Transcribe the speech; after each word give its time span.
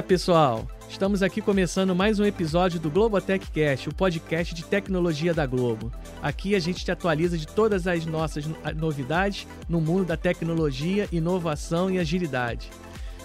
Olá, 0.00 0.06
pessoal! 0.06 0.66
Estamos 0.88 1.22
aqui 1.22 1.42
começando 1.42 1.94
mais 1.94 2.18
um 2.18 2.24
episódio 2.24 2.80
do 2.80 2.90
Globotech 2.90 3.50
Cast, 3.50 3.90
o 3.90 3.94
podcast 3.94 4.54
de 4.54 4.64
tecnologia 4.64 5.34
da 5.34 5.44
Globo. 5.44 5.92
Aqui 6.22 6.54
a 6.54 6.58
gente 6.58 6.82
te 6.82 6.90
atualiza 6.90 7.36
de 7.36 7.46
todas 7.46 7.86
as 7.86 8.06
nossas 8.06 8.46
novidades 8.74 9.46
no 9.68 9.78
mundo 9.78 10.06
da 10.06 10.16
tecnologia, 10.16 11.06
inovação 11.12 11.90
e 11.90 11.98
agilidade. 11.98 12.70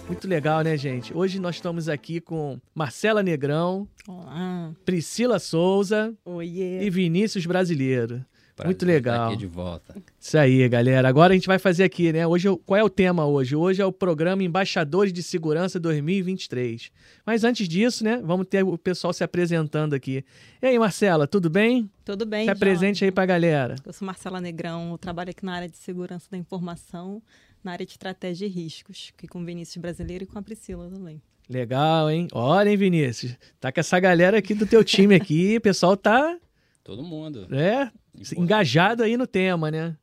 Muito 0.06 0.28
legal, 0.28 0.60
né, 0.60 0.76
gente? 0.76 1.16
Hoje 1.16 1.40
nós 1.40 1.54
estamos 1.54 1.88
aqui 1.88 2.20
com 2.20 2.60
Marcela 2.74 3.22
Negrão, 3.22 3.88
Olá. 4.06 4.70
Priscila 4.84 5.38
Souza 5.38 6.12
Oiê. 6.26 6.82
e 6.82 6.90
Vinícius 6.90 7.46
Brasileiro. 7.46 8.22
Prazer 8.56 8.68
Muito 8.68 8.82
estar 8.84 8.92
legal. 8.94 9.28
Aqui 9.28 9.36
de 9.36 9.46
volta. 9.46 10.02
Isso 10.18 10.38
aí, 10.38 10.66
galera. 10.66 11.06
Agora 11.06 11.34
a 11.34 11.36
gente 11.36 11.46
vai 11.46 11.58
fazer 11.58 11.84
aqui, 11.84 12.10
né? 12.10 12.26
Hoje, 12.26 12.48
qual 12.64 12.80
é 12.80 12.82
o 12.82 12.88
tema 12.88 13.26
hoje? 13.26 13.54
Hoje 13.54 13.82
é 13.82 13.84
o 13.84 13.92
programa 13.92 14.42
Embaixadores 14.42 15.12
de 15.12 15.22
Segurança 15.22 15.78
2023. 15.78 16.90
Mas 17.26 17.44
antes 17.44 17.68
disso, 17.68 18.02
né? 18.02 18.18
Vamos 18.24 18.46
ter 18.46 18.64
o 18.64 18.78
pessoal 18.78 19.12
se 19.12 19.22
apresentando 19.22 19.92
aqui. 19.92 20.24
E 20.62 20.66
aí, 20.66 20.78
Marcela, 20.78 21.26
tudo 21.26 21.50
bem? 21.50 21.90
Tudo 22.02 22.24
bem, 22.24 22.46
Se 22.46 22.50
apresente 22.50 23.04
aí 23.04 23.12
pra 23.12 23.26
galera. 23.26 23.76
Eu 23.84 23.92
sou 23.92 24.06
Marcela 24.06 24.40
Negrão, 24.40 24.92
eu 24.92 24.96
trabalho 24.96 25.28
aqui 25.28 25.44
na 25.44 25.54
área 25.54 25.68
de 25.68 25.76
segurança 25.76 26.26
da 26.30 26.38
informação, 26.38 27.22
na 27.62 27.72
área 27.72 27.84
de 27.84 27.92
estratégia 27.92 28.46
e 28.46 28.48
riscos, 28.48 29.12
aqui 29.14 29.28
com 29.28 29.42
o 29.42 29.44
Vinícius 29.44 29.76
Brasileiro 29.76 30.24
e 30.24 30.26
com 30.26 30.38
a 30.38 30.42
Priscila 30.42 30.88
também. 30.88 31.20
Legal, 31.46 32.10
hein? 32.10 32.26
Olha, 32.32 32.70
hein, 32.70 32.76
Vinícius? 32.76 33.36
Tá 33.60 33.70
com 33.70 33.80
essa 33.80 34.00
galera 34.00 34.38
aqui 34.38 34.54
do 34.54 34.66
teu 34.66 34.82
time 34.82 35.14
aqui. 35.14 35.58
O 35.58 35.60
pessoal 35.60 35.94
tá, 35.94 36.38
Todo 36.86 37.02
mundo. 37.02 37.48
né? 37.48 37.90
Importante. 38.14 38.40
Engajado 38.40 39.02
aí 39.02 39.16
no 39.16 39.26
tema, 39.26 39.72
né? 39.72 39.98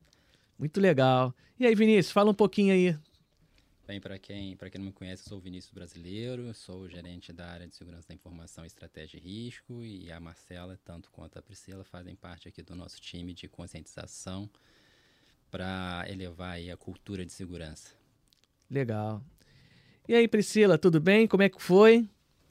Muito 0.59 0.81
legal. 0.81 1.33
E 1.57 1.65
aí, 1.65 1.73
Vinícius, 1.73 2.11
fala 2.11 2.29
um 2.29 2.33
pouquinho 2.33 2.73
aí. 2.73 2.97
Bem, 3.87 4.01
para 4.01 4.19
quem, 4.19 4.57
pra 4.57 4.69
quem 4.69 4.79
não 4.79 4.87
me 4.87 4.91
conhece, 4.91 5.23
eu 5.23 5.29
sou 5.29 5.37
o 5.37 5.41
Vinícius 5.41 5.73
Brasileiro, 5.73 6.53
sou 6.53 6.89
gerente 6.89 7.31
da 7.31 7.47
área 7.47 7.65
de 7.65 7.73
segurança 7.73 8.09
da 8.09 8.13
informação, 8.13 8.65
estratégia 8.65 9.17
e 9.17 9.21
risco, 9.21 9.81
e 9.81 10.11
a 10.11 10.19
Marcela, 10.19 10.77
tanto 10.83 11.09
quanto 11.09 11.39
a 11.39 11.41
Priscila, 11.41 11.85
fazem 11.85 12.17
parte 12.17 12.49
aqui 12.49 12.61
do 12.61 12.75
nosso 12.75 12.99
time 12.99 13.33
de 13.33 13.47
conscientização 13.47 14.49
para 15.49 16.05
elevar 16.09 16.55
aí 16.55 16.69
a 16.69 16.75
cultura 16.75 17.25
de 17.25 17.31
segurança. 17.31 17.93
Legal. 18.69 19.23
E 20.05 20.13
aí, 20.15 20.27
Priscila, 20.27 20.77
tudo 20.77 20.99
bem? 20.99 21.29
Como 21.29 21.43
é 21.43 21.47
que 21.47 21.61
foi? 21.61 22.09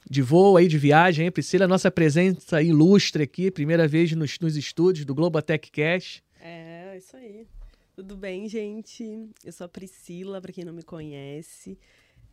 De 0.09 0.21
voo 0.21 0.57
aí, 0.57 0.67
de 0.67 0.77
viagem, 0.77 1.25
hein, 1.25 1.31
Priscila? 1.31 1.67
Nossa 1.67 1.89
presença 1.89 2.61
ilustre 2.61 3.23
aqui, 3.23 3.49
primeira 3.49 3.87
vez 3.87 4.11
nos, 4.11 4.37
nos 4.39 4.57
estúdios 4.57 5.05
do 5.05 5.15
Globotech 5.15 5.71
Cash. 5.71 6.21
É, 6.39 6.97
isso 6.97 7.15
aí. 7.15 7.47
Tudo 7.95 8.17
bem, 8.17 8.49
gente? 8.49 9.29
Eu 9.45 9.51
sou 9.51 9.65
a 9.65 9.69
Priscila, 9.69 10.41
para 10.41 10.51
quem 10.51 10.65
não 10.65 10.73
me 10.73 10.83
conhece. 10.83 11.77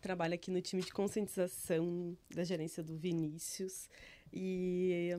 Trabalho 0.00 0.34
aqui 0.34 0.50
no 0.50 0.60
time 0.62 0.82
de 0.82 0.90
conscientização 0.90 2.16
da 2.34 2.42
gerência 2.42 2.82
do 2.82 2.96
Vinícius. 2.96 3.88
E 4.32 5.10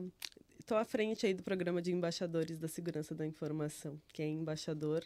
estou 0.58 0.76
à 0.76 0.84
frente 0.84 1.26
aí 1.26 1.34
do 1.34 1.42
programa 1.42 1.80
de 1.80 1.92
embaixadores 1.92 2.58
da 2.58 2.66
segurança 2.66 3.14
da 3.14 3.26
informação. 3.26 4.00
Quem 4.12 4.26
é 4.26 4.40
embaixador 4.40 5.04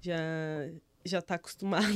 já 0.00 0.16
já 1.04 1.20
está 1.20 1.36
acostumado 1.36 1.86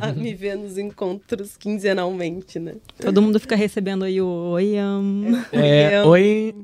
a, 0.00 0.08
a 0.08 0.12
me 0.12 0.34
ver 0.34 0.56
nos 0.56 0.78
encontros 0.78 1.56
quinzenalmente, 1.56 2.58
né? 2.58 2.76
Todo 2.98 3.20
mundo 3.20 3.38
fica 3.38 3.54
recebendo 3.54 4.04
aí 4.04 4.20
o 4.20 4.26
oi, 4.26 4.74
um... 4.80 5.42
É, 5.52 6.02
oi, 6.04 6.54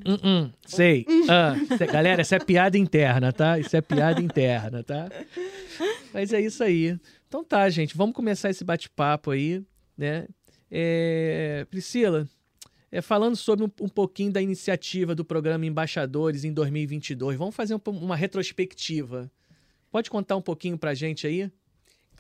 sei. 0.67 1.05
Cê- 1.77 1.87
galera, 1.87 2.23
isso 2.23 2.35
é 2.35 2.39
piada 2.39 2.79
interna, 2.79 3.33
tá? 3.33 3.59
Isso 3.59 3.77
é 3.77 3.81
piada 3.81 4.21
interna, 4.21 4.83
tá? 4.83 5.09
Mas 6.13 6.33
é 6.33 6.41
isso 6.41 6.65
aí. 6.65 6.99
Então 7.27 7.45
tá, 7.45 7.69
gente, 7.69 7.97
vamos 7.97 8.15
começar 8.15 8.49
esse 8.49 8.65
bate-papo 8.65 9.31
aí, 9.31 9.63
né? 9.97 10.27
É, 10.71 11.67
Priscila, 11.71 12.27
é, 12.91 13.03
falando 13.03 13.37
sobre 13.37 13.65
um, 13.65 13.71
um 13.83 13.89
pouquinho 13.89 14.33
da 14.33 14.41
iniciativa 14.41 15.15
do 15.15 15.25
programa 15.25 15.67
Embaixadores 15.67 16.45
em 16.45 16.53
2022, 16.53 17.37
vamos 17.37 17.55
fazer 17.55 17.75
um 17.75 17.81
uma 17.91 18.17
retrospectiva. 18.17 19.31
Pode 19.91 20.11
contar 20.11 20.37
um 20.37 20.43
pouquinho 20.43 20.79
pra 20.79 20.95
gente 20.95 21.27
aí? 21.27 21.51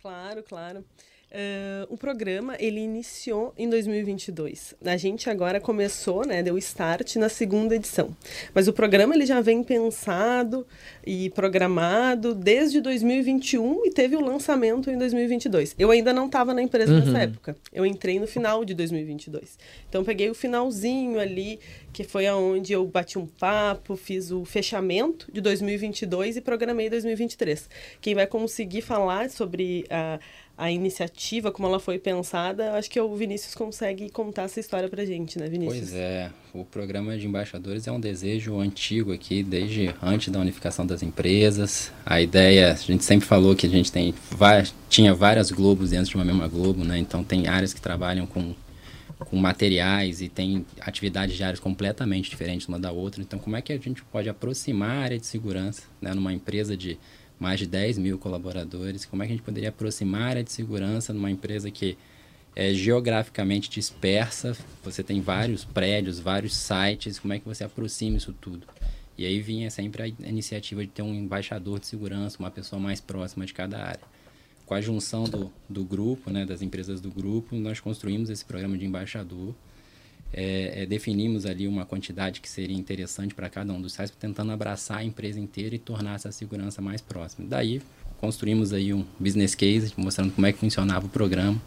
Claro, 0.00 0.42
claro. 0.42 0.84
Eh, 1.30 1.86
o 1.90 1.96
programa 1.98 2.56
ele 2.58 2.80
iniciou 2.80 3.52
em 3.58 3.68
2022. 3.68 4.74
A 4.82 4.96
gente 4.96 5.28
agora 5.28 5.60
começou, 5.60 6.26
né, 6.26 6.42
deu 6.42 6.56
start 6.56 7.16
na 7.16 7.28
segunda 7.28 7.76
edição. 7.76 8.16
Mas 8.54 8.66
o 8.66 8.72
programa 8.72 9.14
ele 9.14 9.26
já 9.26 9.38
vem 9.42 9.62
pensado 9.62 10.66
e 11.06 11.28
programado 11.30 12.34
desde 12.34 12.80
2021 12.80 13.84
e 13.84 13.90
teve 13.90 14.16
o 14.16 14.20
lançamento 14.22 14.90
em 14.90 14.96
2022. 14.96 15.74
Eu 15.78 15.90
ainda 15.90 16.14
não 16.14 16.26
estava 16.26 16.54
na 16.54 16.62
empresa 16.62 16.92
Uhum. 16.94 17.00
nessa 17.04 17.18
época. 17.18 17.56
Eu 17.74 17.84
entrei 17.84 18.18
no 18.18 18.26
final 18.26 18.64
de 18.64 18.72
2022. 18.74 19.58
Então 19.86 20.02
peguei 20.04 20.30
o 20.30 20.34
finalzinho 20.34 21.20
ali, 21.20 21.60
que 21.92 22.04
foi 22.04 22.26
aonde 22.26 22.72
eu 22.72 22.86
bati 22.86 23.18
um 23.18 23.26
papo, 23.26 23.96
fiz 23.96 24.30
o 24.30 24.46
fechamento 24.46 25.30
de 25.30 25.42
2022 25.42 26.38
e 26.38 26.40
programei 26.40 26.88
2023. 26.88 27.68
Quem 28.00 28.14
vai 28.14 28.26
conseguir 28.26 28.80
falar 28.80 29.28
sobre 29.28 29.84
a, 29.90 30.18
a 30.58 30.72
iniciativa, 30.72 31.52
como 31.52 31.69
ela 31.69 31.78
foi 31.78 32.00
pensada, 32.00 32.72
acho 32.72 32.91
que 32.91 33.00
o 33.00 33.14
Vinícius 33.14 33.54
consegue 33.54 34.10
contar 34.10 34.42
essa 34.42 34.58
história 34.58 34.88
pra 34.88 35.04
gente, 35.04 35.38
né, 35.38 35.48
Vinícius? 35.48 35.78
Pois 35.78 35.94
é, 35.94 36.32
o 36.52 36.64
programa 36.64 37.16
de 37.16 37.28
embaixadores 37.28 37.86
é 37.86 37.92
um 37.92 38.00
desejo 38.00 38.58
antigo 38.58 39.12
aqui, 39.12 39.44
desde 39.44 39.94
antes 40.02 40.30
da 40.30 40.41
unificação 40.41 40.84
das 40.84 41.00
empresas. 41.00 41.92
A 42.04 42.20
ideia, 42.20 42.72
a 42.72 42.74
gente 42.74 43.04
sempre 43.04 43.24
falou 43.24 43.54
que 43.54 43.66
a 43.66 43.69
gente 43.69 43.92
tem, 43.92 44.12
tinha 44.88 45.14
várias 45.14 45.52
globos 45.52 45.91
dentro 45.91 46.10
de 46.10 46.16
uma 46.16 46.24
mesma 46.24 46.48
globo, 46.48 46.82
né? 46.82 46.98
Então 46.98 47.22
tem 47.22 47.46
áreas 47.46 47.72
que 47.72 47.80
trabalham 47.80 48.26
com, 48.26 48.52
com 49.16 49.36
materiais 49.36 50.20
e 50.20 50.28
tem 50.28 50.66
atividades 50.80 51.36
de 51.36 51.44
áreas 51.44 51.60
completamente 51.60 52.28
diferentes 52.28 52.66
uma 52.66 52.80
da 52.80 52.90
outra. 52.90 53.22
Então 53.22 53.38
como 53.38 53.54
é 53.54 53.62
que 53.62 53.72
a 53.72 53.78
gente 53.78 54.02
pode 54.06 54.28
aproximar 54.28 54.90
a 54.90 55.00
área 55.02 55.19
de 55.20 55.26
segurança, 55.26 55.82
né? 56.00 56.12
Numa 56.12 56.32
empresa 56.32 56.76
de 56.76 56.98
mais 57.38 57.60
de 57.60 57.66
10 57.66 57.99
mil 57.99 58.19
colaboradores, 58.19 59.04
como 59.04 59.22
é 59.22 59.26
que 59.26 59.32
a 59.32 59.37
gente 59.37 59.44
poderia 59.44 59.69
aproximar 59.69 60.22
a 60.22 60.26
área 60.26 60.44
de 60.44 60.53
segurança 60.53 61.12
numa 61.12 61.31
empresa 61.31 61.71
que 61.71 61.97
é 62.56 62.75
geograficamente 62.75 63.71
dispersa, 63.71 64.56
você 64.82 65.03
tem 65.03 65.21
vários 65.21 65.65
prédios, 65.65 66.19
vários 66.19 66.56
sites, 66.56 67.19
como 67.19 67.32
é 67.32 67.38
que 67.38 67.47
você 67.47 67.62
aproxima 67.62 68.16
isso 68.16 68.32
tudo? 68.32 68.66
E 69.16 69.25
aí 69.25 69.41
vinha 69.41 69.71
sempre 69.71 70.03
a 70.03 70.06
iniciativa 70.28 70.81
de 70.82 70.88
ter 70.88 71.03
um 71.03 71.15
embaixador 71.15 71.78
de 71.78 71.87
segurança, 71.87 72.38
uma 72.38 72.50
pessoa 72.50 72.81
mais 72.81 73.00
próxima 73.00 73.47
de 73.47 73.55
cada 73.55 73.78
área. 73.78 74.00
Com 74.66 74.75
a 74.75 74.81
junção 74.81 75.25
do, 75.25 75.53
do 75.69 75.84
grupo, 75.84 76.31
né, 76.31 76.44
das 76.44 76.60
empresas 76.60 77.00
do 77.00 77.10
grupo, 77.10 77.56
nós 77.56 77.81
construímos 77.81 78.28
esse 78.28 78.44
programa 78.44 78.76
de 78.76 78.84
embaixador, 78.84 79.55
é, 80.32 80.82
é, 80.82 80.86
definimos 80.86 81.46
ali 81.46 81.66
uma 81.66 81.86
quantidade 81.86 82.40
que 82.40 82.48
seria 82.48 82.76
interessante 82.76 83.34
para 83.34 83.48
cada 83.48 83.72
um 83.72 83.80
dos 83.80 83.94
sites, 83.94 84.14
tentando 84.18 84.52
abraçar 84.52 84.98
a 84.98 85.04
empresa 85.04 85.40
inteira 85.40 85.74
e 85.74 85.78
tornar 85.78 86.16
essa 86.16 86.30
segurança 86.30 86.82
mais 86.82 87.00
próxima. 87.00 87.46
Daí 87.48 87.80
construímos 88.20 88.72
aí 88.72 88.92
um 88.92 89.04
business 89.18 89.54
case 89.54 89.92
mostrando 89.96 90.32
como 90.32 90.46
é 90.46 90.52
que 90.52 90.58
funcionava 90.58 91.06
o 91.06 91.08
programa. 91.08 91.60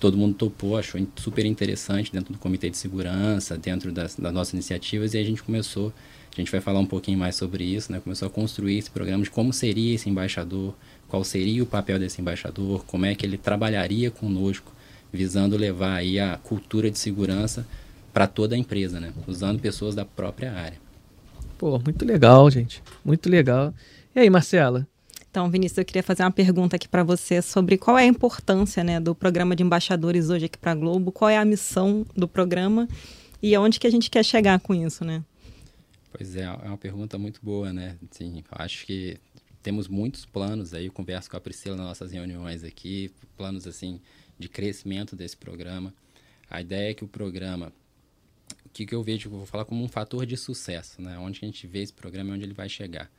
Todo 0.00 0.16
mundo 0.16 0.34
topou, 0.34 0.76
achou 0.76 1.00
super 1.16 1.46
interessante 1.46 2.12
dentro 2.12 2.32
do 2.32 2.38
comitê 2.38 2.68
de 2.68 2.76
segurança, 2.76 3.56
dentro 3.56 3.92
das, 3.92 4.16
das 4.16 4.32
nossas 4.32 4.52
iniciativas 4.52 5.14
e 5.14 5.18
a 5.18 5.24
gente 5.24 5.42
começou, 5.42 5.92
a 6.32 6.40
gente 6.40 6.50
vai 6.50 6.60
falar 6.60 6.80
um 6.80 6.86
pouquinho 6.86 7.16
mais 7.16 7.36
sobre 7.36 7.64
isso, 7.64 7.92
né? 7.92 8.00
Começou 8.00 8.26
a 8.26 8.30
construir 8.30 8.76
esse 8.76 8.90
programa 8.90 9.22
de 9.22 9.30
como 9.30 9.52
seria 9.52 9.94
esse 9.94 10.10
embaixador, 10.10 10.74
qual 11.06 11.22
seria 11.22 11.62
o 11.62 11.66
papel 11.66 11.98
desse 11.98 12.20
embaixador, 12.20 12.84
como 12.84 13.06
é 13.06 13.14
que 13.14 13.24
ele 13.24 13.38
trabalharia 13.38 14.10
conosco, 14.10 14.74
visando 15.12 15.56
levar 15.56 15.94
aí 15.94 16.18
a 16.18 16.36
cultura 16.36 16.90
de 16.90 16.98
segurança 16.98 17.64
para 18.14 18.28
toda 18.28 18.54
a 18.54 18.58
empresa, 18.58 19.00
né? 19.00 19.12
Usando 19.26 19.60
pessoas 19.60 19.96
da 19.96 20.04
própria 20.04 20.52
área. 20.52 20.78
Pô, 21.58 21.78
muito 21.80 22.04
legal, 22.04 22.48
gente. 22.48 22.80
Muito 23.04 23.28
legal. 23.28 23.74
E 24.14 24.20
aí, 24.20 24.30
Marcela? 24.30 24.86
Então, 25.28 25.50
Vinícius, 25.50 25.78
eu 25.78 25.84
queria 25.84 26.02
fazer 26.02 26.22
uma 26.22 26.30
pergunta 26.30 26.76
aqui 26.76 26.86
para 26.88 27.02
você 27.02 27.42
sobre 27.42 27.76
qual 27.76 27.98
é 27.98 28.04
a 28.04 28.06
importância 28.06 28.84
né, 28.84 29.00
do 29.00 29.16
programa 29.16 29.56
de 29.56 29.64
embaixadores 29.64 30.30
hoje 30.30 30.44
aqui 30.44 30.56
para 30.56 30.70
a 30.70 30.74
Globo, 30.76 31.10
qual 31.10 31.28
é 31.28 31.36
a 31.36 31.44
missão 31.44 32.06
do 32.14 32.28
programa 32.28 32.86
e 33.42 33.52
aonde 33.52 33.80
que 33.80 33.86
a 33.86 33.90
gente 33.90 34.08
quer 34.08 34.24
chegar 34.24 34.60
com 34.60 34.72
isso, 34.72 35.04
né? 35.04 35.24
Pois 36.12 36.36
é, 36.36 36.44
é 36.44 36.68
uma 36.68 36.78
pergunta 36.78 37.18
muito 37.18 37.40
boa, 37.42 37.72
né? 37.72 37.96
Assim, 38.08 38.44
eu 38.48 38.64
acho 38.64 38.86
que 38.86 39.18
temos 39.60 39.88
muitos 39.88 40.24
planos 40.24 40.72
aí, 40.72 40.86
eu 40.86 40.92
converso 40.92 41.28
com 41.28 41.36
a 41.36 41.40
Priscila 41.40 41.74
nas 41.74 41.86
nossas 41.86 42.12
reuniões 42.12 42.62
aqui, 42.62 43.10
planos 43.36 43.66
assim 43.66 44.00
de 44.38 44.48
crescimento 44.48 45.16
desse 45.16 45.36
programa. 45.36 45.92
A 46.48 46.60
ideia 46.60 46.90
é 46.90 46.94
que 46.94 47.02
o 47.02 47.08
programa, 47.08 47.72
o 48.64 48.68
que, 48.70 48.86
que 48.86 48.94
eu 48.94 49.02
vejo, 49.02 49.28
eu 49.28 49.32
vou 49.32 49.46
falar 49.46 49.64
como 49.64 49.84
um 49.84 49.88
fator 49.88 50.26
de 50.26 50.36
sucesso, 50.36 51.00
né? 51.00 51.18
Onde 51.18 51.40
a 51.42 51.46
gente 51.46 51.66
vê 51.66 51.80
esse 51.80 51.92
programa 51.92 52.30
e 52.30 52.32
onde 52.34 52.44
ele 52.44 52.54
vai 52.54 52.68
chegar. 52.68 53.10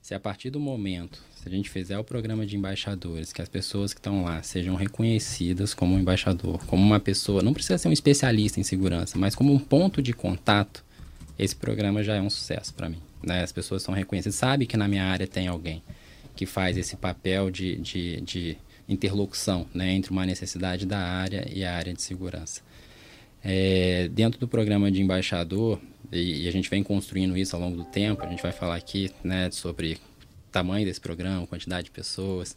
Se 0.00 0.14
a 0.14 0.20
partir 0.20 0.50
do 0.50 0.60
momento, 0.60 1.22
se 1.36 1.48
a 1.48 1.50
gente 1.50 1.68
fizer 1.68 1.98
o 1.98 2.04
programa 2.04 2.46
de 2.46 2.56
embaixadores, 2.56 3.32
que 3.32 3.42
as 3.42 3.48
pessoas 3.48 3.92
que 3.92 4.00
estão 4.00 4.24
lá 4.24 4.42
sejam 4.42 4.74
reconhecidas 4.74 5.74
como 5.74 5.94
um 5.94 5.98
embaixador, 5.98 6.64
como 6.66 6.82
uma 6.82 7.00
pessoa, 7.00 7.42
não 7.42 7.52
precisa 7.52 7.78
ser 7.78 7.88
um 7.88 7.92
especialista 7.92 8.60
em 8.60 8.62
segurança, 8.62 9.18
mas 9.18 9.34
como 9.34 9.52
um 9.52 9.58
ponto 9.58 10.00
de 10.00 10.12
contato, 10.12 10.84
esse 11.38 11.54
programa 11.54 12.02
já 12.02 12.14
é 12.14 12.22
um 12.22 12.30
sucesso 12.30 12.72
para 12.74 12.88
mim. 12.88 13.02
Né? 13.22 13.42
As 13.42 13.52
pessoas 13.52 13.82
são 13.82 13.94
reconhecidas, 13.94 14.36
sabe 14.36 14.66
que 14.66 14.76
na 14.76 14.88
minha 14.88 15.04
área 15.04 15.26
tem 15.26 15.48
alguém 15.48 15.82
que 16.34 16.46
faz 16.46 16.76
esse 16.76 16.96
papel 16.96 17.50
de, 17.50 17.76
de, 17.76 18.20
de 18.20 18.58
interlocução 18.88 19.66
né? 19.74 19.92
entre 19.92 20.10
uma 20.10 20.24
necessidade 20.24 20.86
da 20.86 20.98
área 20.98 21.46
e 21.52 21.64
a 21.64 21.76
área 21.76 21.92
de 21.92 22.00
segurança. 22.00 22.62
É, 23.42 24.08
dentro 24.08 24.38
do 24.38 24.48
programa 24.48 24.90
de 24.90 25.00
embaixador, 25.00 25.80
e, 26.12 26.44
e, 26.44 26.48
a 26.48 26.50
gente 26.50 26.68
vem 26.68 26.82
construindo 26.82 27.36
isso 27.36 27.54
ao 27.54 27.62
longo 27.62 27.76
do 27.76 27.84
tempo, 27.84 28.24
a 28.24 28.28
gente 28.28 28.42
vai 28.42 28.52
falar 28.52 28.76
aqui 28.76 29.10
né, 29.22 29.50
sobre 29.50 29.98
tamanho 30.50 30.86
desse 30.86 31.00
programa, 31.00 31.46
quantidade 31.46 31.86
de 31.86 31.90
pessoas. 31.90 32.56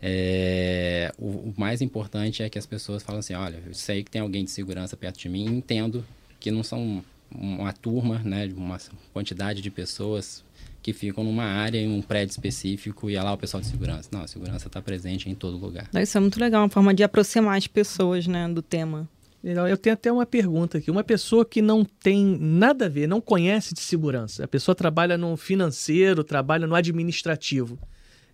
É, 0.00 1.12
o, 1.18 1.26
o, 1.26 1.54
mais 1.56 1.80
importante 1.80 2.42
é 2.42 2.48
que 2.48 2.58
as 2.58 2.66
pessoas 2.66 3.02
falam 3.02 3.20
assim, 3.20 3.34
olha, 3.34 3.62
eu 3.66 3.74
sei 3.74 4.02
que 4.04 4.10
tem 4.10 4.20
alguém 4.20 4.44
de 4.44 4.50
segurança 4.50 4.96
perto 4.96 5.18
de 5.18 5.28
mim, 5.28 5.44
entendo 5.46 6.04
que 6.38 6.50
não 6.50 6.62
são 6.62 7.02
uma 7.30 7.72
turma, 7.72 8.18
né, 8.20 8.48
uma 8.56 8.78
quantidade 9.12 9.60
de 9.60 9.70
pessoas 9.70 10.44
que 10.82 10.92
ficam 10.92 11.24
numa 11.24 11.44
área, 11.44 11.78
em 11.78 11.90
um 11.90 12.00
prédio 12.00 12.32
específico, 12.32 13.10
e 13.10 13.16
é 13.16 13.22
lá 13.22 13.32
o 13.32 13.36
pessoal 13.36 13.60
de 13.60 13.66
segurança. 13.66 14.08
Não, 14.12 14.22
a 14.22 14.28
segurança 14.28 14.68
está 14.68 14.80
presente 14.80 15.28
em 15.28 15.34
todo 15.34 15.58
lugar. 15.58 15.88
Isso 15.94 16.16
é 16.16 16.20
muito 16.20 16.40
legal, 16.40 16.62
uma 16.62 16.68
forma 16.68 16.94
de 16.94 17.02
aproximar 17.02 17.58
as 17.58 17.66
pessoas 17.66 18.26
né, 18.26 18.48
do 18.48 18.62
tema. 18.62 19.08
Eu 19.42 19.76
tenho 19.76 19.94
até 19.94 20.10
uma 20.10 20.26
pergunta 20.26 20.78
aqui. 20.78 20.90
Uma 20.90 21.04
pessoa 21.04 21.44
que 21.44 21.62
não 21.62 21.84
tem 21.84 22.24
nada 22.24 22.86
a 22.86 22.88
ver, 22.88 23.06
não 23.06 23.20
conhece 23.20 23.72
de 23.72 23.80
segurança, 23.80 24.44
a 24.44 24.48
pessoa 24.48 24.74
trabalha 24.74 25.16
no 25.16 25.36
financeiro, 25.36 26.24
trabalha 26.24 26.66
no 26.66 26.74
administrativo. 26.74 27.78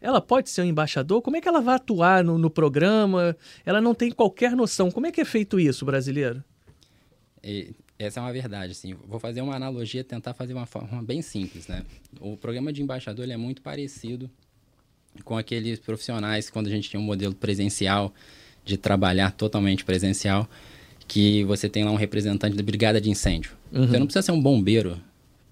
Ela 0.00 0.20
pode 0.20 0.50
ser 0.50 0.62
um 0.62 0.66
embaixador? 0.66 1.22
Como 1.22 1.36
é 1.36 1.40
que 1.40 1.48
ela 1.48 1.60
vai 1.60 1.76
atuar 1.76 2.22
no, 2.22 2.36
no 2.36 2.50
programa? 2.50 3.36
Ela 3.64 3.80
não 3.80 3.94
tem 3.94 4.10
qualquer 4.10 4.52
noção. 4.52 4.90
Como 4.90 5.06
é 5.06 5.12
que 5.12 5.20
é 5.20 5.24
feito 5.24 5.58
isso, 5.58 5.84
brasileiro? 5.84 6.44
E, 7.42 7.74
essa 7.98 8.20
é 8.20 8.22
uma 8.22 8.32
verdade, 8.32 8.72
assim. 8.72 8.94
Vou 9.06 9.18
fazer 9.18 9.40
uma 9.40 9.54
analogia, 9.54 10.02
tentar 10.02 10.34
fazer 10.34 10.52
uma 10.52 10.66
forma 10.66 11.02
bem 11.02 11.22
simples, 11.22 11.68
né? 11.68 11.84
O 12.20 12.36
programa 12.36 12.72
de 12.72 12.82
embaixador 12.82 13.28
é 13.30 13.36
muito 13.36 13.62
parecido 13.62 14.30
com 15.24 15.36
aqueles 15.36 15.78
profissionais 15.78 16.50
quando 16.50 16.66
a 16.66 16.70
gente 16.70 16.90
tinha 16.90 17.00
um 17.00 17.04
modelo 17.04 17.34
presencial 17.34 18.12
de 18.64 18.76
trabalhar 18.76 19.30
totalmente 19.32 19.84
presencial, 19.84 20.48
que 21.06 21.44
você 21.44 21.68
tem 21.68 21.84
lá 21.84 21.90
um 21.90 21.96
representante 21.96 22.56
da 22.56 22.62
brigada 22.62 23.00
de 23.00 23.10
incêndio. 23.10 23.52
Uhum. 23.72 23.86
Você 23.86 23.98
não 23.98 24.06
precisa 24.06 24.22
ser 24.22 24.32
um 24.32 24.40
bombeiro 24.40 25.00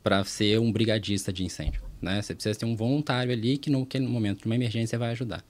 para 0.02 0.24
ser 0.24 0.58
um 0.58 0.72
brigadista 0.72 1.32
de 1.32 1.44
incêndio, 1.44 1.82
né? 2.00 2.20
Você 2.20 2.34
precisa 2.34 2.58
ter 2.58 2.66
um 2.66 2.74
voluntário 2.74 3.32
ali 3.32 3.58
que 3.58 3.70
no, 3.70 3.86
que 3.86 3.98
no 3.98 4.08
momento 4.08 4.40
de 4.40 4.46
uma 4.46 4.54
emergência 4.54 4.98
vai 4.98 5.10
ajudar. 5.10 5.44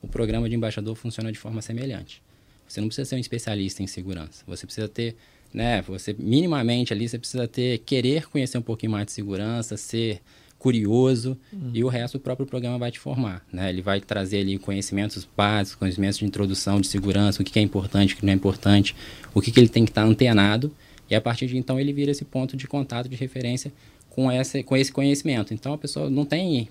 O 0.00 0.06
programa 0.06 0.48
de 0.48 0.54
embaixador 0.54 0.94
funciona 0.94 1.32
de 1.32 1.38
forma 1.38 1.60
semelhante. 1.60 2.22
Você 2.68 2.80
não 2.80 2.88
precisa 2.88 3.08
ser 3.08 3.16
um 3.16 3.18
especialista 3.18 3.82
em 3.82 3.86
segurança. 3.86 4.44
Você 4.46 4.66
precisa 4.66 4.88
ter 4.88 5.16
né? 5.52 5.80
Você 5.82 6.14
minimamente 6.18 6.92
ali 6.92 7.08
você 7.08 7.18
precisa 7.18 7.48
ter 7.48 7.78
querer 7.78 8.28
conhecer 8.28 8.58
um 8.58 8.62
pouquinho 8.62 8.92
mais 8.92 9.06
de 9.06 9.12
segurança, 9.12 9.76
ser 9.76 10.20
curioso 10.58 11.36
uhum. 11.52 11.70
e 11.72 11.84
o 11.84 11.88
resto 11.88 12.16
o 12.16 12.20
próprio 12.20 12.46
programa 12.46 12.78
vai 12.78 12.90
te 12.90 12.98
formar, 12.98 13.44
né? 13.52 13.68
Ele 13.68 13.82
vai 13.82 14.00
trazer 14.00 14.40
ali 14.40 14.58
conhecimentos 14.58 15.28
básicos, 15.36 15.78
conhecimentos 15.78 16.18
de 16.18 16.24
introdução 16.24 16.80
de 16.80 16.88
segurança, 16.88 17.42
o 17.42 17.44
que 17.44 17.58
é 17.58 17.62
importante, 17.62 18.14
o 18.14 18.16
que 18.16 18.24
não 18.24 18.32
é 18.32 18.36
importante, 18.36 18.96
o 19.34 19.40
que, 19.40 19.50
que 19.50 19.60
ele 19.60 19.68
tem 19.68 19.84
que 19.84 19.90
estar 19.90 20.02
antenado 20.02 20.72
e 21.08 21.14
a 21.14 21.20
partir 21.20 21.46
de 21.46 21.56
então 21.56 21.78
ele 21.78 21.92
vira 21.92 22.10
esse 22.10 22.24
ponto 22.24 22.56
de 22.56 22.66
contato 22.66 23.08
de 23.08 23.16
referência 23.16 23.72
com 24.10 24.30
essa 24.30 24.62
com 24.62 24.76
esse 24.76 24.90
conhecimento. 24.90 25.52
Então 25.52 25.72
a 25.72 25.78
pessoa 25.78 26.10
não 26.10 26.24
tem 26.24 26.68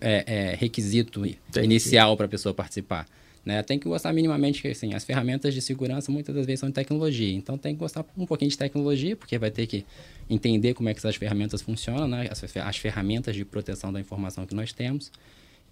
é, 0.00 0.24
é, 0.26 0.54
requisito 0.56 1.24
Entendi. 1.24 1.64
inicial 1.64 2.16
para 2.16 2.26
a 2.26 2.28
pessoa 2.28 2.52
participar. 2.52 3.06
Né? 3.44 3.62
Tem 3.62 3.78
que 3.78 3.88
gostar 3.88 4.12
minimamente 4.12 4.62
que 4.62 4.68
assim, 4.68 4.94
as 4.94 5.04
ferramentas 5.04 5.52
de 5.52 5.60
segurança 5.60 6.12
muitas 6.12 6.34
das 6.34 6.46
vezes 6.46 6.60
são 6.60 6.68
de 6.68 6.74
tecnologia. 6.74 7.34
Então 7.34 7.58
tem 7.58 7.74
que 7.74 7.80
gostar 7.80 8.04
um 8.16 8.26
pouquinho 8.26 8.50
de 8.50 8.56
tecnologia, 8.56 9.16
porque 9.16 9.36
vai 9.38 9.50
ter 9.50 9.66
que 9.66 9.84
entender 10.30 10.74
como 10.74 10.88
é 10.88 10.94
que 10.94 11.00
essas 11.00 11.16
ferramentas 11.16 11.60
funcionam, 11.60 12.06
né? 12.06 12.28
as, 12.30 12.44
as 12.56 12.76
ferramentas 12.76 13.34
de 13.34 13.44
proteção 13.44 13.92
da 13.92 14.00
informação 14.00 14.46
que 14.46 14.54
nós 14.54 14.72
temos 14.72 15.10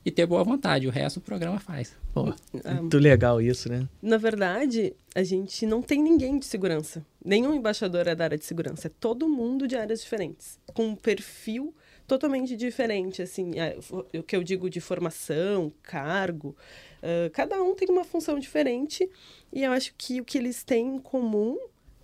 e 0.05 0.11
ter 0.11 0.27
boa 0.27 0.43
vontade. 0.43 0.87
O 0.87 0.91
resto 0.91 1.19
o 1.19 1.21
programa 1.21 1.59
faz. 1.59 1.95
Pô, 2.13 2.33
muito 2.81 2.99
legal 2.99 3.41
isso, 3.41 3.69
né? 3.69 3.87
Na 4.03 4.17
verdade, 4.17 4.95
a 5.15 5.23
gente 5.23 5.67
não 5.67 5.83
tem 5.83 6.03
ninguém 6.03 6.39
de 6.39 6.47
segurança. 6.47 7.05
Nenhum 7.25 7.55
embaixador 7.55 8.07
é 8.07 8.15
da 8.15 8.25
área 8.25 8.39
de 8.39 8.45
segurança. 8.45 8.89
É 8.89 8.91
todo 8.99 9.29
mundo 9.29 9.69
de 9.69 9.77
áreas 9.77 10.01
diferentes. 10.01 10.59
Com 10.67 10.89
um 10.89 10.97
perfil 10.97 11.75
totalmente 12.07 12.57
diferente, 12.57 13.23
assim, 13.23 13.53
é, 13.57 13.79
o 14.19 14.23
que 14.23 14.35
eu 14.35 14.43
digo 14.43 14.69
de 14.69 14.81
formação, 14.81 15.73
cargo. 15.81 16.57
Uh, 17.03 17.31
cada 17.33 17.63
um 17.63 17.75
tem 17.75 17.89
uma 17.89 18.05
função 18.05 18.39
diferente 18.39 19.09
e 19.53 19.65
eu 19.65 19.73
acho 19.73 19.95
que 19.97 20.21
o 20.21 20.25
que 20.25 20.37
eles 20.37 20.63
têm 20.63 20.97
em 20.97 20.99
comum 20.99 21.57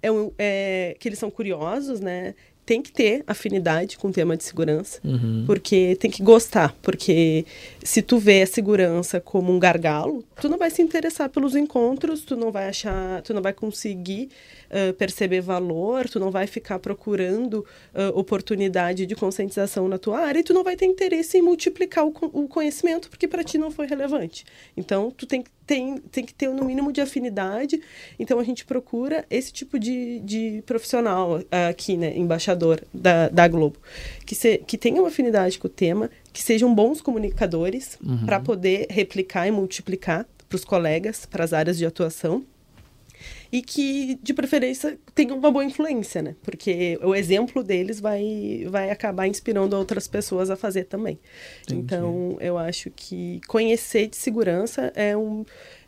é, 0.02 0.08
é 0.38 0.96
que 0.98 1.08
eles 1.08 1.18
são 1.18 1.30
curiosos, 1.30 2.00
né? 2.00 2.34
tem 2.66 2.82
que 2.82 2.90
ter 2.90 3.22
afinidade 3.28 3.96
com 3.96 4.08
o 4.08 4.12
tema 4.12 4.36
de 4.36 4.42
segurança, 4.42 4.98
uhum. 5.04 5.44
porque 5.46 5.96
tem 6.00 6.10
que 6.10 6.20
gostar, 6.20 6.74
porque 6.82 7.46
se 7.82 8.02
tu 8.02 8.18
vê 8.18 8.42
a 8.42 8.46
segurança 8.46 9.20
como 9.20 9.52
um 9.52 9.58
gargalo, 9.58 10.24
tu 10.40 10.48
não 10.48 10.58
vai 10.58 10.68
se 10.68 10.82
interessar 10.82 11.30
pelos 11.30 11.54
encontros, 11.54 12.22
tu 12.22 12.36
não 12.36 12.50
vai 12.50 12.68
achar, 12.68 13.22
tu 13.22 13.32
não 13.32 13.40
vai 13.40 13.52
conseguir 13.52 14.30
uh, 14.70 14.92
perceber 14.94 15.40
valor, 15.40 16.08
tu 16.08 16.18
não 16.18 16.30
vai 16.30 16.46
ficar 16.46 16.78
procurando 16.78 17.64
uh, 17.94 18.18
oportunidade 18.18 19.06
de 19.06 19.14
conscientização 19.14 19.88
na 19.88 19.98
tua 19.98 20.20
área 20.20 20.40
e 20.40 20.42
tu 20.42 20.52
não 20.52 20.64
vai 20.64 20.76
ter 20.76 20.86
interesse 20.86 21.38
em 21.38 21.42
multiplicar 21.42 22.06
o, 22.06 22.12
o 22.32 22.48
conhecimento, 22.48 23.08
porque 23.10 23.28
para 23.28 23.44
ti 23.44 23.58
não 23.58 23.70
foi 23.70 23.86
relevante. 23.86 24.44
Então, 24.76 25.10
tu 25.10 25.26
tem, 25.26 25.44
tem, 25.66 25.98
tem 25.98 26.24
que 26.24 26.34
ter 26.34 26.48
no 26.48 26.64
mínimo 26.64 26.92
de 26.92 27.00
afinidade, 27.00 27.80
então 28.18 28.38
a 28.38 28.44
gente 28.44 28.64
procura 28.64 29.24
esse 29.30 29.52
tipo 29.52 29.78
de, 29.78 30.20
de 30.20 30.62
profissional 30.66 31.40
aqui, 31.68 31.96
né, 31.96 32.16
embaixador 32.16 32.82
da, 32.92 33.28
da 33.28 33.48
Globo, 33.48 33.78
que, 34.24 34.34
se, 34.34 34.58
que 34.58 34.78
tenha 34.78 35.00
uma 35.00 35.08
afinidade 35.08 35.58
com 35.58 35.66
o 35.66 35.70
tema, 35.70 36.10
que 36.32 36.42
sejam 36.42 36.74
bons 36.74 37.00
comunicadores 37.00 37.98
uhum. 38.04 38.24
para 38.26 38.40
poder 38.40 38.86
replicar 38.90 39.46
e 39.46 39.50
multiplicar 39.50 40.26
para 40.48 40.56
os 40.56 40.64
colegas, 40.64 41.26
para 41.26 41.44
as 41.44 41.52
áreas 41.52 41.76
de 41.76 41.86
atuação 41.86 42.44
e 43.52 43.62
que, 43.62 44.18
de 44.22 44.34
preferência, 44.34 44.98
tenham 45.14 45.38
uma 45.38 45.50
boa 45.50 45.64
influência, 45.64 46.22
né? 46.22 46.36
Porque 46.42 46.98
o 47.02 47.14
exemplo 47.14 47.62
deles 47.62 48.00
vai, 48.00 48.66
vai 48.68 48.90
acabar 48.90 49.26
inspirando 49.26 49.76
outras 49.76 50.08
pessoas 50.08 50.50
a 50.50 50.56
fazer 50.56 50.84
também. 50.84 51.18
Entendi. 51.62 51.80
Então, 51.80 52.36
eu 52.40 52.58
acho 52.58 52.90
que 52.94 53.40
conhecer 53.46 54.08
de 54.08 54.16
segurança 54.16 54.92
é 54.94 55.16
um 55.16 55.44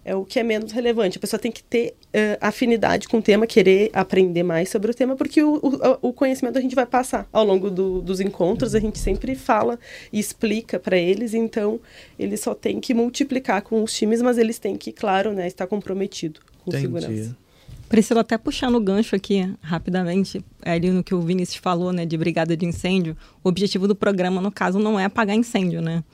é 0.09 0.15
o 0.15 0.25
que 0.25 0.39
é 0.39 0.43
menos 0.43 0.73
relevante. 0.73 1.19
A 1.19 1.21
pessoa 1.21 1.39
tem 1.39 1.53
que 1.53 1.63
ter 1.63 1.91
uh, 1.91 2.39
afinidade 2.41 3.07
com 3.07 3.19
o 3.19 3.23
tema, 3.23 3.47
querer 3.47 3.91
aprender 3.93 4.43
mais 4.43 4.71
sobre 4.71 4.91
o 4.91 4.95
tema, 4.95 5.15
porque 5.15 5.43
o, 5.43 5.57
o, 5.57 6.09
o 6.09 6.13
conhecimento 6.15 6.57
a 6.57 6.63
gente 6.63 6.75
vai 6.75 6.87
passar 6.87 7.29
ao 7.31 7.45
longo 7.45 7.71
do, 7.71 8.01
dos 8.01 8.19
encontros, 8.19 8.75
a 8.75 8.81
gente 8.81 8.99
sempre 8.99 9.35
fala 9.35 9.79
e 10.11 10.19
explica 10.19 10.79
para 10.79 10.97
eles, 10.97 11.35
então 11.35 11.79
eles 12.19 12.41
só 12.41 12.55
têm 12.55 12.81
que 12.81 12.95
multiplicar 12.95 13.61
com 13.61 13.83
os 13.83 13.93
times, 13.93 14.23
mas 14.23 14.39
eles 14.39 14.59
têm 14.59 14.77
que, 14.77 14.93
claro, 14.93 15.35
né, 15.35 15.47
estar 15.47 15.67
comprometido 15.67 16.41
com 16.71 16.77
Entendi. 16.77 17.01
segurança. 17.01 17.37
Priscila, 17.89 18.21
até 18.21 18.37
puxando 18.37 18.75
o 18.75 18.81
gancho 18.81 19.17
aqui 19.17 19.51
rapidamente, 19.63 20.45
ali 20.63 20.91
no 20.91 21.03
que 21.03 21.15
o 21.15 21.23
Vinícius 21.23 21.57
falou, 21.57 21.93
né, 21.93 22.05
de 22.05 22.17
brigada 22.19 22.55
de 22.57 22.67
incêndio, 22.67 23.17
o 23.43 23.49
objetivo 23.49 23.89
do 23.89 23.95
programa, 23.95 24.43
no 24.43 24.53
caso, 24.53 24.79
não 24.79 25.01
é 25.01 25.07
apagar 25.07 25.35
incêndio, 25.35 25.81
né? 25.81 26.05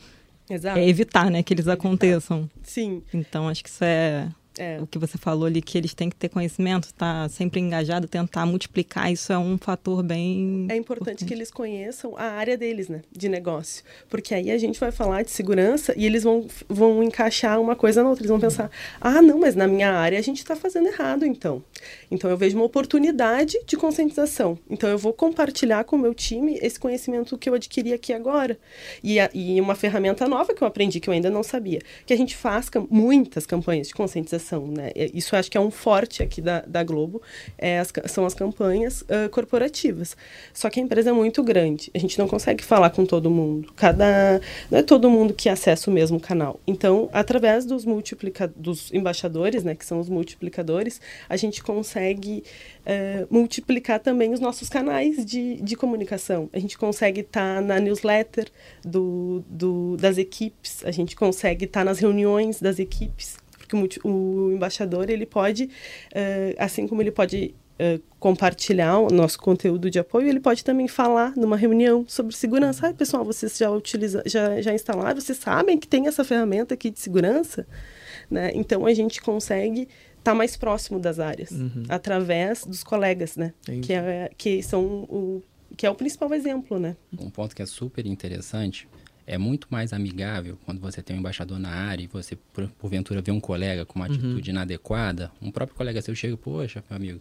Exato. 0.48 0.78
É 0.78 0.88
evitar, 0.88 1.30
né, 1.30 1.42
que 1.42 1.52
eles 1.52 1.66
aconteçam. 1.66 2.48
Sim. 2.62 3.02
Então, 3.12 3.48
acho 3.48 3.62
que 3.62 3.68
isso 3.68 3.82
é 3.82 4.28
é. 4.58 4.78
O 4.80 4.86
que 4.86 4.98
você 4.98 5.18
falou 5.18 5.46
ali, 5.46 5.60
que 5.60 5.76
eles 5.76 5.94
têm 5.94 6.08
que 6.08 6.16
ter 6.16 6.28
conhecimento, 6.28 6.84
estar 6.84 7.24
tá 7.24 7.28
sempre 7.28 7.60
engajado, 7.60 8.06
tentar 8.06 8.46
multiplicar, 8.46 9.12
isso 9.12 9.32
é 9.32 9.38
um 9.38 9.58
fator 9.58 10.02
bem. 10.02 10.66
É 10.70 10.76
importante, 10.76 11.10
importante, 11.10 11.24
que 11.24 11.34
eles 11.34 11.50
conheçam 11.50 12.16
a 12.16 12.24
área 12.24 12.56
deles, 12.56 12.88
né, 12.88 13.02
de 13.10 13.28
negócio. 13.28 13.82
Porque 14.08 14.34
aí 14.34 14.50
a 14.50 14.58
gente 14.58 14.78
vai 14.78 14.92
falar 14.92 15.22
de 15.22 15.30
segurança 15.30 15.92
e 15.96 16.06
eles 16.06 16.22
vão, 16.22 16.46
vão 16.68 17.02
encaixar 17.02 17.60
uma 17.60 17.74
coisa 17.74 18.02
na 18.02 18.08
outra. 18.08 18.22
Eles 18.22 18.30
vão 18.30 18.40
pensar: 18.40 18.70
ah, 19.00 19.20
não, 19.20 19.40
mas 19.40 19.56
na 19.56 19.66
minha 19.66 19.92
área 19.92 20.18
a 20.18 20.22
gente 20.22 20.38
está 20.38 20.54
fazendo 20.54 20.86
errado, 20.86 21.26
então. 21.26 21.62
Então 22.10 22.30
eu 22.30 22.36
vejo 22.36 22.56
uma 22.56 22.64
oportunidade 22.64 23.58
de 23.66 23.76
conscientização. 23.76 24.58
Então 24.70 24.88
eu 24.88 24.98
vou 24.98 25.12
compartilhar 25.12 25.84
com 25.84 25.96
o 25.96 25.98
meu 25.98 26.14
time 26.14 26.58
esse 26.62 26.78
conhecimento 26.78 27.36
que 27.36 27.48
eu 27.48 27.54
adquiri 27.54 27.92
aqui 27.92 28.12
agora. 28.12 28.58
E, 29.02 29.18
a, 29.18 29.28
e 29.34 29.60
uma 29.60 29.74
ferramenta 29.74 30.28
nova 30.28 30.54
que 30.54 30.62
eu 30.62 30.68
aprendi, 30.68 31.00
que 31.00 31.08
eu 31.08 31.14
ainda 31.14 31.30
não 31.30 31.42
sabia. 31.42 31.80
Que 32.06 32.12
a 32.12 32.16
gente 32.16 32.36
faz 32.36 32.70
muitas 32.88 33.46
campanhas 33.46 33.88
de 33.88 33.94
conscientização 33.94 34.43
né? 34.52 34.90
Isso 35.12 35.36
acho 35.36 35.50
que 35.50 35.56
é 35.56 35.60
um 35.60 35.70
forte 35.70 36.22
aqui 36.22 36.40
da, 36.40 36.60
da 36.60 36.82
Globo, 36.82 37.22
é 37.56 37.78
as, 37.78 37.92
são 38.06 38.26
as 38.26 38.34
campanhas 38.34 39.02
uh, 39.02 39.28
corporativas. 39.30 40.16
Só 40.52 40.68
que 40.70 40.80
a 40.80 40.82
empresa 40.82 41.10
é 41.10 41.12
muito 41.12 41.42
grande, 41.42 41.90
a 41.94 41.98
gente 41.98 42.18
não 42.18 42.28
consegue 42.28 42.62
falar 42.64 42.90
com 42.90 43.04
todo 43.04 43.30
mundo. 43.30 43.72
Cada 43.76 44.40
não 44.70 44.78
é 44.78 44.82
todo 44.82 45.10
mundo 45.10 45.34
que 45.34 45.48
acessa 45.48 45.90
o 45.90 45.94
mesmo 45.94 46.20
canal. 46.20 46.60
Então, 46.66 47.08
através 47.12 47.64
dos 47.64 47.84
multiplica 47.84 48.52
dos 48.54 48.92
embaixadores, 48.92 49.64
né, 49.64 49.74
que 49.74 49.84
são 49.84 50.00
os 50.00 50.08
multiplicadores, 50.08 51.00
a 51.28 51.36
gente 51.36 51.62
consegue 51.62 52.44
uh, 52.84 53.26
multiplicar 53.30 54.00
também 54.00 54.32
os 54.32 54.40
nossos 54.40 54.68
canais 54.68 55.24
de, 55.24 55.56
de 55.56 55.76
comunicação. 55.76 56.48
A 56.52 56.58
gente 56.58 56.76
consegue 56.76 57.20
estar 57.20 57.56
tá 57.56 57.60
na 57.60 57.78
newsletter 57.78 58.48
do, 58.84 59.44
do, 59.48 59.96
das 59.96 60.18
equipes, 60.18 60.84
a 60.84 60.90
gente 60.90 61.16
consegue 61.16 61.64
estar 61.64 61.80
tá 61.80 61.84
nas 61.84 61.98
reuniões 61.98 62.60
das 62.60 62.78
equipes 62.78 63.43
porque 63.66 64.00
o, 64.06 64.52
embaixador 64.52 65.08
ele 65.08 65.26
pode, 65.26 65.64
uh, 65.64 66.54
assim 66.58 66.86
como 66.86 67.02
ele 67.02 67.10
pode 67.10 67.54
uh, 67.74 68.02
compartilhar 68.18 68.98
o 68.98 69.08
nosso 69.08 69.38
conteúdo 69.38 69.90
de 69.90 69.98
apoio, 69.98 70.28
ele 70.28 70.40
pode 70.40 70.64
também 70.64 70.88
falar 70.88 71.34
numa 71.36 71.56
reunião 71.56 72.04
sobre 72.08 72.34
segurança. 72.34 72.86
Ai, 72.86 72.94
pessoal, 72.94 73.24
vocês 73.24 73.56
já 73.56 73.70
utilizam, 73.70 74.22
já, 74.26 74.60
já 74.60 74.72
instalaram, 74.72 75.20
vocês 75.20 75.38
sabem 75.38 75.78
que 75.78 75.88
tem 75.88 76.06
essa 76.06 76.24
ferramenta 76.24 76.74
aqui 76.74 76.90
de 76.90 77.00
segurança? 77.00 77.66
Né? 78.30 78.52
Então 78.54 78.86
a 78.86 78.94
gente 78.94 79.20
consegue 79.20 79.88
tá 80.22 80.34
mais 80.34 80.56
próximo 80.56 80.98
das 80.98 81.18
áreas, 81.18 81.50
uhum. 81.50 81.84
através 81.86 82.64
dos 82.64 82.82
colegas, 82.82 83.36
né? 83.36 83.52
Que, 83.82 83.92
é, 83.92 84.30
que 84.38 84.62
são 84.62 84.82
o 84.82 85.42
que 85.76 85.86
é 85.86 85.90
o 85.90 85.94
principal 85.94 86.32
exemplo, 86.32 86.78
né? 86.78 86.96
Um 87.12 87.28
ponto 87.28 87.54
que 87.54 87.60
é 87.60 87.66
super 87.66 88.06
interessante 88.06 88.88
é 89.26 89.38
muito 89.38 89.68
mais 89.70 89.92
amigável 89.92 90.58
quando 90.64 90.80
você 90.80 91.02
tem 91.02 91.16
um 91.16 91.20
embaixador 91.20 91.58
na 91.58 91.70
área 91.70 92.02
e 92.02 92.06
você, 92.06 92.36
por, 92.52 92.68
porventura, 92.78 93.22
vê 93.22 93.30
um 93.30 93.40
colega 93.40 93.84
com 93.84 93.98
uma 93.98 94.06
uhum. 94.06 94.14
atitude 94.14 94.50
inadequada. 94.50 95.30
Um 95.40 95.50
próprio 95.50 95.76
colega 95.76 96.02
seu 96.02 96.14
chega, 96.14 96.36
poxa, 96.36 96.84
meu 96.88 96.96
amigo, 96.96 97.20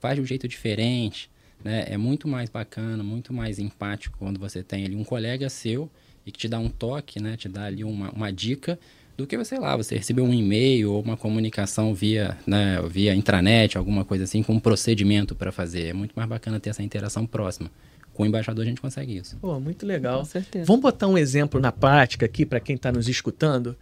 faz 0.00 0.16
de 0.16 0.20
um 0.20 0.26
jeito 0.26 0.48
diferente. 0.48 1.30
Né? 1.62 1.86
É 1.88 1.96
muito 1.96 2.28
mais 2.28 2.50
bacana, 2.50 3.02
muito 3.02 3.32
mais 3.32 3.58
empático 3.58 4.18
quando 4.18 4.38
você 4.38 4.62
tem 4.62 4.84
ali 4.84 4.96
um 4.96 5.04
colega 5.04 5.48
seu 5.48 5.90
e 6.26 6.32
que 6.32 6.38
te 6.38 6.48
dá 6.48 6.58
um 6.58 6.68
toque, 6.68 7.22
né? 7.22 7.36
Te 7.36 7.48
dá 7.48 7.64
ali 7.64 7.84
uma, 7.84 8.10
uma 8.10 8.32
dica 8.32 8.78
do 9.16 9.26
que, 9.26 9.42
sei 9.44 9.58
lá, 9.58 9.76
você 9.76 9.96
receber 9.96 10.22
um 10.22 10.32
e-mail 10.32 10.92
ou 10.92 11.02
uma 11.02 11.16
comunicação 11.16 11.94
via, 11.94 12.36
né, 12.46 12.82
via 12.88 13.14
intranet, 13.14 13.78
alguma 13.78 14.04
coisa 14.04 14.24
assim, 14.24 14.42
com 14.42 14.54
um 14.54 14.60
procedimento 14.60 15.34
para 15.34 15.52
fazer. 15.52 15.88
É 15.88 15.92
muito 15.92 16.12
mais 16.16 16.28
bacana 16.28 16.58
ter 16.58 16.70
essa 16.70 16.82
interação 16.82 17.24
próxima. 17.24 17.70
Com 18.14 18.22
o 18.22 18.26
embaixador 18.26 18.62
a 18.62 18.68
gente 18.68 18.80
consegue 18.80 19.16
isso. 19.16 19.36
Pô, 19.38 19.58
muito 19.60 19.84
legal. 19.84 20.20
Com 20.20 20.24
certeza. 20.24 20.64
Vamos 20.64 20.82
botar 20.82 21.08
um 21.08 21.18
exemplo 21.18 21.60
na 21.60 21.72
prática 21.72 22.24
aqui 22.24 22.46
para 22.46 22.60
quem 22.60 22.76
está 22.76 22.90
nos 22.90 23.08
escutando. 23.08 23.76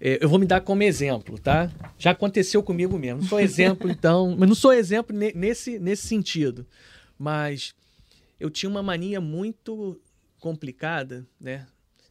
É, 0.00 0.22
eu 0.22 0.28
vou 0.28 0.38
me 0.38 0.44
dar 0.44 0.60
como 0.60 0.82
exemplo, 0.82 1.38
tá? 1.38 1.70
Já 1.96 2.10
aconteceu 2.10 2.62
comigo 2.62 2.98
mesmo. 2.98 3.22
Não 3.22 3.28
sou 3.28 3.40
exemplo, 3.40 3.88
então, 3.90 4.36
mas 4.36 4.48
não 4.48 4.56
sou 4.56 4.72
exemplo 4.72 5.16
nesse, 5.16 5.78
nesse 5.78 6.06
sentido. 6.06 6.66
Mas 7.18 7.74
eu 8.38 8.50
tinha 8.50 8.68
uma 8.68 8.82
mania 8.82 9.20
muito 9.20 9.98
complicada, 10.40 11.26
né? 11.40 11.66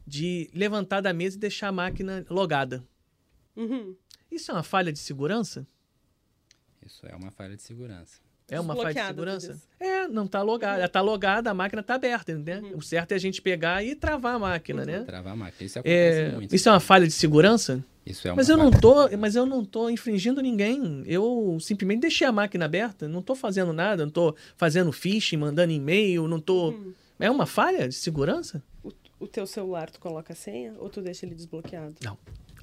De 0.08 0.50
levantar 0.54 1.02
da 1.02 1.14
mesa 1.14 1.36
e 1.36 1.40
deixar 1.40 1.68
a 1.68 1.72
máquina 1.72 2.26
logada. 2.30 2.84
Uhum. 3.56 3.96
Isso 4.32 4.50
é 4.50 4.54
uma 4.54 4.64
falha 4.64 4.92
de 4.92 5.00
segurança? 5.00 5.68
Isso 6.86 7.06
é 7.06 7.16
uma 7.16 7.32
falha 7.32 7.56
de 7.56 7.62
segurança. 7.62 8.25
É 8.48 8.60
uma 8.60 8.76
falha 8.76 8.94
de 8.94 9.08
segurança? 9.08 9.62
É, 9.80 10.08
não 10.08 10.26
está 10.26 10.42
logada. 10.42 10.80
Uhum. 10.80 10.86
Está 10.86 11.02
logada, 11.02 11.52
a 11.52 11.54
máquina 11.54 11.82
está 11.82 11.96
aberta, 11.96 12.36
né? 12.36 12.60
Uhum. 12.60 12.78
O 12.78 12.82
certo 12.82 13.12
é 13.12 13.16
a 13.16 13.18
gente 13.18 13.42
pegar 13.42 13.84
e 13.84 13.96
travar 13.96 14.36
a 14.36 14.40
máquina, 14.40 14.82
uhum. 14.82 14.88
né? 14.88 15.00
Travar 15.00 15.34
a 15.34 15.36
máquina. 15.36 15.66
Isso 15.66 15.80
é, 15.84 16.32
muito. 16.32 16.56
Isso 16.56 16.70
é 16.70 16.72
uma 16.72 16.80
falha 16.80 17.08
de 17.08 17.14
segurança? 17.14 17.84
Isso 18.06 18.28
é 18.28 18.32
uma 18.32 18.36
mas 18.38 18.50
eu 18.50 18.56
não 18.56 18.70
tô, 18.70 19.10
mas 19.18 19.36
eu 19.36 19.48
não 19.48 19.64
estou 19.64 19.90
infringindo 19.90 20.42
ninguém. 20.42 21.02
Eu 21.08 21.58
simplesmente 21.60 22.02
deixei 22.02 22.28
a 22.28 22.32
máquina 22.32 22.66
aberta, 22.66 23.08
não 23.08 23.20
estou 23.20 23.36
fazendo 23.36 23.74
nada, 23.74 24.04
não 24.04 24.10
estou 24.10 24.36
fazendo 24.56 24.92
phishing, 24.92 25.38
mandando 25.38 25.72
e-mail, 25.72 26.28
não 26.28 26.38
estou. 26.38 26.72
Uhum. 26.72 26.94
É 27.20 27.32
uma 27.32 27.48
falha 27.48 27.90
de 27.90 27.96
segurança? 27.96 28.62
O, 28.84 28.92
o 29.20 29.28
teu 29.28 29.48
celular 29.48 29.90
tu 29.90 30.00
coloca 30.00 30.34
a 30.34 30.36
senha 30.36 30.76
ou 30.78 30.88
tu 30.88 31.02
deixa 31.02 31.26
ele 31.26 31.34
desbloqueado? 31.34 31.96
Não. 32.04 32.16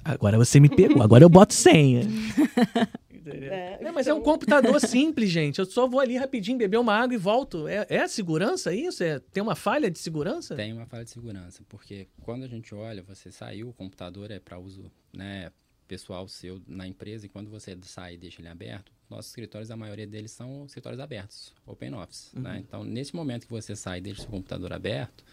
Agora 0.05 0.37
você 0.37 0.61
me 0.61 0.69
pegou. 0.69 1.01
Agora 1.01 1.23
eu 1.23 1.29
boto 1.29 1.53
senha. 1.53 2.01
É, 3.25 3.79
não, 3.81 3.93
mas 3.93 4.07
então... 4.07 4.17
é 4.17 4.19
um 4.19 4.23
computador 4.23 4.79
simples, 4.81 5.29
gente. 5.29 5.59
Eu 5.59 5.65
só 5.65 5.87
vou 5.87 5.99
ali 5.99 6.17
rapidinho 6.17 6.57
beber 6.57 6.77
uma 6.77 6.93
água 6.93 7.13
e 7.13 7.17
volto. 7.17 7.67
É, 7.67 7.85
é 7.89 8.07
segurança 8.07 8.73
isso? 8.73 9.03
É, 9.03 9.19
tem 9.19 9.41
uma 9.41 9.55
falha 9.55 9.89
de 9.89 9.99
segurança? 9.99 10.55
Tem 10.55 10.73
uma 10.73 10.85
falha 10.85 11.03
de 11.03 11.11
segurança, 11.11 11.63
porque 11.69 12.07
quando 12.21 12.43
a 12.43 12.47
gente 12.47 12.73
olha, 12.73 13.03
você 13.03 13.31
saiu, 13.31 13.69
o 13.69 13.73
computador 13.73 14.31
é 14.31 14.39
para 14.39 14.57
uso 14.59 14.91
né, 15.11 15.51
pessoal 15.87 16.27
seu 16.27 16.61
na 16.67 16.87
empresa, 16.87 17.25
e 17.25 17.29
quando 17.29 17.49
você 17.49 17.77
sai 17.83 18.15
e 18.15 18.17
deixa 18.17 18.41
ele 18.41 18.49
aberto, 18.49 18.91
nossos 19.09 19.31
escritórios, 19.31 19.69
a 19.69 19.77
maioria 19.77 20.07
deles 20.07 20.31
são 20.31 20.65
escritórios 20.65 20.99
abertos, 20.99 21.53
open 21.65 21.93
office. 21.93 22.31
Né? 22.33 22.39
Uhum. 22.39 22.53
Né? 22.55 22.63
Então, 22.67 22.83
nesse 22.83 23.15
momento 23.15 23.45
que 23.45 23.51
você 23.51 23.75
sai 23.75 23.99
e 23.99 24.01
deixa 24.01 24.21
o 24.21 24.23
seu 24.23 24.31
computador 24.31 24.73
aberto, 24.73 25.23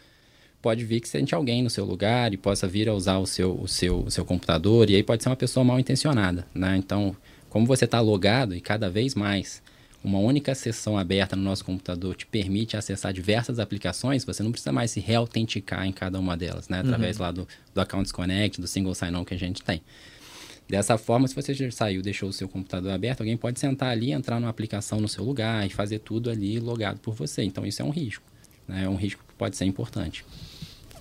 pode 0.60 0.84
vir 0.84 1.00
que 1.00 1.08
sente 1.08 1.34
alguém 1.34 1.62
no 1.62 1.70
seu 1.70 1.84
lugar 1.84 2.32
e 2.34 2.36
possa 2.36 2.66
vir 2.68 2.88
a 2.88 2.94
usar 2.94 3.18
o 3.18 3.26
seu, 3.26 3.58
o 3.58 3.66
seu, 3.66 4.00
o 4.00 4.10
seu 4.10 4.24
computador, 4.24 4.90
e 4.90 4.96
aí 4.96 5.02
pode 5.02 5.22
ser 5.22 5.28
uma 5.28 5.36
pessoa 5.36 5.64
mal 5.64 5.80
intencionada. 5.80 6.46
Né? 6.54 6.76
Então, 6.76 7.16
como 7.50 7.66
você 7.66 7.84
está 7.84 8.00
logado 8.00 8.54
e 8.54 8.60
cada 8.60 8.88
vez 8.88 9.14
mais 9.14 9.60
uma 10.02 10.18
única 10.18 10.54
sessão 10.54 10.96
aberta 10.96 11.36
no 11.36 11.42
nosso 11.42 11.64
computador 11.64 12.14
te 12.14 12.24
permite 12.24 12.76
acessar 12.76 13.12
diversas 13.12 13.58
aplicações, 13.58 14.24
você 14.24 14.42
não 14.42 14.50
precisa 14.50 14.72
mais 14.72 14.92
se 14.92 15.00
reautenticar 15.00 15.86
em 15.86 15.92
cada 15.92 16.18
uma 16.18 16.36
delas, 16.36 16.70
né? 16.70 16.80
Através 16.80 17.18
uhum. 17.18 17.22
lá 17.22 17.30
do, 17.32 17.48
do 17.74 17.80
Accounts 17.80 18.10
Connect, 18.10 18.60
do 18.60 18.66
Single 18.66 18.94
Sign-On 18.94 19.24
que 19.24 19.34
a 19.34 19.38
gente 19.38 19.62
tem. 19.62 19.82
Dessa 20.68 20.96
forma, 20.96 21.26
se 21.26 21.34
você 21.34 21.52
já 21.52 21.68
saiu, 21.70 22.00
deixou 22.00 22.28
o 22.28 22.32
seu 22.32 22.48
computador 22.48 22.92
aberto, 22.92 23.20
alguém 23.20 23.36
pode 23.36 23.58
sentar 23.58 23.90
ali, 23.90 24.12
entrar 24.12 24.38
numa 24.38 24.48
aplicação 24.48 25.00
no 25.00 25.08
seu 25.08 25.24
lugar 25.24 25.66
e 25.66 25.70
fazer 25.70 25.98
tudo 25.98 26.30
ali 26.30 26.60
logado 26.60 27.00
por 27.00 27.12
você. 27.12 27.42
Então, 27.42 27.66
isso 27.66 27.82
é 27.82 27.84
um 27.84 27.90
risco. 27.90 28.22
Né? 28.68 28.84
É 28.84 28.88
um 28.88 28.94
risco 28.94 29.22
que 29.26 29.34
pode 29.34 29.56
ser 29.56 29.64
importante. 29.64 30.24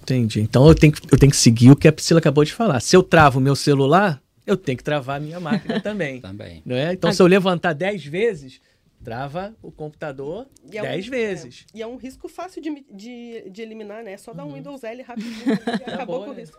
Entendi. 0.02 0.42
Então, 0.42 0.68
eu 0.68 0.74
tenho, 0.74 0.92
eu 1.12 1.18
tenho 1.20 1.32
que 1.32 1.38
seguir 1.38 1.70
o 1.70 1.76
que 1.76 1.88
a 1.88 1.92
Priscila 1.92 2.20
acabou 2.20 2.44
de 2.44 2.52
falar. 2.52 2.80
Se 2.80 2.96
eu 2.96 3.04
travo 3.04 3.38
o 3.38 3.42
meu 3.42 3.56
celular, 3.56 4.20
eu 4.50 4.58
tenho 4.58 4.78
que 4.78 4.84
travar 4.84 5.18
a 5.18 5.20
minha 5.20 5.40
máquina 5.40 5.80
também. 5.80 6.20
também. 6.22 6.62
Não 6.66 6.76
é? 6.76 6.94
Então, 6.94 7.12
se 7.12 7.22
eu 7.22 7.28
levantar 7.28 7.74
10 7.74 8.06
vezes, 8.06 8.60
trava 9.04 9.56
o 9.62 9.72
computador 9.72 10.48
10 10.64 10.76
é 10.84 11.08
um, 11.08 11.12
vezes. 11.12 11.66
É, 11.74 11.78
e 11.78 11.82
é 11.82 11.88
um 11.88 11.96
risco 11.96 12.28
fácil 12.28 12.62
de, 12.62 12.86
de, 12.92 13.50
de 13.50 13.62
eliminar, 13.62 14.04
né? 14.04 14.14
É 14.14 14.18
só 14.18 14.34
dar 14.34 14.46
um 14.46 14.50
uhum. 14.50 14.56
Windows 14.56 14.84
L 14.84 15.02
rapidinho 15.02 15.46
e 15.88 15.92
acabou 15.92 16.26
com 16.26 16.32
o 16.32 16.34
risco. 16.34 16.58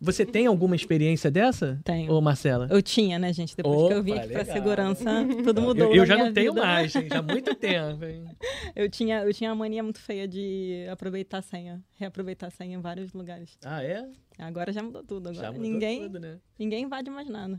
Você 0.00 0.24
tem 0.24 0.46
alguma 0.46 0.76
experiência 0.76 1.30
dessa? 1.30 1.80
Tenho. 1.84 2.12
Ô, 2.12 2.20
Marcela? 2.20 2.68
Eu 2.70 2.80
tinha, 2.80 3.18
né, 3.18 3.32
gente? 3.32 3.56
Depois 3.56 3.76
Opa, 3.76 3.88
que 3.88 3.94
eu 3.94 4.02
vim 4.02 4.18
aqui 4.18 4.32
para 4.32 4.44
segurança, 4.44 5.04
tudo 5.44 5.60
mudou. 5.62 5.88
Eu, 5.88 5.96
eu 5.96 6.06
já 6.06 6.16
não 6.16 6.32
tenho 6.32 6.52
vida. 6.52 6.66
mais, 6.66 6.92
já 6.92 7.00
há 7.18 7.22
muito 7.22 7.54
tempo. 7.54 8.04
Hein? 8.04 8.24
eu, 8.74 8.88
tinha, 8.88 9.22
eu 9.22 9.32
tinha 9.32 9.50
uma 9.50 9.56
mania 9.56 9.82
muito 9.82 10.00
feia 10.00 10.26
de 10.26 10.86
aproveitar 10.90 11.38
a 11.38 11.42
senha, 11.42 11.82
reaproveitar 11.96 12.46
a 12.46 12.50
senha 12.50 12.76
em 12.76 12.80
vários 12.80 13.12
lugares. 13.12 13.56
Ah, 13.64 13.82
é? 13.82 14.06
Agora 14.38 14.72
já 14.72 14.82
mudou 14.82 15.02
tudo. 15.02 15.28
Agora 15.28 15.52
mudou 15.52 15.62
ninguém, 15.62 16.02
tudo, 16.02 16.20
né? 16.20 16.38
ninguém 16.58 16.84
invade 16.84 17.10
mais 17.10 17.28
nada. 17.28 17.58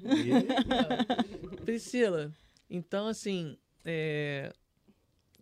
Priscila, 1.65 2.31
então 2.69 3.07
assim, 3.07 3.57
é... 3.87 4.51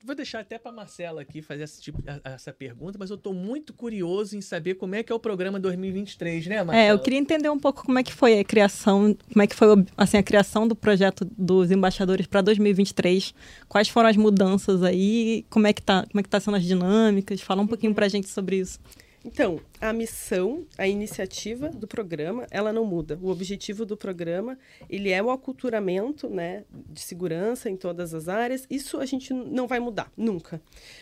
Vou 0.05 0.13
deixar 0.13 0.41
até 0.41 0.59
para 0.59 0.71
Marcela 0.71 1.21
aqui 1.21 1.41
fazer 1.41 1.63
essa, 1.63 1.81
tipo, 1.81 1.97
essa 2.23 2.53
pergunta, 2.53 2.95
mas 2.99 3.09
eu 3.09 3.15
estou 3.15 3.33
muito 3.33 3.73
curioso 3.73 4.37
em 4.37 4.41
saber 4.41 4.75
como 4.75 4.93
é 4.93 5.01
que 5.01 5.11
é 5.11 5.15
o 5.15 5.19
programa 5.19 5.59
2023, 5.59 6.45
né, 6.45 6.63
Marcela? 6.63 6.77
É, 6.77 6.91
eu 6.91 6.99
queria 6.99 7.17
entender 7.17 7.49
um 7.49 7.57
pouco 7.57 7.83
como 7.83 7.97
é 7.97 8.03
que 8.03 8.13
foi 8.13 8.39
a 8.39 8.43
criação, 8.43 9.17
como 9.33 9.41
é 9.41 9.47
que 9.47 9.55
foi 9.55 9.67
assim, 9.97 10.17
a 10.17 10.23
criação 10.23 10.67
do 10.67 10.75
projeto 10.75 11.27
dos 11.35 11.71
embaixadores 11.71 12.27
para 12.27 12.41
2023, 12.41 13.33
quais 13.67 13.89
foram 13.89 14.07
as 14.07 14.15
mudanças 14.15 14.83
aí, 14.83 15.43
como 15.49 15.65
é 15.65 15.73
que 15.73 15.81
tá, 15.81 16.05
como 16.05 16.19
é 16.19 16.23
que 16.23 16.29
tá 16.29 16.39
sendo 16.39 16.57
as 16.57 16.63
dinâmicas, 16.63 17.41
fala 17.41 17.63
um 17.63 17.67
pouquinho 17.67 17.95
para 17.95 18.05
a 18.05 18.09
gente 18.09 18.29
sobre 18.29 18.57
isso. 18.57 18.79
Então, 19.25 19.59
a 19.81 19.91
missão, 19.91 20.67
a 20.77 20.87
iniciativa 20.87 21.69
do 21.69 21.87
programa, 21.87 22.45
ela 22.51 22.71
não 22.71 22.85
muda. 22.85 23.17
O 23.19 23.29
objetivo 23.29 23.83
do 23.83 23.97
programa, 23.97 24.55
ele 24.87 25.09
é 25.09 25.21
o 25.21 25.31
aculturamento, 25.31 26.29
né, 26.29 26.63
de 26.71 27.01
segurança 27.01 27.67
em 27.67 27.75
todas 27.75 28.13
as 28.13 28.29
áreas. 28.29 28.67
Isso 28.69 28.99
a 28.99 29.05
gente 29.05 29.33
não 29.33 29.65
vai 29.65 29.79
mudar, 29.79 30.11
nunca. 30.15 30.61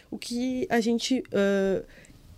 O 0.09 0.17
que 0.17 0.65
a 0.69 0.79
gente 0.79 1.19
uh, 1.19 1.85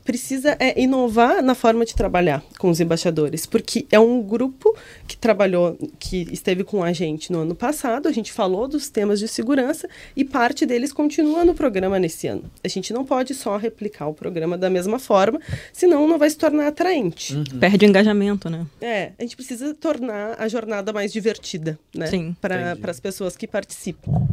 precisa 0.05 0.55
é 0.59 0.79
inovar 0.79 1.41
na 1.41 1.55
forma 1.55 1.83
de 1.83 1.95
trabalhar 1.95 2.43
com 2.59 2.69
os 2.69 2.79
embaixadores, 2.79 3.45
porque 3.47 3.87
é 3.91 3.99
um 3.99 4.21
grupo 4.21 4.73
que 5.07 5.17
trabalhou, 5.17 5.75
que 5.99 6.27
esteve 6.31 6.63
com 6.63 6.83
a 6.83 6.93
gente 6.93 7.31
no 7.31 7.39
ano 7.39 7.55
passado, 7.55 8.07
a 8.07 8.11
gente 8.11 8.31
falou 8.31 8.67
dos 8.67 8.87
temas 8.87 9.19
de 9.19 9.27
segurança 9.27 9.89
e 10.15 10.23
parte 10.23 10.65
deles 10.65 10.93
continua 10.93 11.43
no 11.43 11.55
programa 11.55 11.97
nesse 11.97 12.27
ano. 12.27 12.43
A 12.63 12.67
gente 12.67 12.93
não 12.93 13.03
pode 13.03 13.33
só 13.33 13.57
replicar 13.57 14.07
o 14.07 14.13
programa 14.13 14.57
da 14.57 14.69
mesma 14.69 14.99
forma, 14.99 15.41
senão 15.73 16.07
não 16.07 16.19
vai 16.19 16.29
se 16.29 16.37
tornar 16.37 16.67
atraente. 16.67 17.35
Uhum. 17.35 17.59
Perde 17.59 17.85
o 17.85 17.89
engajamento, 17.89 18.47
né? 18.49 18.65
É, 18.79 19.11
a 19.17 19.23
gente 19.23 19.35
precisa 19.35 19.73
tornar 19.73 20.35
a 20.37 20.47
jornada 20.47 20.93
mais 20.93 21.11
divertida, 21.11 21.79
né? 21.93 22.05
Sim. 22.07 22.35
Para 22.39 22.77
as 22.87 22.99
pessoas 22.99 23.35
que 23.35 23.47
participam. 23.47 24.27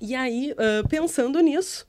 E 0.00 0.14
aí, 0.14 0.52
uh, 0.52 0.88
pensando 0.88 1.40
nisso, 1.40 1.86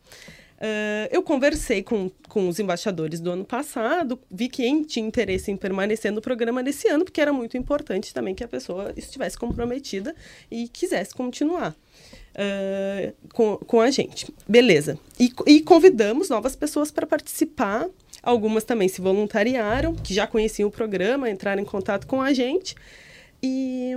Uh, 0.56 1.12
eu 1.12 1.22
conversei 1.22 1.84
com, 1.84 2.10
com 2.30 2.48
os 2.48 2.60
embaixadores 2.60 3.20
do 3.20 3.30
ano 3.30 3.44
passado, 3.44 4.18
vi 4.32 4.48
quem 4.48 4.84
tinha 4.84 5.06
interesse 5.06 5.52
em 5.52 5.58
permanecer 5.58 6.12
no 6.14 6.22
programa 6.22 6.64
nesse 6.64 6.88
ano, 6.88 7.04
porque 7.04 7.20
era 7.20 7.34
muito 7.34 7.58
importante 7.58 8.14
também 8.14 8.34
que 8.34 8.44
a 8.44 8.48
pessoa 8.48 8.94
estivesse 8.96 9.38
comprometida 9.38 10.16
e 10.50 10.70
quisesse 10.70 11.14
continuar 11.14 11.72
uh, 11.72 13.14
com, 13.34 13.58
com 13.58 13.82
a 13.82 13.92
gente. 13.92 14.34
Beleza. 14.48 14.98
E, 15.20 15.30
e 15.46 15.62
convidamos 15.62 16.30
novas 16.30 16.56
pessoas 16.56 16.90
para 16.90 17.06
participar. 17.06 17.88
Algumas 18.24 18.64
também 18.64 18.88
se 18.88 19.02
voluntariaram, 19.02 19.94
que 19.94 20.14
já 20.14 20.26
conheciam 20.26 20.70
o 20.70 20.72
programa, 20.72 21.30
entraram 21.30 21.62
em 21.62 21.66
contato 21.66 22.08
com 22.08 22.22
a 22.22 22.34
gente. 22.34 22.76
E, 23.44 23.94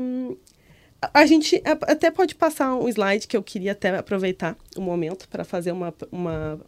a 1.01 1.27
gente 1.27 1.63
até 1.65 2.11
pode 2.11 2.35
passar 2.35 2.75
um 2.75 2.89
slide 2.89 3.27
que 3.27 3.37
eu 3.37 3.43
queria 3.43 3.73
até 3.73 3.97
aproveitar 3.97 4.57
o 4.77 4.81
um 4.81 4.85
momento 4.85 5.29
para 5.29 5.45
fazer 5.45 5.73
uma, 5.73 5.95
uma 6.11 6.61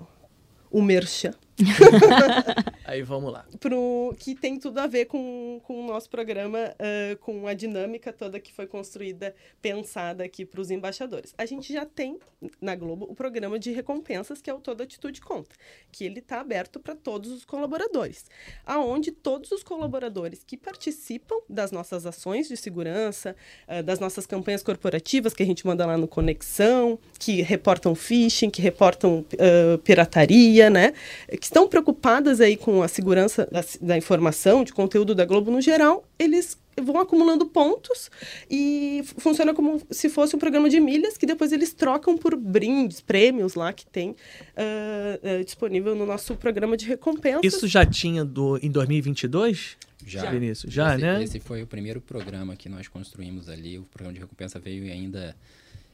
um 0.71 0.83
merchan. 0.83 1.35
Aí 2.85 3.03
vamos 3.03 3.33
lá. 3.33 3.47
Pro, 3.59 4.15
que 4.19 4.35
tem 4.35 4.59
tudo 4.59 4.79
a 4.79 4.87
ver 4.87 5.07
com, 5.07 5.61
com 5.63 5.85
o 5.85 5.87
nosso 5.87 6.09
programa, 6.11 6.59
uh, 6.59 7.17
com 7.19 7.47
a 7.47 7.55
dinâmica 7.55 8.13
toda 8.13 8.41
que 8.41 8.53
foi 8.53 8.67
construída, 8.67 9.35
pensada 9.63 10.25
aqui 10.25 10.45
para 10.45 10.61
os 10.61 10.71
embaixadores. 10.71 11.35
A 11.39 11.47
gente 11.47 11.73
já 11.73 11.85
tem 11.85 12.19
na 12.61 12.75
Globo 12.75 13.07
o 13.09 13.15
programa 13.15 13.59
de 13.59 13.71
recompensas, 13.71 14.41
que 14.41 14.49
é 14.49 14.55
o 14.55 14.61
Toda 14.61 14.85
Atitude 14.85 15.21
Conta, 15.21 15.55
que 15.93 16.05
ele 16.05 16.21
está 16.21 16.41
aberto 16.41 16.81
para 16.81 16.95
todos 16.95 17.31
os 17.31 17.45
colaboradores, 17.45 18.25
aonde 18.65 19.11
todos 19.11 19.53
os 19.53 19.63
colaboradores 19.63 20.43
que 20.45 20.57
participam 20.57 21.37
das 21.49 21.71
nossas 21.71 22.07
ações 22.07 22.49
de 22.49 22.57
segurança, 22.57 23.37
uh, 23.69 23.83
das 23.83 23.99
nossas 24.01 24.27
campanhas 24.27 24.63
corporativas 24.63 25.35
que 25.35 25.43
a 25.43 25.47
gente 25.47 25.67
manda 25.67 25.85
lá 25.85 25.97
no 25.97 26.09
Conexão, 26.09 26.99
que 27.19 27.43
reportam 27.43 27.95
phishing, 27.95 28.51
que 28.51 28.63
reportam 28.63 29.21
uh, 29.35 29.79
pirataria, 29.79 30.71
né, 30.71 30.93
que 31.29 31.50
estão 31.51 31.69
preocupadas 31.69 32.41
aí 32.41 32.57
com 32.57 32.81
a 32.81 32.87
segurança 32.87 33.47
da, 33.51 33.65
da 33.81 33.99
informação, 33.99 34.63
de 34.63 34.73
conteúdo 34.73 35.15
da 35.17 35.25
Globo 35.25 35.51
no 35.51 35.61
geral, 35.61 36.05
eles 36.17 36.57
vão 36.81 37.01
acumulando 37.01 37.45
pontos 37.47 38.09
e 38.49 39.03
funciona 39.19 39.53
como 39.53 39.83
se 39.91 40.09
fosse 40.09 40.35
um 40.35 40.39
programa 40.39 40.71
de 40.71 40.81
milhas 40.81 41.19
que 41.19 41.27
depois 41.27 41.53
eles 41.53 41.75
trocam 41.75 42.17
por 42.17 42.37
brindes, 42.37 43.01
prêmios 43.01 43.55
lá 43.55 43.73
que 43.73 43.85
tem 43.85 44.11
uh, 44.11 44.15
uh, 45.41 45.45
disponível 45.45 45.95
no 45.95 46.07
nosso 46.07 46.37
programa 46.37 46.77
de 46.77 46.87
recompensa. 46.87 47.41
Isso 47.43 47.67
já 47.67 47.85
tinha 47.85 48.25
do, 48.25 48.57
em 48.63 48.71
2022? 48.71 49.77
Já. 50.07 50.31
Vinícius, 50.31 50.73
já, 50.73 50.95
esse, 50.95 51.03
né? 51.03 51.23
Esse 51.23 51.41
foi 51.41 51.63
o 51.63 51.67
primeiro 51.67 52.01
programa 52.01 52.57
que 52.57 52.69
nós 52.69 52.89
construímos 52.89 53.49
ali. 53.49 53.79
O 53.79 53.83
programa 53.83 54.15
de 54.15 54.21
recompensa 54.21 54.59
veio 54.59 54.91
ainda 54.91 55.37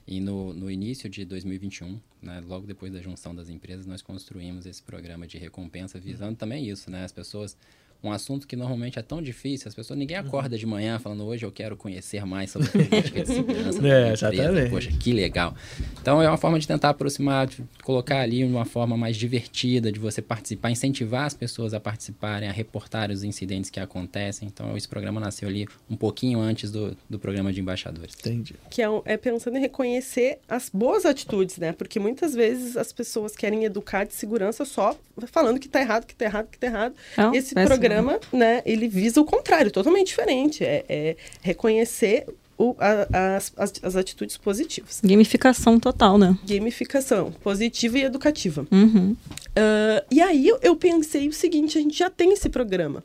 e 0.06 0.20
no, 0.20 0.54
no 0.54 0.70
início 0.70 1.08
de 1.10 1.24
2021, 1.24 2.00
né, 2.22 2.40
logo 2.46 2.66
depois 2.66 2.92
da 2.92 3.00
junção 3.00 3.34
das 3.34 3.48
empresas, 3.48 3.86
nós 3.86 4.02
construímos 4.02 4.64
esse 4.64 4.82
programa 4.82 5.26
de 5.26 5.36
recompensa 5.36 5.98
visando 5.98 6.36
também 6.36 6.68
isso, 6.68 6.90
né? 6.90 7.04
As 7.04 7.12
pessoas 7.12 7.56
um 8.02 8.12
assunto 8.12 8.46
que 8.46 8.56
normalmente 8.56 8.98
é 8.98 9.02
tão 9.02 9.20
difícil, 9.22 9.68
as 9.68 9.74
pessoas, 9.74 9.98
ninguém 9.98 10.18
uhum. 10.18 10.26
acorda 10.26 10.56
de 10.56 10.66
manhã 10.66 10.98
falando, 10.98 11.24
hoje 11.24 11.44
eu 11.44 11.50
quero 11.50 11.76
conhecer 11.76 12.24
mais 12.24 12.50
sobre 12.50 12.68
política 12.68 13.24
de 13.24 13.26
segurança. 13.26 13.80
é, 13.86 14.12
exatamente. 14.12 14.70
Poxa, 14.70 14.90
que 14.92 15.12
legal. 15.12 15.54
Então 16.00 16.22
é 16.22 16.28
uma 16.28 16.36
forma 16.36 16.58
de 16.58 16.66
tentar 16.66 16.90
aproximar, 16.90 17.46
de 17.46 17.64
colocar 17.82 18.20
ali 18.20 18.44
uma 18.44 18.64
forma 18.64 18.96
mais 18.96 19.16
divertida 19.16 19.90
de 19.90 19.98
você 19.98 20.22
participar, 20.22 20.70
incentivar 20.70 21.24
as 21.24 21.34
pessoas 21.34 21.74
a 21.74 21.80
participarem, 21.80 22.48
a 22.48 22.52
reportarem 22.52 23.14
os 23.14 23.24
incidentes 23.24 23.70
que 23.70 23.80
acontecem. 23.80 24.48
Então 24.48 24.76
esse 24.76 24.88
programa 24.88 25.20
nasceu 25.20 25.48
ali 25.48 25.66
um 25.90 25.96
pouquinho 25.96 26.40
antes 26.40 26.70
do, 26.70 26.96
do 27.08 27.18
programa 27.18 27.52
de 27.52 27.60
embaixadores. 27.60 28.14
Entendi. 28.18 28.54
Que 28.70 28.82
é, 28.82 28.86
é 29.04 29.16
pensando 29.16 29.56
em 29.56 29.60
reconhecer 29.60 30.38
as 30.48 30.68
boas 30.68 31.04
atitudes, 31.04 31.58
né? 31.58 31.72
Porque 31.72 31.98
muitas 31.98 32.34
vezes 32.34 32.76
as 32.76 32.92
pessoas 32.92 33.34
querem 33.34 33.64
educar 33.64 34.04
de 34.04 34.14
segurança 34.14 34.64
só 34.64 34.96
falando 35.26 35.58
que 35.58 35.68
tá 35.68 35.80
errado, 35.80 36.04
que 36.04 36.14
tá 36.14 36.24
errado, 36.24 36.48
que 36.48 36.58
tá 36.58 36.66
errado. 36.66 36.94
Não, 37.16 37.34
esse 37.34 37.54
programa 37.54 37.85
programa, 37.88 38.20
né, 38.32 38.62
ele 38.64 38.88
visa 38.88 39.20
o 39.20 39.24
contrário, 39.24 39.70
totalmente 39.70 40.08
diferente. 40.08 40.64
É, 40.64 40.84
é 40.88 41.16
reconhecer 41.40 42.26
o, 42.58 42.74
a, 42.78 43.36
as, 43.36 43.52
as, 43.56 43.72
as, 43.82 43.96
atitudes 43.96 44.36
positivas. 44.36 45.00
Gamificação 45.04 45.78
total, 45.78 46.16
né? 46.16 46.36
Gamificação, 46.46 47.32
positiva 47.42 47.98
e 47.98 48.02
educativa. 48.02 48.66
Uhum. 48.70 49.12
Uh, 49.12 50.04
e 50.10 50.20
aí 50.20 50.48
eu, 50.48 50.58
eu 50.62 50.76
pensei 50.76 51.28
o 51.28 51.32
seguinte: 51.32 51.78
a 51.78 51.80
gente 51.80 51.98
já 51.98 52.08
tem 52.08 52.32
esse 52.32 52.48
programa. 52.48 53.02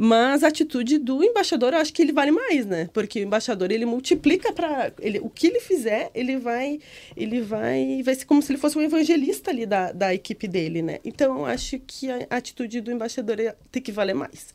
Mas 0.00 0.44
a 0.44 0.48
atitude 0.48 0.96
do 0.96 1.24
embaixador, 1.24 1.72
eu 1.72 1.80
acho 1.80 1.92
que 1.92 2.00
ele 2.00 2.12
vale 2.12 2.30
mais, 2.30 2.64
né? 2.64 2.88
Porque 2.92 3.18
o 3.18 3.22
embaixador, 3.24 3.72
ele 3.72 3.84
multiplica 3.84 4.52
para 4.52 4.92
o 5.20 5.28
que 5.28 5.48
ele 5.48 5.58
fizer, 5.58 6.08
ele 6.14 6.36
vai 6.36 6.78
ele 7.16 7.40
vai 7.40 8.00
vai 8.04 8.14
ser 8.14 8.24
como 8.24 8.40
se 8.40 8.52
ele 8.52 8.60
fosse 8.60 8.78
um 8.78 8.82
evangelista 8.82 9.50
ali 9.50 9.66
da, 9.66 9.90
da 9.90 10.14
equipe 10.14 10.46
dele, 10.46 10.82
né? 10.82 11.00
Então, 11.04 11.38
eu 11.38 11.46
acho 11.46 11.80
que 11.80 12.08
a 12.10 12.26
atitude 12.30 12.80
do 12.80 12.92
embaixador 12.92 13.38
tem 13.72 13.82
que 13.82 13.90
valer 13.90 14.14
mais. 14.14 14.54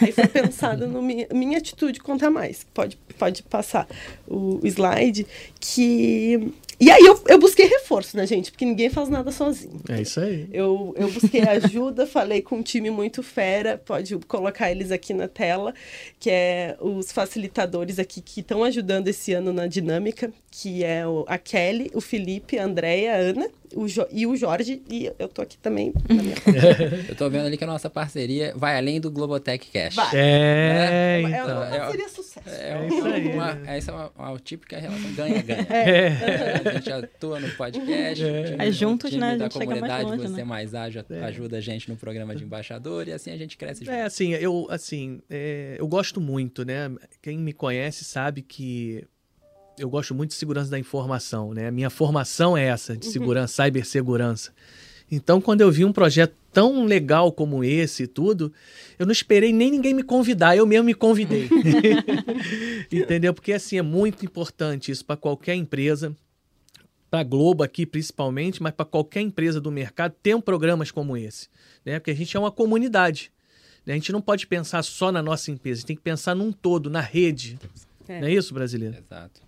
Aí 0.00 0.12
foi 0.12 0.28
pensado 0.28 0.86
no 0.86 1.02
minha, 1.02 1.26
minha 1.32 1.58
atitude 1.58 1.98
conta 1.98 2.30
mais. 2.30 2.64
Pode 2.72 2.96
pode 3.18 3.42
passar 3.42 3.88
o 4.28 4.60
slide 4.64 5.26
que 5.58 6.52
e 6.80 6.90
aí 6.90 7.02
eu, 7.04 7.22
eu 7.28 7.38
busquei 7.38 7.66
reforço, 7.66 8.16
né, 8.16 8.26
gente? 8.26 8.50
Porque 8.50 8.64
ninguém 8.64 8.90
faz 8.90 9.08
nada 9.08 9.30
sozinho. 9.30 9.80
É 9.88 10.00
isso 10.00 10.20
aí. 10.20 10.48
Eu, 10.52 10.94
eu 10.96 11.10
busquei 11.10 11.42
ajuda, 11.46 12.06
falei 12.06 12.42
com 12.42 12.56
um 12.56 12.62
time 12.62 12.90
muito 12.90 13.22
fera, 13.22 13.78
pode 13.78 14.16
colocar 14.26 14.70
eles 14.70 14.90
aqui 14.90 15.14
na 15.14 15.28
tela, 15.28 15.74
que 16.18 16.30
é 16.30 16.76
os 16.80 17.12
facilitadores 17.12 17.98
aqui 17.98 18.20
que 18.20 18.40
estão 18.40 18.64
ajudando 18.64 19.08
esse 19.08 19.32
ano 19.32 19.52
na 19.52 19.66
dinâmica, 19.66 20.32
que 20.50 20.82
é 20.84 21.06
o, 21.06 21.24
a 21.28 21.38
Kelly, 21.38 21.90
o 21.94 22.00
Felipe, 22.00 22.58
a 22.58 22.64
Andréia, 22.64 23.14
a 23.14 23.16
Ana 23.16 23.50
o 23.76 23.88
jo 23.88 24.06
e 24.10 24.26
o 24.26 24.36
Jorge, 24.36 24.82
e 24.88 25.10
eu 25.18 25.28
tô 25.28 25.42
aqui 25.42 25.56
também 25.58 25.92
na 26.08 26.22
minha 26.22 26.36
Eu 27.08 27.14
tô 27.14 27.28
vendo 27.28 27.46
ali 27.46 27.56
que 27.56 27.64
a 27.64 27.66
nossa 27.66 27.90
parceria 27.90 28.52
vai 28.56 28.76
além 28.76 29.00
do 29.00 29.10
Globotech 29.10 29.70
Cash. 29.70 29.94
Vai. 29.94 30.10
É, 30.14 30.20
é, 30.20 31.20
então, 31.22 31.38
é 31.38 31.44
uma 31.44 31.78
parceria 31.78 32.04
é, 32.04 32.08
sucesso. 32.08 32.48
É, 32.48 32.70
é 32.70 32.86
isso 32.86 33.06
aí. 33.06 33.28
Uma, 33.28 33.60
essa 33.66 33.90
é 33.90 33.94
uma, 33.94 34.12
uma 34.16 34.38
típica 34.38 34.78
relação 34.78 35.12
ganha-ganha. 35.12 35.66
É. 35.70 36.08
A 36.68 36.72
gente 36.74 36.92
atua 36.92 37.40
no 37.40 37.50
podcast. 37.50 38.24
É. 38.24 38.56
Aí 38.58 38.72
juntos, 38.72 39.10
time 39.10 39.20
né? 39.20 39.36
da 39.36 39.48
comunidade, 39.48 39.88
mais 39.88 40.04
longe, 40.04 40.22
você 40.22 40.36
né? 40.36 40.44
mais 40.44 40.74
ágil, 40.74 41.04
é. 41.10 41.24
ajuda 41.24 41.58
a 41.58 41.60
gente 41.60 41.88
no 41.88 41.96
programa 41.96 42.34
de 42.34 42.44
embaixador 42.44 43.08
e 43.08 43.12
assim 43.12 43.30
a 43.30 43.36
gente 43.36 43.56
cresce 43.56 43.84
junto. 43.84 43.94
É, 43.94 44.02
assim, 44.02 44.32
eu, 44.32 44.66
assim, 44.70 45.20
é, 45.28 45.76
eu 45.78 45.86
gosto 45.86 46.20
muito, 46.20 46.64
né? 46.64 46.90
Quem 47.22 47.38
me 47.38 47.52
conhece 47.52 48.04
sabe 48.04 48.42
que 48.42 49.04
eu 49.78 49.88
gosto 49.88 50.14
muito 50.14 50.30
de 50.30 50.36
segurança 50.36 50.70
da 50.70 50.78
informação, 50.78 51.52
né? 51.52 51.68
A 51.68 51.70
minha 51.70 51.90
formação 51.90 52.56
é 52.56 52.64
essa, 52.64 52.96
de 52.96 53.06
uhum. 53.06 53.12
segurança, 53.12 53.62
uhum. 53.62 53.66
cibersegurança. 53.66 54.52
Então, 55.10 55.40
quando 55.40 55.60
eu 55.60 55.70
vi 55.70 55.84
um 55.84 55.92
projeto 55.92 56.34
tão 56.52 56.84
legal 56.84 57.32
como 57.32 57.64
esse 57.64 58.04
e 58.04 58.06
tudo, 58.06 58.52
eu 58.98 59.04
não 59.04 59.12
esperei 59.12 59.52
nem 59.52 59.70
ninguém 59.70 59.92
me 59.92 60.02
convidar, 60.02 60.56
eu 60.56 60.66
mesmo 60.66 60.84
me 60.84 60.94
convidei. 60.94 61.48
Entendeu? 62.90 63.34
Porque 63.34 63.52
assim 63.52 63.76
é 63.76 63.82
muito 63.82 64.24
importante 64.24 64.90
isso 64.90 65.04
para 65.04 65.16
qualquer 65.16 65.54
empresa, 65.54 66.16
para 67.10 67.20
a 67.20 67.24
Globo 67.24 67.62
aqui 67.62 67.84
principalmente, 67.84 68.62
mas 68.62 68.72
para 68.72 68.86
qualquer 68.86 69.20
empresa 69.20 69.60
do 69.60 69.70
mercado 69.70 70.14
ter 70.22 70.34
um 70.34 70.40
programas 70.40 70.90
como 70.90 71.16
esse, 71.16 71.48
né? 71.84 71.98
Porque 71.98 72.12
a 72.12 72.16
gente 72.16 72.36
é 72.36 72.40
uma 72.40 72.52
comunidade. 72.52 73.32
Né? 73.84 73.94
A 73.94 73.96
gente 73.96 74.12
não 74.12 74.20
pode 74.20 74.46
pensar 74.46 74.82
só 74.82 75.12
na 75.12 75.22
nossa 75.22 75.50
empresa, 75.50 75.78
a 75.78 75.80
gente 75.80 75.86
tem 75.86 75.96
que 75.96 76.02
pensar 76.02 76.34
num 76.34 76.50
todo, 76.50 76.88
na 76.88 77.00
rede. 77.00 77.58
É. 78.08 78.20
Não 78.20 78.28
é 78.28 78.32
isso, 78.32 78.54
brasileiro? 78.54 78.96
Exato. 78.96 79.43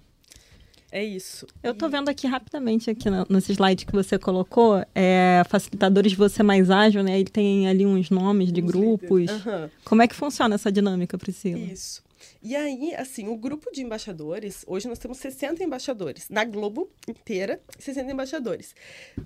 É 0.90 1.04
isso. 1.04 1.46
Eu 1.62 1.74
tô 1.74 1.88
vendo 1.88 2.08
aqui 2.08 2.26
rapidamente, 2.26 2.88
aqui 2.88 3.10
no, 3.10 3.26
nesse 3.28 3.52
slide 3.52 3.84
que 3.84 3.92
você 3.92 4.18
colocou, 4.18 4.84
é, 4.94 5.42
facilitadores 5.48 6.12
de 6.12 6.18
você 6.18 6.42
mais 6.42 6.70
ágil, 6.70 7.02
né? 7.02 7.18
Ele 7.18 7.28
tem 7.28 7.68
ali 7.68 7.84
uns 7.84 8.08
nomes 8.08 8.52
de 8.52 8.62
uns 8.62 8.66
grupos. 8.66 9.30
Uhum. 9.30 9.68
Como 9.84 10.02
é 10.02 10.08
que 10.08 10.14
funciona 10.14 10.54
essa 10.54 10.70
dinâmica, 10.70 11.18
Priscila? 11.18 11.58
Isso. 11.58 12.06
E 12.42 12.54
aí, 12.54 12.94
assim, 12.94 13.28
o 13.28 13.36
grupo 13.36 13.72
de 13.72 13.82
embaixadores, 13.82 14.64
hoje 14.66 14.88
nós 14.88 14.98
temos 14.98 15.18
60 15.18 15.62
embaixadores. 15.64 16.28
Na 16.28 16.44
Globo 16.44 16.88
inteira, 17.08 17.60
60 17.78 18.12
embaixadores. 18.12 18.74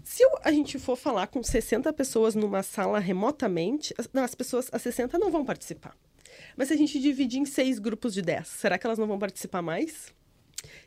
Se 0.02 0.22
a 0.42 0.50
gente 0.50 0.78
for 0.78 0.96
falar 0.96 1.26
com 1.26 1.42
60 1.42 1.92
pessoas 1.92 2.34
numa 2.34 2.62
sala 2.62 2.98
remotamente, 2.98 3.94
não, 4.12 4.24
as 4.24 4.34
pessoas, 4.34 4.68
as 4.72 4.80
60 4.82 5.18
não 5.18 5.30
vão 5.30 5.44
participar. 5.44 5.94
Mas 6.56 6.68
se 6.68 6.74
a 6.74 6.76
gente 6.76 6.98
dividir 6.98 7.40
em 7.40 7.44
seis 7.44 7.78
grupos 7.78 8.14
de 8.14 8.22
10, 8.22 8.46
será 8.46 8.78
que 8.78 8.86
elas 8.86 8.98
não 8.98 9.06
vão 9.06 9.18
participar 9.18 9.62
mais? 9.62 10.12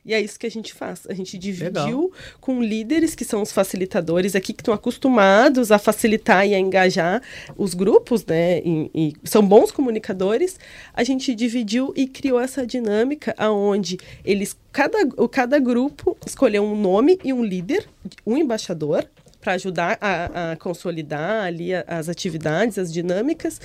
E 0.06 0.14
é 0.14 0.20
isso 0.20 0.38
que 0.38 0.46
a 0.46 0.52
gente 0.52 0.74
faz. 0.74 1.06
A 1.08 1.14
gente 1.14 1.38
dividiu 1.38 2.02
Legal. 2.02 2.12
com 2.42 2.62
líderes 2.62 3.16
que 3.16 3.24
são 3.24 3.42
os 3.42 3.52
facilitadores 3.52 4.36
aqui, 4.36 4.54
que 4.54 4.62
estão 4.62 4.74
acostumados 4.74 5.72
a 5.72 5.80
facilitar 5.80 6.46
e 6.46 6.54
a 6.54 6.60
engajar 6.60 7.22
os 7.58 7.74
grupos, 7.74 8.26
né? 8.26 8.60
E, 8.60 8.92
e, 8.94 9.14
são 9.24 9.46
bons 9.46 9.72
comunicadores. 9.72 10.60
A 10.94 11.04
gente 11.04 11.34
dividiu 11.34 11.94
e 11.96 12.08
criou 12.08 12.40
essa 12.40 12.68
dinâmica 12.68 13.34
aonde 13.38 13.98
eles, 14.26 14.56
cada, 14.72 14.98
cada 15.32 15.60
grupo 15.60 16.18
escolheu 16.26 16.64
um 16.64 16.76
nome 16.76 17.18
e 17.24 17.32
um 17.32 17.44
líder, 17.44 17.88
um 18.26 18.36
embaixador, 18.36 19.08
para 19.44 19.54
ajudar 19.54 19.98
a, 20.00 20.52
a, 20.52 20.56
consolidar 20.56 21.44
ali 21.44 21.72
as 21.74 22.08
atividades, 22.08 22.80
as 22.80 22.92
dinâmicas. 22.92 23.60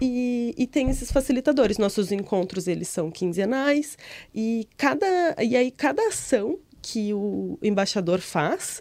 E, 0.00 0.54
e, 0.56 0.66
tem 0.66 0.88
esses 0.88 1.12
facilitadores. 1.12 1.76
Nossos 1.76 2.10
encontros, 2.10 2.66
eles 2.66 2.88
são 2.88 3.10
quinzenais. 3.10 3.98
E, 4.34 4.66
cada, 4.76 5.36
e 5.42 5.54
aí, 5.54 5.70
cada 5.70 6.08
ação 6.08 6.58
que 6.80 7.12
o 7.12 7.58
embaixador 7.62 8.20
faz, 8.20 8.80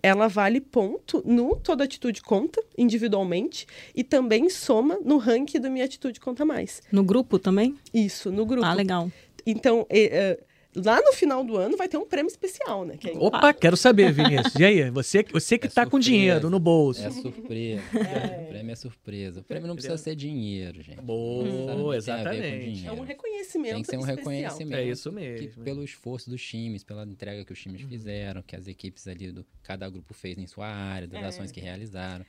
ela 0.00 0.28
vale 0.28 0.60
ponto 0.60 1.20
no 1.26 1.56
Toda 1.56 1.82
Atitude 1.82 2.22
Conta, 2.22 2.62
individualmente, 2.78 3.66
e 3.96 4.04
também 4.04 4.48
soma 4.48 4.98
no 5.04 5.18
ranking 5.18 5.58
do 5.58 5.68
Minha 5.70 5.86
Atitude 5.86 6.20
Conta 6.20 6.44
Mais. 6.44 6.82
No 6.92 7.02
grupo 7.02 7.36
também? 7.36 7.74
Isso, 7.92 8.30
no 8.30 8.46
grupo. 8.46 8.64
Ah, 8.64 8.74
legal. 8.74 9.10
Então, 9.44 9.84
é, 9.90 10.04
é, 10.04 10.40
lá 10.76 11.00
no 11.00 11.12
final 11.12 11.44
do 11.44 11.56
ano 11.56 11.76
vai 11.76 11.88
ter 11.88 11.96
um 11.96 12.06
prêmio 12.06 12.28
especial, 12.28 12.84
né? 12.84 12.96
É 13.04 13.18
Opa, 13.18 13.52
quero 13.52 13.76
saber, 13.76 14.12
Vinícius. 14.12 14.54
E 14.54 14.64
aí, 14.64 14.90
você, 14.90 15.24
você 15.30 15.58
que 15.58 15.66
é 15.66 15.70
tá 15.70 15.86
com 15.86 15.98
dinheiro 15.98 16.50
no 16.50 16.58
bolso. 16.58 17.04
É 17.04 17.10
surpresa. 17.10 17.82
É. 17.94 18.44
O 18.44 18.48
prêmio 18.48 18.72
é 18.72 18.76
surpresa. 18.76 19.40
O 19.40 19.44
prêmio 19.44 19.68
não 19.68 19.74
precisa 19.74 19.96
ser 19.96 20.14
dinheiro, 20.14 20.82
gente. 20.82 21.00
Boa, 21.00 21.96
exatamente. 21.96 22.86
É 22.86 22.92
um 22.92 23.02
reconhecimento. 23.02 23.74
Tem 23.74 23.82
que 23.82 23.90
ser 23.90 23.96
um 23.96 24.00
especial. 24.00 24.16
reconhecimento. 24.16 24.78
É 24.78 24.84
isso 24.84 25.12
mesmo. 25.12 25.48
Que, 25.48 25.60
pelo 25.60 25.84
esforço 25.84 26.30
dos 26.30 26.42
times, 26.42 26.82
pela 26.82 27.04
entrega 27.04 27.44
que 27.44 27.52
os 27.52 27.60
times 27.60 27.82
fizeram, 27.82 28.42
que 28.42 28.56
as 28.56 28.66
equipes 28.66 29.06
ali 29.06 29.30
do 29.32 29.44
cada 29.62 29.88
grupo 29.88 30.14
fez 30.14 30.38
em 30.38 30.46
sua 30.46 30.66
área, 30.66 31.06
das 31.06 31.22
é. 31.22 31.26
ações 31.26 31.52
que 31.52 31.60
realizaram. 31.60 32.24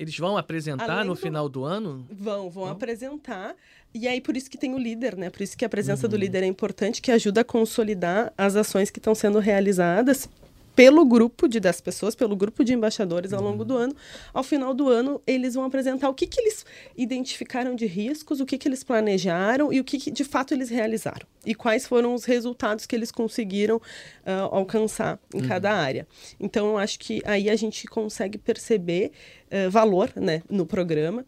Eles 0.00 0.16
vão 0.16 0.38
apresentar 0.38 0.90
Além 0.90 1.08
no 1.08 1.14
do... 1.14 1.20
final 1.20 1.46
do 1.46 1.62
ano? 1.62 2.06
Vão, 2.10 2.48
vão, 2.48 2.64
apresentar. 2.64 3.54
E 3.92 4.08
aí, 4.08 4.18
por 4.18 4.34
isso 4.34 4.50
que 4.50 4.56
tem 4.56 4.74
o 4.74 4.78
líder, 4.78 5.14
né? 5.14 5.28
Por 5.28 5.42
isso 5.42 5.54
que 5.54 5.62
a 5.62 5.68
presença 5.68 6.06
uhum. 6.06 6.10
do 6.12 6.16
líder 6.16 6.42
é 6.42 6.46
importante, 6.46 7.02
que 7.02 7.12
ajuda 7.12 7.42
a 7.42 7.44
consolidar 7.44 8.32
as 8.38 8.56
ações 8.56 8.88
que 8.88 8.98
estão 8.98 9.14
sendo 9.14 9.38
realizadas 9.38 10.26
pelo 10.74 11.04
grupo 11.04 11.48
de 11.48 11.60
10 11.60 11.80
pessoas, 11.80 12.14
pelo 12.14 12.36
grupo 12.36 12.64
de 12.64 12.72
embaixadores 12.72 13.32
ao 13.32 13.42
longo 13.42 13.64
do 13.64 13.74
uhum. 13.74 13.80
ano. 13.80 13.96
Ao 14.32 14.42
final 14.42 14.72
do 14.72 14.88
ano, 14.88 15.20
eles 15.26 15.54
vão 15.54 15.64
apresentar 15.64 16.08
o 16.08 16.14
que, 16.14 16.26
que 16.26 16.40
eles 16.40 16.64
identificaram 16.96 17.74
de 17.74 17.86
riscos, 17.86 18.40
o 18.40 18.46
que, 18.46 18.56
que 18.56 18.68
eles 18.68 18.82
planejaram 18.82 19.72
e 19.72 19.80
o 19.80 19.84
que, 19.84 19.98
que 19.98 20.10
de 20.10 20.24
fato 20.24 20.54
eles 20.54 20.70
realizaram. 20.70 21.26
E 21.44 21.54
quais 21.54 21.86
foram 21.86 22.14
os 22.14 22.24
resultados 22.24 22.86
que 22.86 22.94
eles 22.94 23.10
conseguiram 23.10 23.76
uh, 23.76 24.52
alcançar 24.52 25.18
em 25.34 25.40
uhum. 25.40 25.48
cada 25.48 25.72
área. 25.72 26.06
Então, 26.38 26.70
eu 26.70 26.78
acho 26.78 26.98
que 26.98 27.22
aí 27.24 27.48
a 27.48 27.56
gente 27.56 27.86
consegue 27.86 28.38
perceber 28.38 29.12
uh, 29.46 29.70
valor 29.70 30.10
né, 30.16 30.42
no 30.48 30.66
programa. 30.66 31.24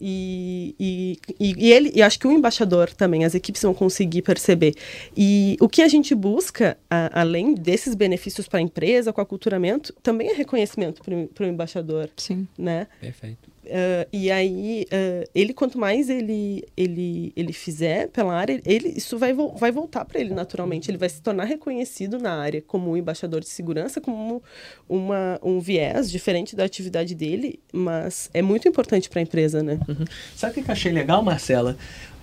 E, 0.00 0.74
e, 0.78 1.18
e, 1.40 1.72
ele, 1.72 1.92
e 1.94 2.02
acho 2.02 2.18
que 2.18 2.26
o 2.26 2.32
embaixador 2.32 2.92
também, 2.92 3.24
as 3.24 3.34
equipes 3.34 3.62
vão 3.62 3.74
conseguir 3.74 4.22
perceber. 4.22 4.74
E 5.16 5.56
o 5.60 5.68
que 5.68 5.82
a 5.82 5.88
gente 5.88 6.14
busca, 6.14 6.76
a, 6.90 7.20
além 7.20 7.54
desses 7.54 7.94
benefícios 7.94 8.46
para 8.46 8.58
a 8.58 8.62
empresa, 8.62 9.12
com 9.12 9.20
o 9.20 9.22
aculturamento, 9.22 9.92
também 10.02 10.28
é 10.28 10.34
reconhecimento 10.34 11.02
para 11.34 11.46
o 11.46 11.48
embaixador. 11.48 12.10
Sim. 12.16 12.46
Né? 12.58 12.86
Perfeito. 13.00 13.55
Uh, 13.66 14.08
e 14.12 14.30
aí, 14.30 14.86
uh, 14.86 15.28
ele, 15.34 15.52
quanto 15.52 15.78
mais 15.78 16.08
ele, 16.08 16.64
ele, 16.76 17.32
ele 17.34 17.52
fizer 17.52 18.08
pela 18.08 18.34
área, 18.34 18.60
ele, 18.64 18.88
isso 18.96 19.18
vai, 19.18 19.32
vo 19.32 19.54
vai 19.56 19.72
voltar 19.72 20.04
para 20.04 20.20
ele 20.20 20.32
naturalmente. 20.32 20.90
Ele 20.90 20.98
vai 20.98 21.08
se 21.08 21.20
tornar 21.20 21.44
reconhecido 21.44 22.18
na 22.18 22.34
área 22.34 22.62
como 22.62 22.90
um 22.90 22.96
embaixador 22.96 23.40
de 23.40 23.48
segurança, 23.48 24.00
como 24.00 24.42
uma, 24.88 25.38
um 25.42 25.58
viés 25.58 26.10
diferente 26.10 26.54
da 26.54 26.64
atividade 26.64 27.14
dele, 27.14 27.58
mas 27.72 28.30
é 28.32 28.40
muito 28.40 28.68
importante 28.68 29.08
para 29.08 29.20
a 29.20 29.22
empresa, 29.22 29.62
né? 29.62 29.78
Uhum. 29.88 30.04
Sabe 30.34 30.60
o 30.60 30.64
que 30.64 30.70
eu 30.70 30.72
achei 30.72 30.92
legal, 30.92 31.22
Marcela? 31.22 31.76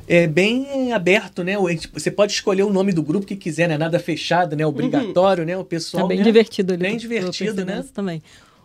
é 0.07 0.27
bem 0.27 0.91
aberto, 0.91 1.43
né? 1.43 1.53
Você 1.93 2.11
pode 2.11 2.33
escolher 2.33 2.63
o 2.63 2.69
nome 2.69 2.91
do 2.91 3.01
grupo 3.01 3.25
que 3.25 3.35
quiser, 3.35 3.67
né? 3.67 3.77
Nada 3.77 3.99
fechado, 3.99 4.55
né? 4.55 4.65
Obrigatório, 4.65 5.43
uhum. 5.43 5.47
né? 5.47 5.57
O 5.57 5.63
pessoal. 5.63 6.05
É 6.05 6.09
bem 6.09 6.17
né? 6.17 6.23
divertido 6.23 6.73
ali. 6.73 6.81
Bem 6.81 6.97
divertido, 6.97 7.63
né? 7.63 7.83
Também. 7.93 8.21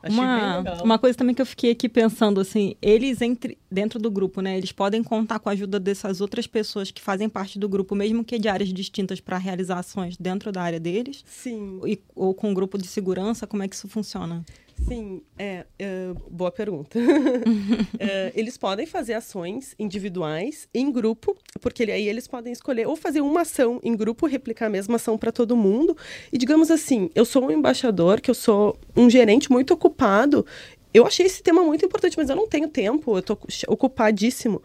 Uma, 0.08 0.82
uma 0.82 0.98
coisa 0.98 1.16
também 1.16 1.34
que 1.34 1.42
eu 1.42 1.46
fiquei 1.46 1.70
aqui 1.70 1.88
pensando, 1.88 2.40
assim, 2.40 2.74
eles 2.80 3.20
entre, 3.20 3.58
dentro 3.70 3.98
do 3.98 4.11
grupo, 4.11 4.40
né? 4.40 4.56
Eles 4.56 4.72
podem 4.72 5.02
contar 5.02 5.38
com 5.38 5.48
a 5.48 5.52
ajuda 5.52 5.80
dessas 5.80 6.20
outras 6.20 6.46
pessoas 6.46 6.90
que 6.90 7.00
fazem 7.00 7.28
parte 7.28 7.58
do 7.58 7.68
grupo, 7.68 7.94
mesmo 7.94 8.24
que 8.24 8.38
de 8.38 8.48
áreas 8.48 8.72
distintas 8.72 9.20
para 9.20 9.38
realizar 9.38 9.78
ações 9.78 10.16
dentro 10.16 10.52
da 10.52 10.62
área 10.62 10.80
deles? 10.80 11.24
Sim. 11.26 11.80
E, 11.87 12.00
ou 12.14 12.34
com 12.34 12.50
um 12.50 12.54
grupo 12.54 12.78
de 12.78 12.87
segurança, 12.87 13.46
como 13.46 13.62
é 13.62 13.68
que 13.68 13.74
isso 13.74 13.88
funciona? 13.88 14.44
Sim, 14.86 15.22
é, 15.38 15.66
é 15.78 16.12
boa 16.30 16.50
pergunta. 16.50 16.98
é, 17.98 18.32
eles 18.34 18.56
podem 18.56 18.86
fazer 18.86 19.14
ações 19.14 19.74
individuais 19.78 20.68
em 20.72 20.90
grupo, 20.90 21.36
porque 21.60 21.82
aí 21.84 22.08
eles 22.08 22.28
podem 22.28 22.52
escolher 22.52 22.86
ou 22.86 22.94
fazer 22.94 23.20
uma 23.20 23.42
ação 23.42 23.80
em 23.82 23.96
grupo, 23.96 24.26
replicar 24.26 24.66
a 24.66 24.70
mesma 24.70 24.96
ação 24.96 25.18
para 25.18 25.32
todo 25.32 25.56
mundo. 25.56 25.96
E 26.32 26.38
digamos 26.38 26.70
assim, 26.70 27.10
eu 27.14 27.24
sou 27.24 27.46
um 27.46 27.50
embaixador, 27.50 28.20
que 28.20 28.30
eu 28.30 28.34
sou 28.34 28.78
um 28.96 29.10
gerente 29.10 29.50
muito 29.50 29.74
ocupado. 29.74 30.46
Eu 30.94 31.06
achei 31.06 31.26
esse 31.26 31.42
tema 31.42 31.62
muito 31.62 31.84
importante, 31.84 32.16
mas 32.16 32.30
eu 32.30 32.36
não 32.36 32.48
tenho 32.48 32.68
tempo, 32.68 33.14
eu 33.14 33.18
estou 33.18 33.38
ocupadíssimo 33.68 34.62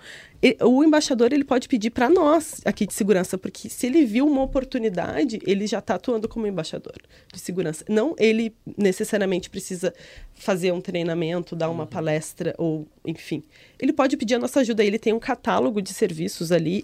o 0.62 0.84
embaixador 0.84 1.32
ele 1.32 1.46
pode 1.46 1.70
pedir 1.70 1.90
para 1.90 2.10
nós 2.10 2.60
aqui 2.66 2.86
de 2.86 2.94
segurança, 2.94 3.38
porque 3.38 3.70
se 3.70 3.88
ele 3.88 4.06
viu 4.06 4.28
uma 4.28 4.42
oportunidade, 4.42 5.40
ele 5.46 5.66
já 5.66 5.80
está 5.80 5.96
atuando 5.96 6.28
como 6.28 6.46
embaixador 6.46 6.98
de 7.32 7.40
segurança. 7.40 7.86
Não 7.88 8.14
ele 8.20 8.54
necessariamente 8.78 9.50
precisa 9.50 9.94
fazer 10.34 10.74
um 10.74 10.82
treinamento, 10.82 11.56
dar 11.56 11.70
uma 11.70 11.84
uhum. 11.84 11.90
palestra 11.90 12.54
ou, 12.58 12.86
enfim. 13.06 13.42
Ele 13.80 13.94
pode 13.94 14.18
pedir 14.18 14.36
a 14.36 14.40
nossa 14.40 14.60
ajuda. 14.60 14.84
Ele 14.84 15.00
tem 15.00 15.14
um 15.14 15.20
catálogo 15.20 15.82
de 15.82 15.94
serviços 15.94 16.52
ali 16.52 16.84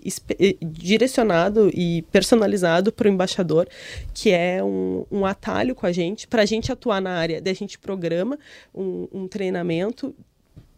direcionado 0.62 1.70
e 1.74 2.04
personalizado 2.12 2.94
para 2.94 3.10
o 3.10 3.12
embaixador, 3.12 3.68
que 4.14 4.32
é 4.32 4.64
um, 4.64 5.06
um, 5.12 5.26
atalho 5.26 5.76
com 5.76 5.86
a 5.86 5.92
gente, 5.92 6.28
para 6.28 6.44
a 6.44 6.46
gente 6.46 6.72
atuar 6.72 7.02
na 7.02 7.12
área. 7.12 7.42
Daí 7.42 7.52
a 7.52 7.56
gente 7.56 7.78
programa 7.78 8.40
um, 8.74 9.08
um 9.12 9.28
treinamento 9.28 10.16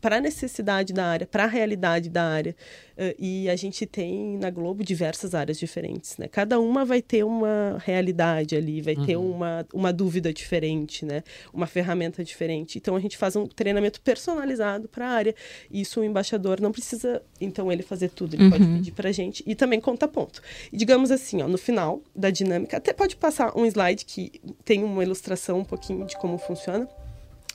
para 0.01 0.17
a 0.17 0.19
necessidade 0.19 0.91
da 0.91 1.05
área, 1.05 1.27
para 1.27 1.43
a 1.43 1.47
realidade 1.47 2.09
da 2.09 2.23
área. 2.23 2.55
Uh, 2.97 3.15
e 3.17 3.49
a 3.49 3.55
gente 3.55 3.85
tem 3.85 4.37
na 4.37 4.49
Globo 4.49 4.83
diversas 4.83 5.33
áreas 5.33 5.57
diferentes, 5.57 6.17
né? 6.17 6.27
Cada 6.27 6.59
uma 6.59 6.83
vai 6.83 7.01
ter 7.01 7.23
uma 7.23 7.77
realidade 7.85 8.55
ali, 8.55 8.81
vai 8.81 8.95
uhum. 8.95 9.05
ter 9.05 9.15
uma, 9.15 9.65
uma 9.73 9.93
dúvida 9.93 10.33
diferente, 10.33 11.05
né? 11.05 11.23
Uma 11.53 11.67
ferramenta 11.67 12.23
diferente. 12.23 12.77
Então 12.77 12.95
a 12.95 12.99
gente 12.99 13.17
faz 13.17 13.35
um 13.35 13.45
treinamento 13.47 14.01
personalizado 14.01 14.87
para 14.87 15.07
a 15.07 15.11
área. 15.11 15.35
Isso 15.71 16.01
o 16.01 16.03
embaixador 16.03 16.59
não 16.59 16.71
precisa, 16.71 17.21
então, 17.39 17.71
ele 17.71 17.83
fazer 17.83 18.09
tudo, 18.09 18.35
ele 18.35 18.45
uhum. 18.45 18.49
pode 18.49 18.65
pedir 18.65 18.91
para 18.91 19.09
a 19.09 19.11
gente 19.11 19.43
e 19.45 19.55
também 19.55 19.79
conta 19.79 20.07
ponto. 20.07 20.41
E 20.73 20.77
digamos 20.77 21.11
assim, 21.11 21.41
ó, 21.41 21.47
no 21.47 21.57
final 21.57 22.01
da 22.15 22.29
dinâmica, 22.29 22.77
até 22.77 22.91
pode 22.91 23.15
passar 23.15 23.55
um 23.57 23.65
slide 23.65 24.05
que 24.05 24.41
tem 24.65 24.83
uma 24.83 25.03
ilustração 25.03 25.59
um 25.59 25.65
pouquinho 25.65 26.05
de 26.05 26.17
como 26.17 26.37
funciona 26.37 26.87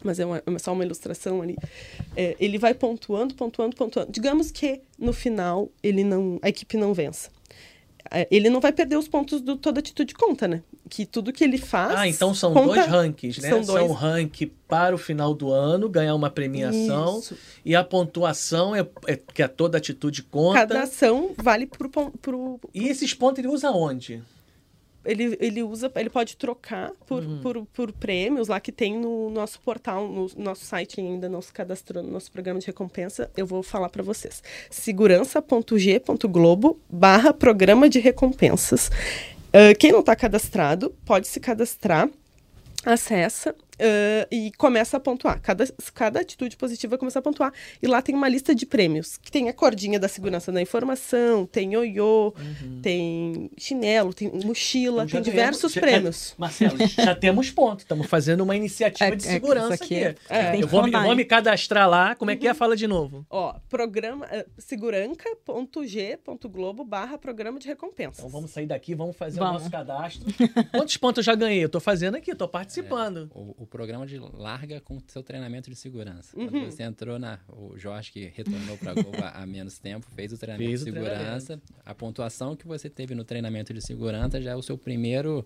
mas 0.07 0.19
é, 0.19 0.25
uma, 0.25 0.39
é 0.39 0.59
só 0.59 0.73
uma 0.73 0.85
ilustração 0.85 1.43
ali. 1.43 1.57
É, 2.17 2.37
ele 2.41 2.59
vai 2.59 2.73
pontuando, 2.73 3.35
pontuando, 3.35 3.77
pontuando. 3.77 4.11
Digamos 4.11 4.51
que 4.51 4.81
no 4.99 5.13
final 5.13 5.69
ele 5.83 6.05
não, 6.05 6.39
a 6.41 6.49
equipe 6.49 6.77
não 6.77 6.95
vença. 6.95 7.31
É, 8.11 8.27
ele 8.31 8.49
não 8.49 8.61
vai 8.61 8.73
perder 8.73 8.97
os 8.97 9.09
pontos 9.09 9.41
do 9.41 9.57
toda 9.57 9.81
atitude 9.81 10.15
conta, 10.15 10.47
né? 10.47 10.63
Que 10.89 11.05
tudo 11.05 11.33
que 11.33 11.43
ele 11.43 11.59
faz. 11.59 11.99
Ah, 11.99 12.07
então 12.07 12.33
são 12.33 12.55
conta, 12.55 12.75
dois 12.75 12.87
rankings, 12.87 13.43
né? 13.43 13.49
São, 13.49 13.63
dois... 13.63 13.85
são 13.85 13.93
rank 13.93 14.43
para 14.69 14.95
o 14.95 14.99
final 14.99 15.35
do 15.35 15.51
ano, 15.51 15.89
ganhar 15.89 16.15
uma 16.15 16.31
premiação. 16.31 17.19
Isso. 17.19 17.37
E 17.65 17.75
a 17.75 17.83
pontuação 17.83 18.77
é, 18.77 18.87
é, 19.09 19.17
que 19.17 19.43
é 19.43 19.49
toda 19.49 19.79
atitude 19.79 20.23
conta. 20.23 20.61
Cada 20.61 20.83
ação 20.83 21.33
vale 21.37 21.67
pro, 21.67 21.89
pro, 21.89 22.11
pro... 22.23 22.61
E 22.73 22.87
esses 22.87 23.13
pontos 23.13 23.41
ele 23.41 23.49
usa 23.49 23.71
onde? 23.71 24.23
Ele, 25.07 25.39
ele 25.41 25.63
usa, 25.63 25.91
ele 25.97 26.11
pode 26.11 26.37
trocar 26.37 26.93
por, 27.07 27.23
uhum. 27.23 27.41
por, 27.41 27.65
por 27.67 27.93
prêmios 27.93 28.49
lá 28.49 28.59
que 28.61 28.73
tem 28.73 28.99
no 28.99 29.31
nosso 29.31 29.61
portal, 29.61 30.09
no 30.09 30.29
nosso 30.37 30.65
site 30.65 31.01
ainda, 31.01 31.29
nosso 31.29 31.53
cadastro, 31.53 32.03
no 32.03 32.11
nosso 32.11 32.33
programa 32.33 32.59
de 32.61 32.67
recompensa. 32.67 33.31
Eu 33.37 33.47
vou 33.47 33.63
falar 33.63 33.89
para 33.89 34.03
vocês. 34.03 34.43
segurança.g.globo 34.71 36.81
barra 36.91 37.33
programa 37.33 37.89
de 37.89 38.01
recompensas. 38.01 38.91
Uh, 39.49 39.75
quem 39.79 39.93
não 39.93 40.01
está 40.01 40.17
cadastrado 40.17 40.93
pode 41.05 41.29
se 41.29 41.39
cadastrar, 41.41 42.11
acessa 42.85 43.55
Uh, 43.77 44.27
e 44.31 44.53
começa 44.57 44.97
a 44.97 45.01
pontuar. 45.01 45.41
Cada, 45.41 45.65
cada 45.93 46.21
atitude 46.21 46.57
positiva 46.57 46.97
começa 46.97 47.19
a 47.19 47.23
pontuar. 47.23 47.53
E 47.83 47.87
lá 47.87 48.01
tem 48.01 48.15
uma 48.15 48.29
lista 48.29 48.55
de 48.55 48.65
prêmios. 48.65 49.19
Que 49.19 49.31
tem 49.31 49.49
a 49.49 49.53
cordinha 49.53 49.99
da 49.99 50.09
segurança 50.09 50.51
da 50.51 50.63
informação, 50.63 51.45
tem 51.47 51.75
ioiô, 51.75 52.33
uhum. 52.39 52.81
tem 52.81 53.51
chinelo, 53.59 54.15
tem 54.15 54.31
mochila, 54.45 55.05
então, 55.05 55.23
tem 55.23 55.31
diversos 55.31 55.75
prêmios. 55.75 56.31
Já, 56.31 56.35
Marcelo, 56.39 56.79
já 56.87 57.15
temos 57.15 57.51
ponto. 57.51 57.81
Estamos 57.81 58.07
fazendo 58.07 58.43
uma 58.43 58.57
iniciativa 58.57 59.13
é, 59.13 59.17
de 59.17 59.29
é, 59.29 59.33
segurança 59.33 59.75
aqui. 59.75 60.05
aqui. 60.05 60.19
É, 60.29 60.57
eu, 60.57 60.67
vou, 60.67 60.87
eu, 60.87 61.03
vou, 61.03 61.15
me 61.15 61.25
cadastrar 61.25 61.89
lá. 61.89 62.15
Como 62.15 62.31
é 62.31 62.37
que 62.37 62.49
é? 62.49 62.55
Fala 62.55 62.77
de 62.77 62.87
novo. 62.87 63.27
Ó, 63.29 63.55
programa 63.69 64.27
uh, 64.27 64.45
seguranca.g.globo 64.59 66.85
barra 66.85 67.19
programa 67.19 67.59
de 67.59 67.69
recompensa. 67.69 68.21
Então 68.21 68.31
vamos 68.31 68.51
sair 68.51 68.67
daqui, 68.67 68.95
vamos 68.95 69.17
fazer 69.17 69.39
vamos. 69.39 69.57
o 69.57 69.59
nosso 69.59 69.71
cadastro. 69.71 70.25
Quantos 70.71 70.97
pontos 70.97 71.19
eu 71.19 71.25
já 71.25 71.35
ganhei? 71.35 71.63
Eu 71.63 71.67
estou 71.67 71.81
fazendo 71.81 72.17
aqui, 72.17 72.31
estou 72.31 72.49
participando. 72.49 73.31
É, 73.35 73.39
o, 73.39 73.66
o 73.67 73.69
programa 73.69 74.07
de 74.07 74.19
larga 74.19 74.81
com 74.81 74.99
seu 75.09 75.23
treinamento 75.23 75.69
de 75.69 75.77
segurança. 75.77 76.37
Uhum. 76.39 76.49
Quando 76.49 76.65
você 76.67 76.83
entrou 76.83 77.19
na. 77.19 77.39
O 77.49 77.77
Jorge, 77.77 78.13
que 78.13 78.33
retornou 78.35 78.79
para 78.79 78.93
a 78.93 78.95
Globo 78.95 79.19
há 79.21 79.45
menos 79.45 79.79
tempo, 79.79 80.07
fez 80.15 80.33
o 80.33 80.39
treinamento 80.39 80.69
fez 80.69 80.85
de 80.85 80.93
segurança. 80.93 81.59
Treinamento. 81.59 81.75
A 81.85 81.95
pontuação 81.95 82.57
que 82.57 82.67
você 82.67 82.89
teve 82.89 83.15
no 83.15 83.25
treinamento 83.25 83.75
de 83.75 83.85
segurança 83.85 84.41
já 84.41 84.53
é 84.53 84.57
o 84.57 84.63
seu 84.63 84.79
primeiro 84.79 85.45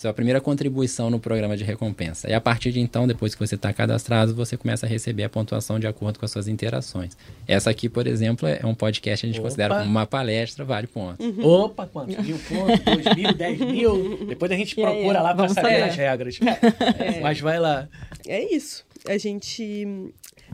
sua 0.00 0.14
primeira 0.14 0.40
contribuição 0.40 1.10
no 1.10 1.20
programa 1.20 1.54
de 1.58 1.62
recompensa. 1.62 2.26
E 2.26 2.32
a 2.32 2.40
partir 2.40 2.72
de 2.72 2.80
então, 2.80 3.06
depois 3.06 3.34
que 3.34 3.46
você 3.46 3.54
está 3.54 3.70
cadastrado, 3.70 4.34
você 4.34 4.56
começa 4.56 4.86
a 4.86 4.88
receber 4.88 5.24
a 5.24 5.28
pontuação 5.28 5.78
de 5.78 5.86
acordo 5.86 6.18
com 6.18 6.24
as 6.24 6.30
suas 6.30 6.48
interações. 6.48 7.14
Essa 7.46 7.68
aqui, 7.68 7.86
por 7.86 8.06
exemplo, 8.06 8.48
é 8.48 8.64
um 8.64 8.74
podcast 8.74 9.20
que 9.20 9.26
a 9.26 9.30
gente 9.30 9.40
Opa. 9.40 9.48
considera 9.48 9.74
como 9.74 9.90
uma 9.90 10.06
palestra, 10.06 10.64
vale 10.64 10.86
pontos. 10.86 11.26
Uhum. 11.26 11.44
Opa, 11.44 11.86
quantos? 11.86 12.16
Mil 12.16 12.38
pontos? 12.38 12.80
Dois 12.82 13.14
mil? 13.14 13.34
Dez 13.34 13.60
mil? 13.60 14.26
Depois 14.26 14.50
a 14.50 14.54
gente 14.56 14.72
procura 14.80 15.18
aí, 15.18 15.22
lá 15.22 15.34
para 15.34 15.48
saber 15.50 15.68
saber 15.68 15.82
as 15.82 15.96
regras. 15.96 16.40
É. 16.98 17.20
Mas 17.20 17.38
vai 17.38 17.58
lá. 17.58 17.86
É 18.26 18.42
isso. 18.54 18.86
A 19.06 19.18
gente 19.18 19.86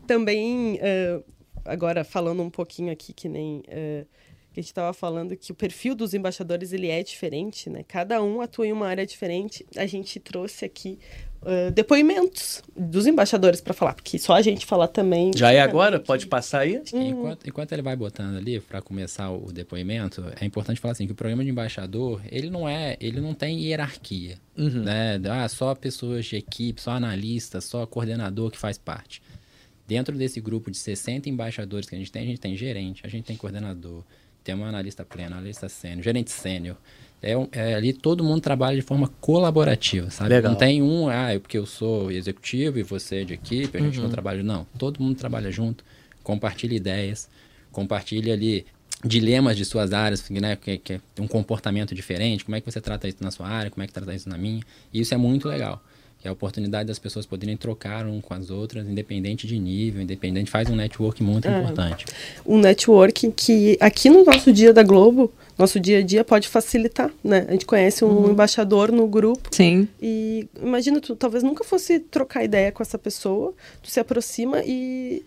também, 0.09 0.81
uh, 0.81 1.25
agora 1.65 2.03
falando 2.03 2.43
um 2.43 2.51
pouquinho 2.51 2.93
aqui, 2.93 3.13
que 3.13 3.29
nem... 3.29 3.63
Uh, 3.69 4.05
que 4.57 4.61
a 4.61 4.63
gente 4.63 4.71
estava 4.71 4.93
falando 4.95 5.37
que 5.37 5.53
o 5.53 5.55
perfil 5.55 5.95
dos 5.95 6.15
embaixadores 6.15 6.73
ele 6.73 6.89
é 6.89 7.03
diferente, 7.03 7.69
né? 7.69 7.85
Cada 7.87 8.23
um 8.23 8.41
atua 8.41 8.67
em 8.67 8.73
uma 8.73 8.87
área 8.87 9.05
diferente. 9.05 9.67
A 9.77 9.85
gente 9.85 10.19
trouxe 10.19 10.65
aqui 10.65 10.99
uh, 11.43 11.71
depoimentos 11.71 12.63
dos 12.75 13.07
embaixadores 13.07 13.61
para 13.61 13.75
falar, 13.75 13.93
porque 13.93 14.19
só 14.19 14.33
a 14.33 14.41
gente 14.41 14.65
falar 14.65 14.89
também. 14.89 15.31
Já 15.37 15.53
é 15.53 15.61
agora? 15.61 16.01
Pode 16.01 16.27
passar 16.27 16.61
aí? 16.61 16.81
Hum. 16.95 17.03
Enquanto, 17.03 17.47
enquanto 17.47 17.73
ele 17.73 17.83
vai 17.83 17.95
botando 17.95 18.39
ali 18.39 18.59
para 18.59 18.81
começar 18.81 19.31
o 19.31 19.53
depoimento, 19.53 20.25
é 20.41 20.47
importante 20.47 20.81
falar 20.81 20.93
assim 20.93 21.05
que 21.05 21.13
o 21.13 21.17
programa 21.17 21.45
de 21.45 21.51
embaixador 21.51 22.23
ele 22.31 22.49
não 22.49 22.67
é, 22.67 22.97
ele 22.99 23.21
não 23.21 23.35
tem 23.35 23.63
hierarquia, 23.63 24.39
uhum. 24.57 24.85
né? 24.85 25.21
Ah, 25.29 25.47
só 25.51 25.75
pessoas 25.75 26.25
de 26.25 26.37
equipe, 26.37 26.81
só 26.81 26.93
analista, 26.93 27.61
só 27.61 27.85
coordenador 27.85 28.51
que 28.51 28.59
faz 28.59 28.79
parte 28.79 29.21
Dentro 29.87 30.17
desse 30.17 30.41
grupo 30.41 30.71
de 30.71 30.77
60 30.77 31.29
embaixadores 31.29 31.89
que 31.89 31.95
a 31.95 31.99
gente 31.99 32.11
tem, 32.11 32.23
a 32.23 32.27
gente 32.27 32.41
tem 32.41 32.57
gerente, 32.57 33.03
a 33.05 33.09
gente 33.09 33.25
tem 33.25 33.37
coordenador, 33.37 34.03
tem 34.47 34.55
um 34.55 34.65
analista 34.65 35.05
pleno, 35.05 35.35
analista 35.35 35.69
sênior, 35.69 36.05
gerente 36.05 36.31
sênior. 36.31 36.77
É, 37.21 37.33
é, 37.51 37.75
ali 37.75 37.93
todo 37.93 38.23
mundo 38.23 38.41
trabalha 38.41 38.77
de 38.77 38.83
forma 38.83 39.09
colaborativa, 39.21 40.09
sabe? 40.09 40.31
Legal. 40.31 40.53
Não 40.53 40.59
tem 40.59 40.81
um, 40.81 41.09
ah, 41.09 41.33
é 41.33 41.39
porque 41.41 41.59
eu 41.59 41.67
sou 41.67 42.13
executivo 42.13 42.79
e 42.79 42.85
você 42.85 43.23
é 43.23 43.25
de 43.25 43.35
equipe, 43.35 43.77
a 43.77 43.81
gente 43.81 43.99
uhum. 43.99 44.05
não 44.05 44.11
trabalha. 44.11 44.45
Não, 44.45 44.65
todo 44.79 45.03
mundo 45.03 45.17
trabalha 45.17 45.51
junto, 45.51 45.85
compartilha 46.23 46.77
ideias, 46.77 47.29
compartilha 47.73 48.35
ali 48.35 48.65
dilemas 49.05 49.57
de 49.57 49.65
suas 49.65 49.93
áreas, 49.93 50.31
né, 50.31 50.55
que, 50.55 50.79
que 50.79 51.01
tem 51.15 51.25
um 51.25 51.29
comportamento 51.29 51.95
diferente, 51.95 52.45
como 52.45 52.55
é 52.55 52.61
que 52.61 52.71
você 52.71 52.81
trata 52.81 53.09
isso 53.09 53.19
na 53.21 53.33
sua 53.33 53.49
área, 53.49 53.71
como 53.71 53.83
é 53.83 53.87
que 53.89 53.93
trata 53.93 54.15
isso 54.15 54.29
na 54.29 54.39
minha. 54.39 54.63
E 54.95 55.01
isso 55.01 55.13
é 55.13 55.17
muito 55.17 55.49
legal 55.49 55.83
que 56.19 56.27
é 56.27 56.31
a 56.31 56.33
oportunidade 56.33 56.89
das 56.89 56.99
pessoas 56.99 57.27
poderem 57.27 57.57
trocar 57.57 58.07
um 58.07 58.21
com 58.21 58.33
as 58.35 58.51
outras, 58.51 58.87
independente 58.87 59.47
de 59.47 59.59
nível, 59.59 60.01
independente, 60.01 60.51
faz 60.51 60.69
um 60.71 60.77
network 60.77 61.23
muito 61.23 61.47
é, 61.47 61.59
importante. 61.59 62.07
Um 62.45 62.59
network 62.59 63.33
que 63.33 63.77
aqui 63.81 64.09
no 64.09 64.25
nosso 64.25 64.53
dia 64.53 64.73
da 64.73 64.83
Globo, 64.83 65.33
nosso 65.59 65.79
dia 65.79 65.99
a 65.99 66.03
dia 66.03 66.25
pode 66.25 66.49
facilitar, 66.49 67.11
né? 67.23 67.45
A 67.49 67.53
gente 67.53 67.67
conhece 67.67 68.05
um 68.05 68.09
uhum. 68.09 68.31
embaixador 68.31 68.91
no 68.91 69.07
grupo. 69.07 69.49
Sim. 69.53 69.89
E 70.01 70.49
imagina, 70.61 71.01
tu 71.01 71.15
talvez 71.15 71.43
nunca 71.43 71.65
fosse 71.65 71.99
trocar 71.99 72.45
ideia 72.45 72.73
com 72.73 72.83
essa 72.83 72.99
pessoa, 72.99 73.55
tu 73.83 73.91
se 73.91 74.01
aproxima 74.01 74.63
e 74.65 75.23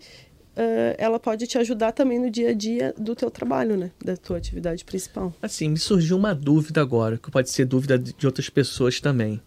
uh, 0.56 0.94
ela 0.98 1.20
pode 1.20 1.46
te 1.46 1.56
ajudar 1.56 1.92
também 1.92 2.18
no 2.18 2.30
dia 2.30 2.50
a 2.50 2.54
dia 2.54 2.94
do 2.98 3.14
teu 3.14 3.30
trabalho, 3.30 3.76
né? 3.76 3.90
Da 4.04 4.16
tua 4.16 4.36
atividade 4.36 4.84
principal. 4.84 5.32
Assim, 5.40 5.68
me 5.68 5.78
surgiu 5.78 6.16
uma 6.16 6.34
dúvida 6.34 6.80
agora, 6.80 7.16
que 7.16 7.30
pode 7.30 7.48
ser 7.48 7.64
dúvida 7.64 7.96
de 7.98 8.26
outras 8.26 8.48
pessoas 8.48 9.00
também 9.00 9.40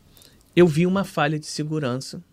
eu 0.56 0.68
vi 0.68 0.86
uma 0.86 1.04
falha 1.04 1.39
de 1.39 1.46
segurança. 1.46 2.24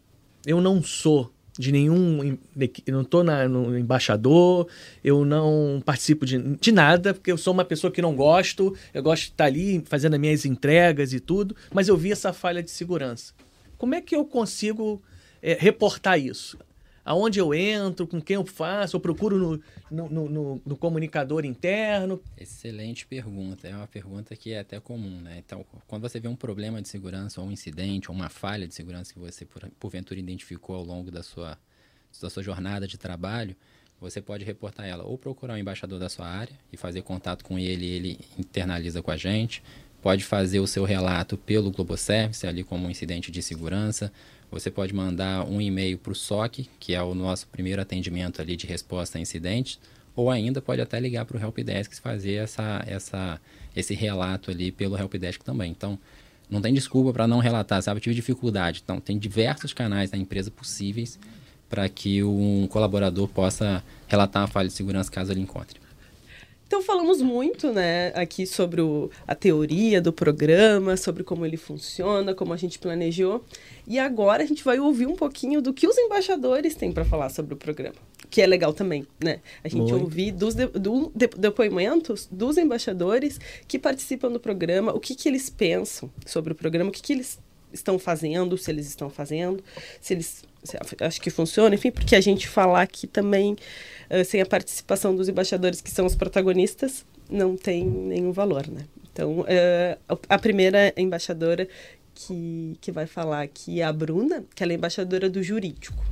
Eu 0.47 0.61
não 0.61 0.83
sou 0.83 1.33
de 1.59 1.73
nenhum. 1.73 2.39
Eu 2.87 2.95
não 2.95 3.03
estou 3.03 3.23
no 3.23 3.79
embaixador, 3.79 4.67
eu 5.05 5.25
não 5.25 5.83
participo 5.85 6.25
de, 6.25 6.39
de 6.57 6.73
nada, 6.73 7.13
porque 7.13 7.31
eu 7.31 7.39
sou 7.39 7.53
uma 7.53 7.65
pessoa 7.65 7.91
que 7.91 8.01
não 8.01 8.15
gosto, 8.15 8.75
eu 8.95 9.03
gosto 9.03 9.25
de 9.25 9.31
estar 9.31 9.45
ali 9.45 9.83
fazendo 9.87 10.15
as 10.15 10.21
minhas 10.21 10.45
entregas 10.45 11.13
e 11.13 11.21
tudo, 11.21 11.55
mas 11.73 11.89
eu 11.89 11.97
vi 11.97 12.13
essa 12.13 12.33
falha 12.33 12.63
de 12.63 12.71
segurança. 12.71 13.35
Como 13.77 13.95
é 13.95 14.01
que 14.01 14.17
eu 14.17 14.25
consigo 14.25 15.03
é, 15.43 15.57
reportar 15.59 16.19
isso? 16.19 16.59
Aonde 17.05 17.39
eu 17.39 17.55
entro, 17.55 18.07
com 18.07 18.21
quem 18.21 18.35
eu 18.35 18.45
faço, 18.45 18.97
eu 18.97 19.01
procuro 19.01 19.39
no, 19.39 20.09
no, 20.09 20.29
no, 20.29 20.63
no, 20.65 20.77
comunicador 20.77 21.45
interno? 21.45 22.23
Excelente 22.37 23.07
pergunta. 23.07 23.67
É 23.69 23.75
uma 23.75 23.87
pergunta 23.87 24.37
que 24.37 24.53
é 24.53 24.61
até 24.61 24.79
comum, 24.79 25.21
né? 25.21 25.43
Então, 25.45 25.65
quando 25.87 26.03
você 26.03 26.21
vê 26.21 26.29
um 26.29 26.37
problema 26.37 26.81
de 26.81 26.89
segurança, 26.89 27.41
ou 27.41 27.47
um 27.47 27.53
incidente, 27.53 28.11
ou 28.11 28.17
uma 28.17 28.29
falha 28.29 28.67
de 28.67 28.75
segurança 28.75 29.13
que 29.13 29.19
você, 29.19 29.45
por, 29.45 29.69
porventura, 29.79 30.21
identificou 30.21 30.77
ao 30.77 30.85
longo 30.85 31.11
da 31.11 31.23
sua, 31.23 31.59
da 32.21 32.31
sua 32.31 32.43
jornada 32.43 32.87
de 32.87 32.99
trabalho, 32.99 33.57
você 34.01 34.21
pode 34.21 34.45
reportar 34.45 34.87
ela 34.87 35.05
ou 35.05 35.19
procurar 35.19 35.55
o 35.55 35.59
embaixador 35.59 35.99
da 35.99 36.09
sua 36.09 36.27
área 36.27 36.59
e 36.73 36.77
fazer 36.77 37.03
contato 37.03 37.45
com 37.45 37.59
ele, 37.59 37.87
ele 37.87 38.21
internaliza 38.39 39.03
com 39.03 39.11
a 39.11 39.17
gente. 39.17 39.63
Pode 40.01 40.25
fazer 40.25 40.61
o 40.61 40.67
seu 40.67 40.85
relato 40.85 41.37
pelo 41.37 41.71
Globoservice, 41.71 42.47
ali 42.47 42.65
como 42.65 42.87
um 42.87 42.91
incidente 42.91 43.31
de 43.31 43.43
segurança 43.43 44.11
você 44.51 44.71
pode 44.71 44.93
mandar 44.93 45.45
um 45.45 45.61
e-mail 45.61 45.97
para 45.97 46.13
o 46.13 46.15
SOC, 46.15 46.69
que 46.79 46.95
é 46.95 47.03
o 47.03 47.15
nosso 47.15 47.47
primeiro 47.49 47.81
atendimento 47.81 48.43
ali 48.43 48.57
de 48.57 48.67
resposta 48.67 49.19
a 49.19 49.21
incidentes, 49.21 49.79
ou 50.15 50.31
ainda 50.31 50.61
pode 50.61 50.81
até 50.81 50.99
ligar 50.99 51.25
para 51.25 51.37
o 51.37 51.41
Helpdesk 51.41 51.93
e 51.93 52.01
fazer 52.01 52.35
essa, 52.35 52.83
essa, 52.87 53.41
esse 53.75 53.95
relato 53.95 54.51
ali 54.51 54.73
pelo 54.73 54.99
Helpdesk 54.99 55.43
também. 55.43 55.71
Então, 55.71 55.99
não 56.51 56.61
tem 56.61 56.75
desculpa 56.75 57.13
para 57.13 57.29
não 57.29 57.39
relatar, 57.39 57.81
sabe? 57.81 57.99
Eu 57.99 58.03
tive 58.03 58.17
dificuldade. 58.17 58.81
Então, 58.85 59.01
tem 59.01 59.17
diversos 59.17 59.73
canais 59.73 60.11
da 60.11 60.19
empresa 60.19 60.51
possíveis 60.51 61.19
para 61.69 61.89
que 61.89 62.23
um 62.25 62.67
colaborador 62.67 63.29
possa 63.29 63.83
relatar 64.09 64.43
uma 64.43 64.49
falha 64.49 64.69
de 64.69 64.75
segurança 64.75 65.11
caso 65.11 65.33
ele 65.33 65.41
encontre. 65.41 65.80
Então 66.71 66.81
falamos 66.81 67.21
muito, 67.21 67.73
né, 67.73 68.13
aqui 68.15 68.47
sobre 68.47 68.81
o, 68.81 69.11
a 69.27 69.35
teoria 69.35 70.01
do 70.01 70.13
programa, 70.13 70.97
sobre 70.97 71.25
como 71.25 71.45
ele 71.45 71.57
funciona, 71.57 72.33
como 72.33 72.53
a 72.53 72.57
gente 72.57 72.79
planejou. 72.79 73.45
E 73.89 73.99
agora 73.99 74.45
a 74.45 74.47
gente 74.47 74.63
vai 74.63 74.79
ouvir 74.79 75.09
um 75.09 75.17
pouquinho 75.17 75.61
do 75.61 75.75
que 75.75 75.89
os 75.89 75.99
embaixadores 75.99 76.77
têm 76.77 76.93
para 76.93 77.05
falar 77.05 77.29
sobre 77.29 77.55
o 77.55 77.57
programa, 77.57 77.97
que 78.31 78.41
é 78.41 78.47
legal 78.47 78.73
também, 78.73 79.05
né? 79.21 79.41
A 79.65 79.69
gente 79.69 79.91
muito. 79.91 80.05
ouvir 80.05 80.31
dos 80.31 80.55
de, 80.55 80.69
do, 80.69 81.11
de, 81.13 81.27
depoimentos 81.37 82.29
dos 82.31 82.57
embaixadores 82.57 83.41
que 83.67 83.77
participam 83.77 84.31
do 84.31 84.39
programa, 84.39 84.95
o 84.95 85.01
que, 85.01 85.17
que 85.17 85.29
eles 85.29 85.51
pensam 85.51 86.09
sobre 86.25 86.53
o 86.53 86.55
programa, 86.55 86.91
o 86.91 86.93
que, 86.93 87.03
que 87.03 87.13
eles 87.13 87.37
estão 87.73 87.99
fazendo, 87.99 88.57
se 88.59 88.71
eles 88.71 88.87
estão 88.87 89.11
fazendo, 89.11 89.63
se 90.01 90.15
eles 90.15 90.45
se, 90.63 90.77
acho 91.01 91.21
que 91.21 91.31
funciona, 91.31 91.75
enfim, 91.75 91.91
porque 91.91 92.15
a 92.15 92.21
gente 92.21 92.47
falar 92.47 92.83
aqui 92.83 93.07
também 93.07 93.57
uh, 94.11 94.25
sem 94.25 94.41
a 94.41 94.47
participação 94.47 95.15
dos 95.15 95.29
embaixadores 95.29 95.81
que 95.81 95.91
são 95.91 96.05
os 96.05 96.15
protagonistas 96.15 97.05
não 97.31 97.57
tem 97.57 97.85
nenhum 97.85 98.33
valor, 98.33 98.67
né? 98.69 98.83
Então, 99.13 99.41
uh, 99.41 100.19
a 100.29 100.39
primeira 100.39 100.93
embaixadora 100.97 101.67
que, 102.15 102.77
que 102.81 102.93
vai 102.93 103.07
falar 103.07 103.43
aqui 103.43 103.81
é 103.81 103.85
a 103.85 103.93
Bruna, 103.93 104.45
que 104.55 104.63
ela 104.63 104.73
é 104.73 104.75
embaixadora 104.77 105.31
do 105.31 105.43
jurídico. 105.43 106.05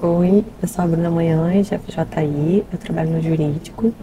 Oi, 0.00 0.44
eu 0.60 0.68
sou 0.68 0.84
a 0.84 0.88
Bruna 0.88 1.10
Manhães, 1.10 1.68
FJI, 1.68 2.64
eu 2.72 2.78
trabalho 2.78 3.10
no 3.10 3.22
jurídico. 3.22 3.94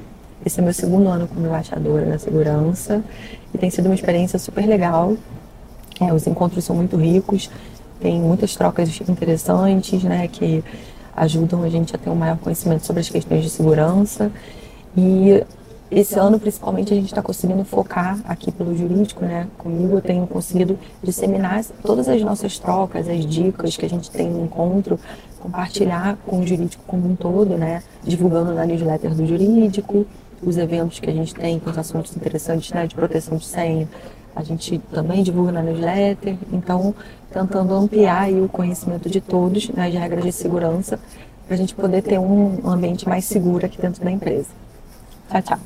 Esse 0.45 0.59
é 0.59 0.63
meu 0.63 0.73
segundo 0.73 1.09
ano 1.09 1.27
como 1.27 1.45
embaixadora 1.45 2.05
na 2.05 2.17
segurança 2.17 3.03
e 3.53 3.57
tem 3.57 3.69
sido 3.69 3.87
uma 3.87 3.95
experiência 3.95 4.39
super 4.39 4.65
legal. 4.65 5.17
É, 5.99 6.13
os 6.13 6.25
encontros 6.27 6.63
são 6.63 6.75
muito 6.75 6.95
ricos, 6.95 7.49
tem 7.99 8.19
muitas 8.21 8.55
trocas 8.55 9.01
interessantes, 9.01 10.03
né, 10.03 10.27
que 10.27 10.63
ajudam 11.15 11.63
a 11.63 11.69
gente 11.69 11.93
a 11.95 11.99
ter 11.99 12.09
um 12.09 12.15
maior 12.15 12.37
conhecimento 12.37 12.85
sobre 12.85 13.01
as 13.01 13.09
questões 13.09 13.43
de 13.43 13.49
segurança. 13.49 14.31
E 14.95 15.43
esse 15.91 16.19
ano, 16.19 16.39
principalmente, 16.39 16.93
a 16.93 16.95
gente 16.95 17.07
está 17.07 17.21
conseguindo 17.21 17.63
focar 17.65 18.19
aqui 18.25 18.51
pelo 18.51 18.77
jurídico, 18.77 19.25
né? 19.25 19.47
Comigo 19.57 19.95
eu 19.97 20.01
tenho 20.01 20.25
conseguido 20.27 20.77
disseminar 21.03 21.63
todas 21.83 22.07
as 22.07 22.21
nossas 22.21 22.59
trocas, 22.59 23.09
as 23.09 23.25
dicas 23.25 23.75
que 23.75 23.85
a 23.85 23.89
gente 23.89 24.11
tem 24.11 24.29
no 24.29 24.45
encontro, 24.45 24.99
compartilhar 25.39 26.15
com 26.27 26.41
o 26.41 26.47
jurídico 26.47 26.83
como 26.85 27.09
um 27.09 27.15
todo, 27.15 27.57
né? 27.57 27.81
Divulgando 28.03 28.53
na 28.53 28.65
newsletter 28.65 29.15
do 29.15 29.25
jurídico, 29.25 30.05
os 30.43 30.57
eventos 30.57 30.99
que 30.99 31.09
a 31.09 31.13
gente 31.13 31.33
tem 31.33 31.59
com 31.59 31.71
os 31.71 31.77
assuntos 31.77 32.15
interessantes, 32.15 32.71
né? 32.71 32.85
De 32.85 32.93
proteção 32.93 33.37
de 33.37 33.45
senha, 33.45 33.87
a 34.35 34.43
gente 34.43 34.79
também 34.91 35.23
divulga 35.23 35.51
na 35.51 35.61
newsletter. 35.61 36.37
Então, 36.51 36.93
tentando 37.31 37.73
ampliar 37.73 38.31
o 38.31 38.47
conhecimento 38.49 39.09
de 39.09 39.21
todos 39.21 39.69
nas 39.69 39.93
né, 39.93 39.99
regras 39.99 40.23
de 40.23 40.31
segurança, 40.31 40.99
para 41.45 41.55
a 41.55 41.57
gente 41.57 41.73
poder 41.73 42.01
ter 42.01 42.19
um 42.19 42.67
ambiente 42.67 43.07
mais 43.07 43.25
seguro 43.25 43.65
aqui 43.65 43.81
dentro 43.81 44.03
da 44.03 44.11
empresa. 44.11 44.49
Tchau, 45.29 45.41
tchau 45.41 45.59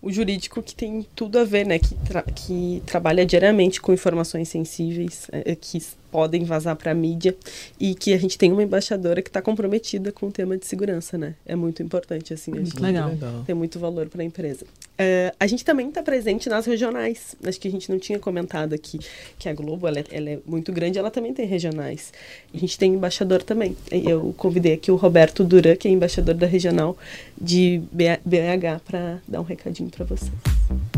o 0.00 0.12
jurídico 0.12 0.62
que 0.62 0.74
tem 0.74 1.04
tudo 1.14 1.38
a 1.38 1.44
ver, 1.44 1.66
né? 1.66 1.78
Que, 1.78 1.94
tra 1.94 2.22
que 2.22 2.82
trabalha 2.86 3.26
diariamente 3.26 3.80
com 3.80 3.92
informações 3.92 4.48
sensíveis, 4.48 5.26
é, 5.32 5.54
que 5.54 5.82
podem 6.10 6.44
vazar 6.44 6.76
para 6.76 6.90
a 6.90 6.94
mídia 6.94 7.36
e 7.78 7.94
que 7.94 8.12
a 8.12 8.18
gente 8.18 8.38
tem 8.38 8.52
uma 8.52 8.62
embaixadora 8.62 9.22
que 9.22 9.28
está 9.28 9.42
comprometida 9.42 10.12
com 10.12 10.26
o 10.26 10.32
tema 10.32 10.56
de 10.56 10.66
segurança, 10.66 11.16
né? 11.18 11.34
É 11.44 11.54
muito 11.54 11.82
importante, 11.82 12.32
assim. 12.32 12.50
Muito 12.50 12.82
legal. 12.82 13.12
Tem 13.46 13.54
muito 13.54 13.78
valor 13.78 14.08
para 14.08 14.22
a 14.22 14.24
empresa. 14.24 14.64
Uh, 14.64 15.34
a 15.38 15.46
gente 15.46 15.64
também 15.64 15.88
está 15.88 16.02
presente 16.02 16.48
nas 16.48 16.66
regionais. 16.66 17.36
Acho 17.44 17.60
que 17.60 17.68
a 17.68 17.70
gente 17.70 17.90
não 17.90 17.98
tinha 17.98 18.18
comentado 18.18 18.72
aqui 18.72 18.98
que 19.38 19.48
a 19.48 19.54
Globo 19.54 19.86
ela 19.86 20.00
é, 20.00 20.04
ela 20.10 20.30
é, 20.30 20.38
muito 20.44 20.72
grande, 20.72 20.98
ela 20.98 21.10
também 21.10 21.32
tem 21.32 21.46
regionais. 21.46 22.12
A 22.52 22.58
gente 22.58 22.78
tem 22.78 22.94
embaixador 22.94 23.42
também. 23.42 23.76
Eu 23.90 24.34
convidei 24.36 24.74
aqui 24.74 24.90
o 24.90 24.96
Roberto 24.96 25.44
Duran, 25.44 25.76
que 25.76 25.86
é 25.86 25.90
embaixador 25.90 26.34
da 26.34 26.46
regional 26.46 26.96
de 27.40 27.82
BH, 27.92 28.82
para 28.84 29.20
dar 29.28 29.40
um 29.40 29.44
recadinho 29.44 29.88
para 29.90 30.04
vocês. 30.04 30.32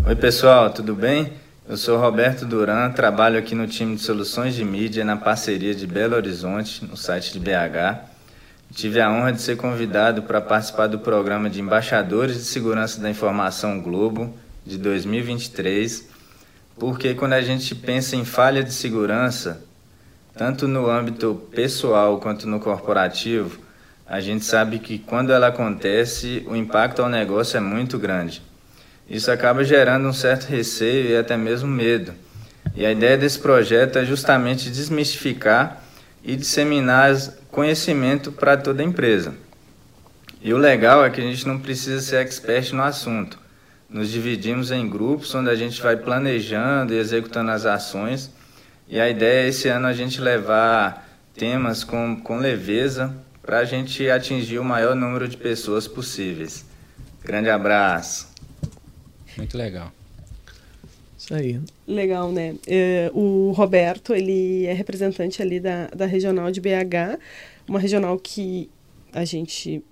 Oi, 0.07 0.17
pessoal, 0.17 0.73
tudo 0.73 0.95
bem? 0.95 1.31
Eu 1.71 1.77
sou 1.77 2.01
Roberto 2.01 2.45
Duran, 2.45 2.91
trabalho 2.91 3.39
aqui 3.39 3.55
no 3.55 3.65
time 3.65 3.95
de 3.95 4.03
soluções 4.03 4.57
de 4.57 4.65
mídia 4.65 5.05
na 5.05 5.17
parceria 5.17 5.73
de 5.73 5.87
Belo 5.87 6.17
Horizonte, 6.17 6.85
no 6.85 6.97
site 6.97 7.33
de 7.33 7.39
BH. 7.39 8.09
Tive 8.75 9.01
a 9.01 9.09
honra 9.09 9.33
de 9.33 9.41
ser 9.41 9.57
convidado 9.57 10.25
para 10.25 10.41
participar 10.41 10.89
do 10.89 10.99
programa 10.99 11.49
de 11.49 11.61
Embaixadores 11.61 12.35
de 12.35 12.43
Segurança 12.43 13.01
da 13.01 13.09
Informação 13.09 13.81
Globo 13.81 14.35
de 14.67 14.79
2023, 14.79 16.09
porque 16.77 17.15
quando 17.15 17.35
a 17.35 17.41
gente 17.41 17.73
pensa 17.77 18.17
em 18.17 18.25
falha 18.25 18.65
de 18.65 18.73
segurança, 18.73 19.63
tanto 20.37 20.67
no 20.67 20.91
âmbito 20.91 21.41
pessoal 21.53 22.19
quanto 22.19 22.49
no 22.49 22.59
corporativo, 22.59 23.61
a 24.09 24.19
gente 24.19 24.45
sabe 24.45 24.81
que 24.81 24.99
quando 24.99 25.33
ela 25.33 25.47
acontece, 25.47 26.45
o 26.49 26.57
impacto 26.57 27.01
ao 27.01 27.09
negócio 27.09 27.57
é 27.57 27.61
muito 27.61 27.97
grande. 27.97 28.50
Isso 29.11 29.29
acaba 29.33 29.65
gerando 29.65 30.07
um 30.07 30.13
certo 30.13 30.45
receio 30.45 31.11
e 31.11 31.17
até 31.17 31.37
mesmo 31.37 31.69
medo. 31.69 32.15
E 32.77 32.87
a 32.87 32.93
ideia 32.93 33.19
desse 33.19 33.41
projeto 33.41 33.99
é 33.99 34.05
justamente 34.05 34.71
desmistificar 34.71 35.83
e 36.23 36.37
disseminar 36.37 37.17
conhecimento 37.51 38.31
para 38.31 38.57
toda 38.57 38.83
a 38.83 38.87
empresa. 38.87 39.35
E 40.41 40.55
o 40.55 40.59
legal 40.59 41.05
é 41.05 41.11
que 41.11 41.21
a 41.21 41.25
gente 41.25 41.47
não 41.49 41.59
precisa 41.59 42.01
ser 42.01 42.17
expert 42.17 42.73
no 42.73 42.85
assunto. 42.85 43.37
Nos 43.89 44.09
dividimos 44.09 44.71
em 44.71 44.89
grupos 44.89 45.35
onde 45.35 45.51
a 45.51 45.57
gente 45.57 45.83
vai 45.83 45.97
planejando 45.97 46.95
e 46.95 46.99
executando 46.99 47.51
as 47.51 47.67
ações. 47.67 48.31
E 48.89 49.01
a 49.01 49.09
ideia 49.09 49.47
é 49.47 49.49
esse 49.49 49.67
ano 49.69 49.89
a 49.89 49.93
gente 49.93 50.21
levar 50.21 51.09
temas 51.35 51.83
com, 51.83 52.21
com 52.21 52.39
leveza, 52.39 53.13
para 53.43 53.59
a 53.59 53.65
gente 53.65 54.09
atingir 54.09 54.61
o 54.61 54.65
maior 54.65 54.95
número 54.95 55.27
de 55.27 55.37
pessoas 55.37 55.89
possíveis. 55.89 56.65
Grande 57.25 57.51
abraço. 57.51 58.30
Muito 59.41 59.57
legal. 59.57 59.93
Isso 61.19 61.35
aí. 61.35 61.61
Legal, 61.87 62.33
né? 62.33 62.55
Uh, 63.15 63.19
o 63.19 63.53
Roberto, 63.53 64.15
ele 64.15 64.67
é 64.67 64.73
representante 64.73 65.43
ali 65.43 65.61
da, 65.61 65.87
da 65.89 66.07
regional 66.07 66.51
de 66.51 66.61
BH, 66.61 67.19
uma 67.69 67.79
regional 67.79 68.19
que 68.19 68.71
a 69.13 69.25
gente 69.25 69.83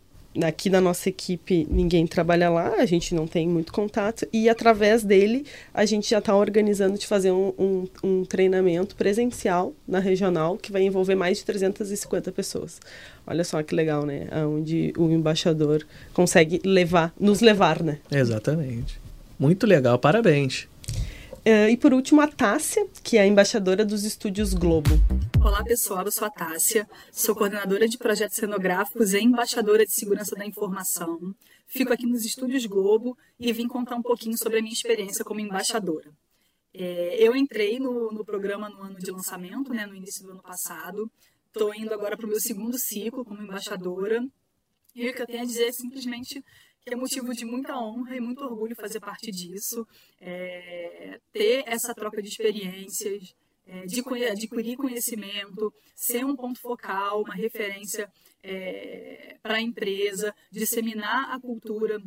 aqui 0.43 0.71
da 0.71 0.81
nossa 0.81 1.09
equipe 1.09 1.67
ninguém 1.71 2.07
trabalha 2.07 2.49
lá, 2.49 2.75
a 2.75 2.87
gente 2.87 3.15
não 3.15 3.27
tem 3.27 3.49
muito 3.49 3.73
contato, 3.73 4.27
e 4.33 4.49
através 4.49 5.03
dele 5.03 5.45
a 5.73 5.85
gente 5.85 6.09
já 6.09 6.19
está 6.19 6.35
organizando 6.37 6.99
de 6.99 7.07
fazer 7.07 7.33
um, 7.33 7.53
um, 7.59 7.89
um, 8.05 8.25
treinamento 8.25 8.95
presencial 8.95 9.75
na 9.87 9.99
regional 9.99 10.57
que 10.57 10.71
vai 10.71 10.83
envolver 10.83 11.15
mais 11.15 11.39
de 11.39 11.45
350 11.45 12.31
pessoas. 12.33 12.81
Olha 13.27 13.43
só 13.43 13.63
que 13.63 13.75
legal, 13.75 14.07
né? 14.07 14.29
Onde 14.47 14.93
o 14.97 15.11
embaixador 15.11 15.85
consegue 16.13 16.61
levar, 16.65 17.13
nos 17.19 17.41
levar, 17.41 17.83
né? 17.83 17.99
Exatamente. 18.11 19.01
Muito 19.39 19.69
legal, 19.69 19.97
parabéns. 20.01 20.65
Uh, 21.47 21.71
e 21.71 21.77
por 21.77 21.95
último, 21.95 22.21
a 22.21 22.27
Tássia, 22.27 22.89
que 23.05 23.17
é 23.17 23.21
a 23.21 23.27
embaixadora 23.27 23.85
dos 23.85 24.03
Estúdios 24.03 24.53
Globo. 24.53 24.91
Olá, 25.41 25.63
pessoal. 25.63 26.05
Eu 26.05 26.11
sou 26.11 26.27
a 26.27 26.31
Tássia, 26.31 26.89
sou 27.13 27.37
coordenadora 27.37 27.87
de 27.87 27.97
projetos 27.97 28.37
cenográficos 28.37 29.15
e 29.15 29.21
embaixadora 29.21 29.87
de 29.87 29.93
segurança 29.93 30.35
da 30.35 30.45
informação. 30.45 31.33
Fico 31.69 31.93
aqui 31.93 32.05
nos 32.05 32.25
Estúdios 32.25 32.67
Globo 32.67 33.17
e 33.39 33.53
vim 33.53 33.69
contar 33.69 33.95
um 33.95 34.03
pouquinho 34.03 34.37
sobre 34.37 34.59
a 34.59 34.61
minha 34.61 34.75
experiência 34.75 35.25
como 35.25 35.39
embaixadora. 35.39 36.11
É, 36.75 37.17
eu 37.21 37.37
entrei 37.37 37.79
no, 37.79 38.11
no, 38.11 38.25
programa 38.25 38.69
no 38.69 38.83
ano 38.83 38.99
de 38.99 39.11
lançamento, 39.13 39.73
né, 39.73 39.87
no 39.87 39.95
início 39.95 40.25
do 40.25 40.33
ano 40.33 40.43
passado. 40.43 41.09
Estou 41.47 41.73
indo 41.73 41.95
agora 41.95 42.17
para 42.17 42.27
o 42.27 42.29
meu 42.29 42.41
segundo 42.41 42.77
ciclo 42.77 43.25
como 43.25 43.41
embaixadora. 43.41 44.21
E 44.97 45.09
o 45.09 45.15
que 45.15 45.23
eu 45.23 45.27
tenho 45.27 45.43
a 45.43 45.47
dizer 45.47 45.69
é 45.69 45.73
simplesmente 45.73 46.43
que 46.89 46.95
é 46.95 46.97
motivo 46.97 47.35
de 47.35 47.45
muita 47.45 47.79
honra 47.79 48.17
e 48.17 48.21
muito 48.21 48.43
orgulho 48.43 48.75
fazer 48.75 48.99
parte 48.99 49.31
disso, 49.31 49.87
é, 50.21 51.21
ter 51.33 51.63
essa 51.67 51.95
troca 51.95 52.23
de 52.23 52.29
experiências, 52.29 53.35
é, 53.67 53.85
de 53.85 54.03
adquirir 54.25 54.77
conhecimento, 54.77 55.73
ser 55.95 56.25
um 56.25 56.35
ponto 56.35 56.59
focal, 56.59 57.23
uma 57.23 57.35
referência 57.35 58.11
é, 58.43 59.37
para 59.43 59.57
a 59.57 59.61
empresa, 59.61 60.35
disseminar 60.51 61.31
a 61.31 61.39
cultura 61.39 62.03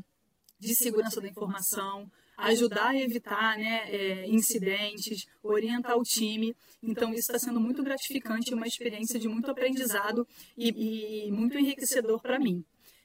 de 0.60 0.76
segurança 0.76 1.22
da 1.22 1.28
informação, 1.28 2.12
ajudar 2.38 2.90
a 2.90 2.98
evitar 2.98 3.58
né, 3.58 3.84
é, 3.92 4.28
incidentes, 4.28 5.28
orientar 5.44 5.96
o 5.98 6.04
time. 6.04 6.56
Então, 6.82 7.12
isso 7.12 7.32
está 7.32 7.38
sendo 7.38 7.60
muito 7.60 7.84
gratificante, 7.84 8.54
uma 8.54 8.68
experiência 8.68 9.20
de 9.20 9.28
muito 9.28 9.50
aprendizado 9.52 10.28
e, 10.58 11.28
e 11.28 11.32
muito 11.32 11.58
enriquecedor 11.58 12.20
para 12.22 12.40
mim. 12.40 12.64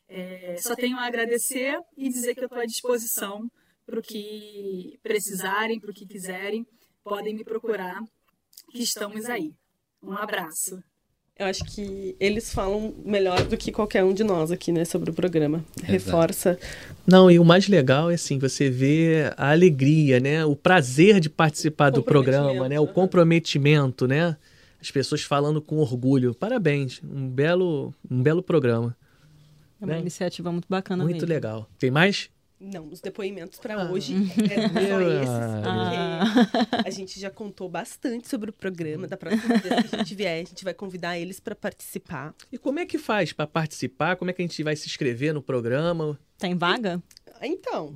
É, 0.08 0.56
só 0.58 0.74
tenho 0.74 0.96
a 0.98 1.06
agradecer 1.06 1.78
e 1.96 2.08
dizer 2.08 2.34
que 2.34 2.40
eu 2.40 2.46
estou 2.46 2.60
à 2.60 2.66
disposição 2.66 3.50
para 3.84 3.98
o 3.98 4.02
que 4.02 4.98
precisarem, 5.02 5.80
para 5.80 5.90
o 5.90 5.94
que 5.94 6.06
quiserem. 6.06 6.66
Podem 7.02 7.34
me 7.34 7.44
procurar, 7.44 8.02
que 8.72 8.82
estamos 8.82 9.26
aí. 9.26 9.54
Um 10.02 10.12
abraço. 10.12 10.82
Eu 11.38 11.46
acho 11.46 11.64
que 11.66 12.16
eles 12.18 12.52
falam 12.52 12.94
melhor 13.04 13.44
do 13.44 13.58
que 13.58 13.70
qualquer 13.70 14.02
um 14.02 14.14
de 14.14 14.24
nós 14.24 14.50
aqui, 14.50 14.72
né, 14.72 14.86
sobre 14.86 15.10
o 15.10 15.14
programa. 15.14 15.62
Exato. 15.76 15.92
Reforça. 15.92 16.58
Não, 17.06 17.30
e 17.30 17.38
o 17.38 17.44
mais 17.44 17.68
legal 17.68 18.10
é 18.10 18.14
assim, 18.14 18.38
você 18.38 18.70
vê 18.70 19.30
a 19.36 19.50
alegria, 19.50 20.18
né, 20.18 20.46
o 20.46 20.56
prazer 20.56 21.20
de 21.20 21.28
participar 21.28 21.90
do 21.90 22.02
programa, 22.02 22.68
né, 22.70 22.80
o 22.80 22.86
comprometimento, 22.86 24.06
né? 24.06 24.36
As 24.80 24.90
pessoas 24.90 25.22
falando 25.22 25.60
com 25.60 25.76
orgulho. 25.76 26.34
Parabéns, 26.34 27.02
um 27.04 27.28
belo, 27.28 27.94
um 28.10 28.22
belo 28.22 28.42
programa. 28.42 28.96
É 29.86 29.90
uma 29.90 29.94
né? 29.94 30.00
iniciativa 30.00 30.50
muito 30.50 30.66
bacana 30.68 31.04
Muito 31.04 31.14
mesmo. 31.14 31.28
legal. 31.28 31.68
Tem 31.78 31.90
mais? 31.90 32.30
Não, 32.58 32.88
os 32.88 33.02
depoimentos 33.02 33.58
para 33.58 33.74
ah. 33.74 33.92
hoje 33.92 34.14
é 34.50 34.88
só 34.88 35.00
esses, 35.00 35.28
ah. 35.28 36.82
a 36.86 36.90
gente 36.90 37.20
já 37.20 37.30
contou 37.30 37.68
bastante 37.68 38.28
sobre 38.28 38.48
o 38.48 38.52
programa. 38.52 39.06
Da 39.06 39.16
próxima 39.16 39.58
vez 39.58 39.90
que 39.90 39.96
a 39.96 39.98
gente 39.98 40.14
vier, 40.14 40.42
a 40.42 40.48
gente 40.48 40.64
vai 40.64 40.72
convidar 40.72 41.18
eles 41.18 41.38
para 41.38 41.54
participar. 41.54 42.34
E 42.50 42.56
como 42.56 42.78
é 42.78 42.86
que 42.86 42.96
faz 42.96 43.32
para 43.32 43.46
participar? 43.46 44.16
Como 44.16 44.30
é 44.30 44.34
que 44.34 44.40
a 44.40 44.44
gente 44.44 44.62
vai 44.62 44.74
se 44.74 44.86
inscrever 44.86 45.34
no 45.34 45.42
programa? 45.42 46.18
Tem 46.38 46.56
vaga? 46.56 47.02
Então. 47.42 47.94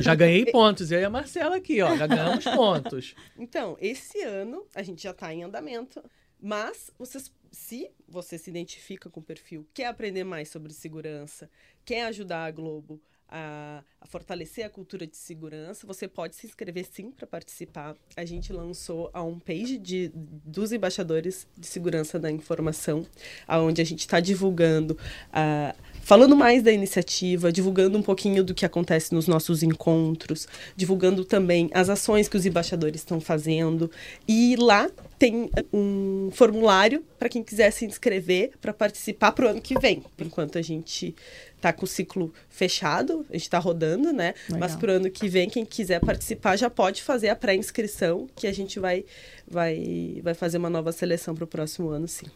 Já 0.00 0.14
ganhei 0.14 0.46
pontos. 0.46 0.90
Eu 0.90 1.00
e 1.00 1.04
a 1.04 1.10
Marcela 1.10 1.56
aqui, 1.56 1.82
ó. 1.82 1.94
Já 1.94 2.06
ganhamos 2.06 2.44
pontos. 2.44 3.14
Então, 3.38 3.76
esse 3.78 4.22
ano 4.22 4.64
a 4.74 4.82
gente 4.82 5.02
já 5.02 5.10
está 5.10 5.32
em 5.34 5.44
andamento. 5.44 6.02
Mas 6.40 6.90
vocês 6.98 7.30
se 7.52 7.90
você 8.08 8.38
se 8.38 8.48
identifica 8.48 9.10
com 9.10 9.20
o 9.20 9.22
perfil, 9.22 9.68
quer 9.74 9.84
aprender 9.84 10.24
mais 10.24 10.48
sobre 10.48 10.72
segurança, 10.72 11.50
quer 11.84 12.06
ajudar 12.06 12.46
a 12.46 12.50
Globo 12.50 13.00
a, 13.32 13.82
a 13.98 14.06
fortalecer 14.06 14.66
a 14.66 14.68
cultura 14.68 15.06
de 15.06 15.16
segurança, 15.16 15.86
você 15.86 16.06
pode 16.06 16.36
se 16.36 16.46
inscrever 16.46 16.84
sim 16.84 17.10
para 17.10 17.26
participar. 17.26 17.96
A 18.14 18.24
gente 18.26 18.52
lançou 18.52 19.10
a 19.14 19.22
homepage 19.22 19.78
de, 19.78 20.12
dos 20.14 20.70
embaixadores 20.70 21.46
de 21.56 21.66
segurança 21.66 22.18
da 22.18 22.30
informação, 22.30 23.06
aonde 23.48 23.80
a 23.80 23.84
gente 23.84 24.00
está 24.00 24.20
divulgando 24.20 24.98
a 25.32 25.74
falando 26.02 26.36
mais 26.36 26.62
da 26.62 26.72
iniciativa, 26.72 27.52
divulgando 27.52 27.96
um 27.96 28.02
pouquinho 28.02 28.42
do 28.42 28.52
que 28.52 28.66
acontece 28.66 29.14
nos 29.14 29.28
nossos 29.28 29.62
encontros, 29.62 30.48
divulgando 30.76 31.24
também 31.24 31.70
as 31.72 31.88
ações 31.88 32.28
que 32.28 32.36
os 32.36 32.44
embaixadores 32.44 33.00
estão 33.00 33.20
fazendo. 33.20 33.90
E 34.26 34.56
lá 34.56 34.90
tem 35.18 35.48
um 35.72 36.28
formulário 36.32 37.04
para 37.18 37.28
quem 37.28 37.42
quiser 37.44 37.70
se 37.70 37.84
inscrever 37.84 38.50
para 38.60 38.72
participar 38.72 39.30
para 39.30 39.46
o 39.46 39.48
ano 39.48 39.60
que 39.60 39.78
vem. 39.78 40.02
Enquanto 40.18 40.58
a 40.58 40.62
gente 40.62 41.14
está 41.62 41.72
com 41.72 41.84
o 41.84 41.88
ciclo 41.88 42.34
fechado, 42.50 43.24
a 43.30 43.34
gente 43.34 43.42
está 43.42 43.58
rodando, 43.58 44.12
né? 44.12 44.34
Legal. 44.48 44.58
Mas 44.58 44.74
para 44.74 44.92
o 44.92 44.96
ano 44.96 45.08
que 45.08 45.28
vem, 45.28 45.48
quem 45.48 45.64
quiser 45.64 46.00
participar 46.00 46.56
já 46.56 46.68
pode 46.68 47.00
fazer 47.02 47.28
a 47.28 47.36
pré-inscrição, 47.36 48.28
que 48.34 48.48
a 48.48 48.52
gente 48.52 48.80
vai, 48.80 49.04
vai, 49.48 50.20
vai 50.22 50.34
fazer 50.34 50.58
uma 50.58 50.68
nova 50.68 50.90
seleção 50.90 51.32
para 51.34 51.44
o 51.44 51.46
próximo 51.46 51.90
ano, 51.90 52.08
sim. 52.08 52.26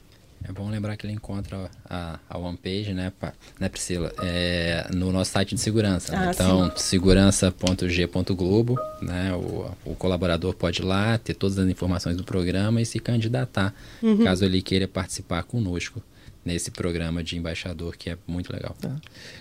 É 0.44 0.52
bom 0.52 0.70
lembrar 0.70 0.96
que 0.96 1.04
ele 1.06 1.14
encontra 1.14 1.68
a, 1.88 2.20
a 2.28 2.38
homepage, 2.38 2.92
né, 2.92 3.12
né 3.58 3.68
Priscila? 3.68 4.12
É, 4.22 4.86
no 4.94 5.10
nosso 5.10 5.32
site 5.32 5.56
de 5.56 5.60
segurança. 5.60 6.12
Né? 6.12 6.28
Ah, 6.28 6.30
Então, 6.32 6.70
segurança.g.globo, 6.76 8.78
né? 9.02 9.32
O, 9.32 9.68
o 9.84 9.96
colaborador 9.96 10.54
pode 10.54 10.82
ir 10.82 10.84
lá, 10.84 11.18
ter 11.18 11.34
todas 11.34 11.58
as 11.58 11.68
informações 11.68 12.16
do 12.16 12.22
programa 12.22 12.80
e 12.80 12.86
se 12.86 13.00
candidatar, 13.00 13.74
uhum. 14.00 14.22
caso 14.22 14.44
ele 14.44 14.62
queira 14.62 14.86
participar 14.86 15.42
conosco 15.42 16.00
nesse 16.46 16.70
programa 16.70 17.24
de 17.24 17.36
embaixador, 17.36 17.96
que 17.96 18.08
é 18.08 18.16
muito 18.26 18.52
legal. 18.52 18.76
Tá. 18.80 18.96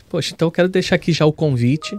Poxa, 0.09 0.33
então 0.33 0.47
eu 0.47 0.51
quero 0.51 0.67
deixar 0.67 0.95
aqui 0.95 1.13
já 1.13 1.25
o 1.25 1.31
convite 1.31 1.95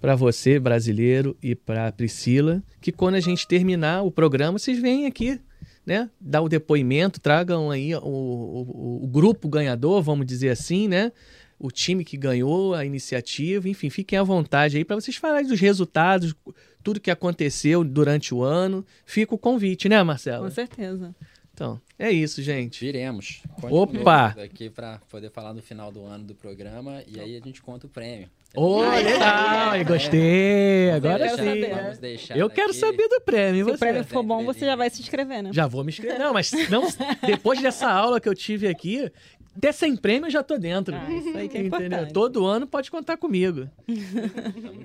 para 0.00 0.16
você, 0.16 0.58
brasileiro, 0.58 1.36
e 1.40 1.54
para 1.54 1.90
Priscila, 1.92 2.62
que 2.80 2.90
quando 2.90 3.14
a 3.14 3.20
gente 3.20 3.46
terminar 3.46 4.02
o 4.02 4.10
programa, 4.10 4.58
vocês 4.58 4.80
vêm 4.80 5.06
aqui 5.06 5.40
né, 5.86 6.10
dar 6.20 6.42
o 6.42 6.48
depoimento, 6.48 7.20
tragam 7.20 7.70
aí 7.70 7.94
o, 7.94 8.00
o, 8.00 9.00
o, 9.04 9.06
grupo 9.06 9.48
ganhador, 9.48 10.02
vamos 10.02 10.26
dizer 10.26 10.50
assim, 10.50 10.86
né? 10.86 11.12
O 11.58 11.70
time 11.70 12.04
que 12.04 12.16
ganhou 12.16 12.74
a 12.74 12.84
iniciativa, 12.84 13.68
enfim, 13.68 13.90
fiquem 13.90 14.18
à 14.18 14.22
vontade 14.22 14.76
aí 14.76 14.84
para 14.84 14.96
vocês 14.96 15.16
falarem 15.16 15.48
dos 15.48 15.58
resultados, 15.58 16.34
tudo 16.84 17.00
que 17.00 17.10
aconteceu 17.10 17.82
durante 17.82 18.34
o 18.34 18.42
ano. 18.42 18.84
Fica 19.04 19.34
o 19.34 19.38
convite, 19.38 19.88
né, 19.88 20.00
Marcela? 20.02 20.44
Com 20.44 20.54
certeza. 20.54 21.14
Então, 21.58 21.80
é 21.98 22.08
isso, 22.08 22.40
gente. 22.40 22.84
Viremos. 22.84 23.42
Opa! 23.68 24.28
Aqui 24.44 24.70
para 24.70 25.00
poder 25.10 25.28
falar 25.28 25.52
no 25.52 25.60
final 25.60 25.90
do 25.90 26.04
ano 26.04 26.22
do 26.22 26.32
programa 26.32 27.02
e 27.04 27.18
aí 27.18 27.36
a 27.36 27.40
gente 27.40 27.60
conta 27.60 27.88
o 27.88 27.90
prêmio. 27.90 28.30
Oh, 28.54 28.82
legal! 28.82 29.74
É, 29.74 29.82
gostei! 29.82 30.92
Agora 30.92 31.28
sim. 31.36 32.36
Eu 32.36 32.48
quero 32.48 32.72
saber 32.72 33.08
do 33.08 33.20
prêmio. 33.22 33.64
Se 33.64 33.70
você. 33.72 33.74
o 33.74 33.78
prêmio 33.78 34.04
for 34.04 34.22
bom, 34.22 34.44
você 34.44 34.64
já 34.66 34.76
vai 34.76 34.88
se 34.88 35.02
inscrever, 35.02 35.42
né? 35.42 35.50
Já 35.52 35.66
vou 35.66 35.82
me 35.82 35.90
inscrever. 35.90 36.20
Não, 36.20 36.32
mas 36.32 36.52
não, 36.70 36.84
depois 37.26 37.60
dessa 37.60 37.90
aula 37.90 38.20
que 38.20 38.28
eu 38.28 38.36
tive 38.36 38.68
aqui, 38.68 39.10
até 39.56 39.72
sem 39.72 39.96
prêmio 39.96 40.28
eu 40.28 40.30
já 40.30 40.44
tô 40.44 40.58
dentro. 40.58 40.94
Ah, 40.94 41.12
isso 41.12 41.36
aí 41.36 41.48
que 41.48 41.58
é 41.58 41.62
Entendeu? 41.62 42.06
Todo 42.12 42.46
ano 42.46 42.68
pode 42.68 42.88
contar 42.88 43.16
comigo. 43.16 43.68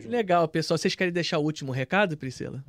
legal, 0.07 0.47
pessoal. 0.47 0.79
Vocês 0.79 0.95
querem 0.95 1.13
deixar 1.13 1.37
o 1.37 1.43
último 1.43 1.71
recado, 1.71 2.17
Priscila? 2.17 2.63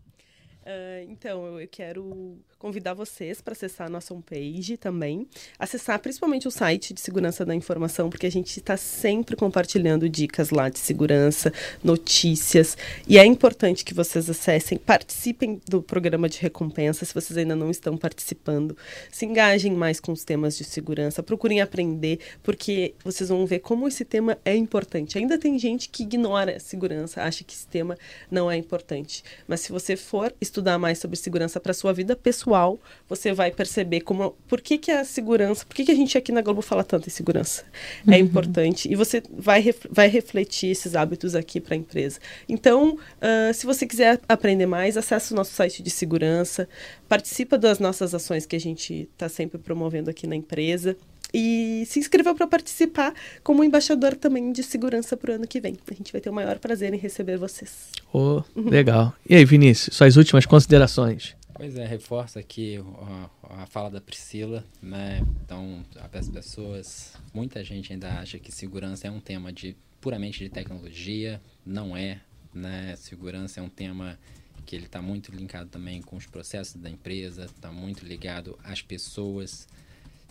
Uh, 0.64 1.04
então, 1.10 1.60
eu 1.60 1.68
quero 1.68 2.38
convidar 2.58 2.94
vocês 2.94 3.42
para 3.42 3.52
acessar 3.52 3.86
a 3.86 3.90
nossa 3.90 4.14
homepage 4.14 4.78
também. 4.78 5.28
Acessar 5.58 5.98
principalmente 5.98 6.48
o 6.48 6.50
site 6.50 6.94
de 6.94 7.02
segurança 7.02 7.44
da 7.44 7.54
informação, 7.54 8.08
porque 8.08 8.24
a 8.24 8.30
gente 8.30 8.58
está 8.58 8.74
sempre 8.74 9.36
compartilhando 9.36 10.08
dicas 10.08 10.48
lá 10.48 10.70
de 10.70 10.78
segurança, 10.78 11.52
notícias. 11.82 12.78
E 13.06 13.18
é 13.18 13.26
importante 13.26 13.84
que 13.84 13.92
vocês 13.92 14.30
acessem, 14.30 14.78
participem 14.78 15.60
do 15.68 15.82
programa 15.82 16.26
de 16.26 16.38
recompensa, 16.38 17.04
se 17.04 17.12
vocês 17.12 17.36
ainda 17.36 17.54
não 17.54 17.70
estão 17.70 17.98
participando. 17.98 18.74
Se 19.12 19.26
engajem 19.26 19.74
mais 19.74 20.00
com 20.00 20.12
os 20.12 20.24
temas 20.24 20.56
de 20.56 20.64
segurança, 20.64 21.22
procurem 21.22 21.60
aprender, 21.60 22.20
porque 22.42 22.94
vocês 23.04 23.28
vão 23.28 23.44
ver 23.44 23.58
como 23.58 23.86
esse 23.86 24.06
tema 24.06 24.38
é 24.42 24.56
importante. 24.56 25.18
Ainda 25.18 25.36
tem 25.36 25.58
gente 25.58 25.90
que 25.90 26.04
ignora 26.04 26.58
segurança, 26.58 27.20
acha 27.20 27.44
que 27.44 27.52
esse 27.52 27.66
tema 27.66 27.98
não 28.30 28.50
é 28.50 28.56
importante. 28.56 29.22
Mas 29.46 29.60
se 29.60 29.70
você 29.70 29.94
for 29.94 30.34
estudar, 30.40 30.53
estudar 30.54 30.78
mais 30.78 30.98
sobre 30.98 31.16
segurança 31.16 31.58
para 31.58 31.74
sua 31.74 31.92
vida 31.92 32.14
pessoal, 32.14 32.78
você 33.08 33.32
vai 33.32 33.50
perceber 33.50 34.02
como 34.02 34.36
por 34.46 34.60
que, 34.60 34.78
que 34.78 34.90
a 34.92 35.04
segurança, 35.04 35.66
por 35.66 35.74
que, 35.74 35.84
que 35.84 35.90
a 35.90 35.94
gente 35.94 36.16
aqui 36.16 36.30
na 36.30 36.40
Globo 36.40 36.62
fala 36.62 36.84
tanto 36.84 37.08
em 37.08 37.10
segurança 37.10 37.64
é 38.06 38.12
uhum. 38.12 38.18
importante 38.18 38.90
e 38.90 38.94
você 38.94 39.22
vai, 39.36 39.74
vai 39.90 40.08
refletir 40.08 40.70
esses 40.70 40.94
hábitos 40.94 41.34
aqui 41.34 41.60
para 41.60 41.74
a 41.74 41.76
empresa. 41.76 42.20
Então, 42.48 42.94
uh, 42.94 43.52
se 43.52 43.66
você 43.66 43.86
quiser 43.86 44.20
aprender 44.28 44.66
mais, 44.66 44.96
acesse 44.96 45.32
o 45.32 45.36
nosso 45.36 45.52
site 45.52 45.82
de 45.82 45.90
segurança, 45.90 46.68
participa 47.08 47.58
das 47.58 47.80
nossas 47.80 48.14
ações 48.14 48.46
que 48.46 48.54
a 48.54 48.60
gente 48.60 49.08
está 49.12 49.28
sempre 49.28 49.58
promovendo 49.58 50.08
aqui 50.08 50.26
na 50.26 50.36
empresa 50.36 50.96
e 51.34 51.84
se 51.86 51.98
inscreva 51.98 52.32
para 52.32 52.46
participar 52.46 53.12
como 53.42 53.64
embaixador 53.64 54.14
também 54.14 54.52
de 54.52 54.62
segurança 54.62 55.16
para 55.16 55.32
o 55.32 55.34
ano 55.34 55.48
que 55.48 55.60
vem. 55.60 55.76
A 55.90 55.94
gente 55.94 56.12
vai 56.12 56.20
ter 56.20 56.30
o 56.30 56.32
maior 56.32 56.60
prazer 56.60 56.94
em 56.94 56.96
receber 56.96 57.36
vocês. 57.36 57.90
Oh, 58.12 58.42
legal. 58.54 59.12
E 59.28 59.34
aí, 59.34 59.44
Vinícius, 59.44 59.96
suas 59.96 60.16
últimas 60.16 60.46
considerações? 60.46 61.34
Pois 61.52 61.76
é, 61.76 61.84
reforça 61.86 62.38
aqui 62.38 62.80
a, 63.00 63.62
a, 63.62 63.66
fala 63.66 63.90
da 63.90 64.00
Priscila, 64.00 64.64
né? 64.80 65.22
Então, 65.44 65.84
as 66.12 66.28
pessoas, 66.28 67.12
muita 67.32 67.62
gente 67.64 67.92
ainda 67.92 68.08
acha 68.12 68.38
que 68.38 68.52
segurança 68.52 69.08
é 69.08 69.10
um 69.10 69.20
tema 69.20 69.52
de 69.52 69.76
puramente 70.00 70.38
de 70.38 70.48
tecnologia, 70.48 71.40
não 71.64 71.96
é, 71.96 72.20
né? 72.52 72.94
Segurança 72.96 73.60
é 73.60 73.62
um 73.62 73.68
tema 73.68 74.18
que 74.64 74.74
ele 74.74 74.86
está 74.86 75.02
muito 75.02 75.34
linkado 75.34 75.68
também 75.68 76.00
com 76.00 76.16
os 76.16 76.26
processos 76.26 76.74
da 76.74 76.90
empresa, 76.90 77.44
está 77.44 77.70
muito 77.70 78.04
ligado 78.04 78.58
às 78.64 78.82
pessoas, 78.82 79.68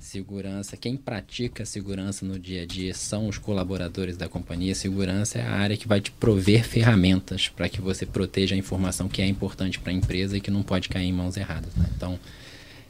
Segurança, 0.04 0.76
quem 0.76 0.98
pratica 0.98 1.64
segurança 1.64 2.26
no 2.26 2.38
dia 2.38 2.64
a 2.64 2.66
dia 2.66 2.94
são 2.94 3.30
os 3.30 3.38
colaboradores 3.38 4.18
da 4.18 4.28
companhia. 4.28 4.76
Segurança 4.76 5.40
é 5.40 5.44
a 5.44 5.52
área 5.52 5.78
que 5.78 5.88
vai 5.88 6.02
te 6.02 6.12
prover 6.12 6.66
ferramentas 6.66 7.48
para 7.48 7.70
que 7.70 7.80
você 7.80 8.06
proteja 8.06 8.54
a 8.54 8.58
informação 8.58 9.08
que 9.08 9.22
é 9.22 9.26
importante 9.26 9.80
para 9.80 9.94
a 9.94 9.96
empresa 9.96 10.36
e 10.36 10.42
que 10.42 10.52
não 10.52 10.62
pode 10.62 10.90
cair 10.90 11.08
em 11.08 11.14
mãos 11.14 11.38
erradas. 11.38 11.74
Né? 11.76 11.90
Então, 11.96 12.20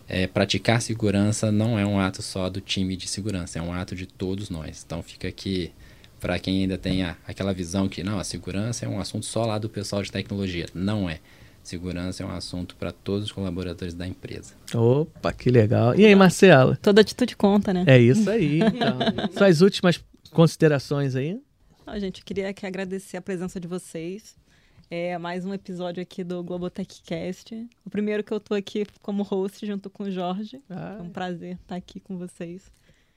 é, 0.09 0.25
praticar 0.25 0.81
segurança 0.81 1.51
não 1.51 1.77
é 1.77 1.85
um 1.85 1.99
ato 1.99 2.23
só 2.23 2.49
do 2.49 2.59
time 2.59 2.97
de 2.97 3.07
segurança, 3.07 3.59
é 3.59 3.61
um 3.61 3.71
ato 3.71 3.95
de 3.95 4.07
todos 4.07 4.49
nós. 4.49 4.83
Então, 4.83 5.03
fica 5.03 5.27
aqui 5.27 5.71
para 6.19 6.39
quem 6.39 6.63
ainda 6.63 6.79
tem 6.79 7.03
a, 7.03 7.15
aquela 7.27 7.53
visão 7.53 7.87
que 7.87 8.01
não, 8.01 8.17
a 8.17 8.23
segurança 8.23 8.87
é 8.87 8.89
um 8.89 8.99
assunto 8.99 9.27
só 9.27 9.45
lá 9.45 9.59
do 9.59 9.69
pessoal 9.69 10.01
de 10.01 10.11
tecnologia. 10.11 10.65
Não 10.73 11.07
é. 11.07 11.19
Segurança 11.63 12.21
é 12.21 12.25
um 12.25 12.31
assunto 12.31 12.75
para 12.75 12.91
todos 12.91 13.25
os 13.25 13.31
colaboradores 13.31 13.93
da 13.93 14.05
empresa. 14.05 14.53
Opa, 14.75 15.31
que 15.31 15.49
legal. 15.49 15.95
E 15.95 16.05
aí, 16.05 16.13
Marcela? 16.13 16.77
Toda 16.81 16.99
atitude 16.99 17.37
conta, 17.37 17.73
né? 17.73 17.85
É 17.87 17.97
isso 17.97 18.29
aí. 18.29 18.59
Então. 18.59 18.99
Suas 19.31 19.61
últimas 19.61 20.03
considerações 20.31 21.15
aí? 21.15 21.41
A 21.87 21.97
gente 21.99 22.23
queria 22.23 22.49
aqui 22.49 22.65
agradecer 22.65 23.15
a 23.15 23.21
presença 23.21 23.59
de 23.59 23.67
vocês. 23.67 24.35
É 24.89 25.17
mais 25.17 25.45
um 25.45 25.53
episódio 25.53 26.03
aqui 26.03 26.23
do 26.23 26.43
Globotechcast. 26.43 27.67
O 27.85 27.89
primeiro 27.89 28.23
que 28.23 28.33
eu 28.33 28.39
tô 28.39 28.53
aqui 28.53 28.85
como 29.01 29.23
host 29.23 29.65
junto 29.65 29.89
com 29.89 30.03
o 30.03 30.11
Jorge. 30.11 30.61
Ah. 30.69 30.97
É 30.99 31.01
um 31.01 31.09
prazer 31.09 31.55
estar 31.55 31.75
aqui 31.75 31.99
com 31.99 32.17
vocês. 32.17 32.71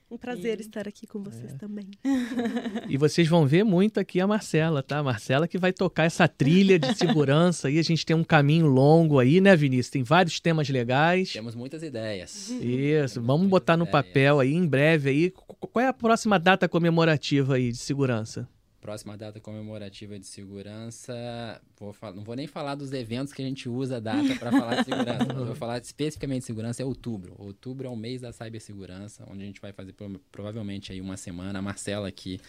Um 0.09 0.17
prazer 0.17 0.59
e... 0.59 0.61
estar 0.61 0.87
aqui 0.87 1.07
com 1.07 1.23
vocês 1.23 1.53
é. 1.53 1.57
também. 1.57 1.91
E 2.89 2.97
vocês 2.97 3.27
vão 3.27 3.47
ver 3.47 3.65
muito 3.65 3.99
aqui 3.99 4.21
a 4.21 4.27
Marcela, 4.27 4.83
tá? 4.83 4.99
A 4.99 5.03
Marcela 5.03 5.49
que 5.49 5.59
vai 5.59 5.73
tocar 5.73 6.05
essa 6.05 6.29
trilha 6.29 6.79
de 6.79 6.95
segurança 6.97 7.67
aí. 7.67 7.79
A 7.79 7.83
gente 7.83 8.07
tem 8.07 8.15
um 8.15 8.23
caminho 8.23 8.67
longo 8.67 9.19
aí, 9.19 9.41
né, 9.41 9.57
Vinícius? 9.57 9.91
Tem 9.91 10.03
vários 10.05 10.39
temas 10.39 10.69
legais. 10.69 11.33
Temos 11.33 11.57
muitas 11.57 11.83
ideias. 11.83 12.51
Isso, 12.51 13.21
vamos 13.21 13.49
botar 13.49 13.77
no 13.77 13.85
ideias. 13.85 14.07
papel 14.07 14.41
aí 14.41 14.55
em 14.55 14.67
breve 14.67 15.11
aí. 15.11 15.31
Qual 15.31 15.85
é 15.85 15.89
a 15.89 15.93
próxima 15.93 16.39
data 16.39 16.69
comemorativa 16.69 17.57
aí 17.57 17.73
de 17.73 17.79
segurança? 17.79 18.49
Próxima 18.87 19.17
data 19.17 19.41
comemorativa 19.41 20.17
de 20.17 20.29
segurança, 20.29 21.61
vou 21.77 21.93
não 22.15 22.23
vou 22.23 22.37
nem 22.37 22.47
falar 22.47 22.77
dos 22.77 22.93
eventos 22.93 23.33
que 23.33 23.43
a 23.43 23.45
gente 23.45 23.69
usa 23.69 23.97
a 23.97 24.01
data 24.01 24.37
para 24.39 24.53
falar 24.53 24.77
de 24.77 24.85
segurança, 24.85 25.35
vou 25.35 25.55
falar 25.57 25.79
especificamente 25.79 26.43
de 26.43 26.47
segurança, 26.47 26.83
é 26.85 26.87
outubro. 26.87 27.35
Outubro 27.37 27.89
é 27.89 27.91
o 27.91 27.97
mês 27.97 28.21
da 28.21 28.33
cibersegurança, 28.33 29.27
onde 29.29 29.43
a 29.43 29.47
gente 29.47 29.61
vai 29.61 29.73
fazer 29.73 29.93
provavelmente 30.31 30.93
aí 30.93 31.01
uma 31.01 31.17
semana. 31.17 31.59
A 31.59 31.63
Marcela 31.63 32.07
aqui 32.07 32.41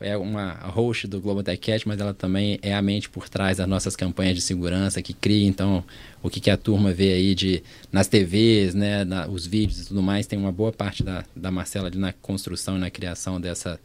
é 0.00 0.16
uma 0.16 0.54
host 0.54 1.06
do 1.06 1.20
Global 1.20 1.44
Tech 1.44 1.58
Cat, 1.58 1.86
mas 1.86 2.00
ela 2.00 2.12
também 2.12 2.58
é 2.60 2.74
a 2.74 2.82
mente 2.82 3.08
por 3.08 3.28
trás 3.28 3.58
das 3.58 3.68
nossas 3.68 3.94
campanhas 3.94 4.34
de 4.34 4.40
segurança, 4.40 5.00
que 5.00 5.14
cria, 5.14 5.46
então, 5.46 5.84
o 6.20 6.28
que, 6.28 6.40
que 6.40 6.50
a 6.50 6.56
turma 6.56 6.92
vê 6.92 7.12
aí 7.12 7.36
de, 7.36 7.62
nas 7.92 8.08
TVs, 8.08 8.74
né, 8.74 9.04
na, 9.04 9.28
os 9.28 9.46
vídeos 9.46 9.82
e 9.82 9.86
tudo 9.86 10.02
mais, 10.02 10.26
tem 10.26 10.36
uma 10.36 10.50
boa 10.50 10.72
parte 10.72 11.04
da, 11.04 11.24
da 11.36 11.52
Marcela 11.52 11.86
ali 11.86 11.98
na 11.98 12.12
construção 12.12 12.76
e 12.76 12.80
na 12.80 12.90
criação 12.90 13.40
dessa 13.40 13.78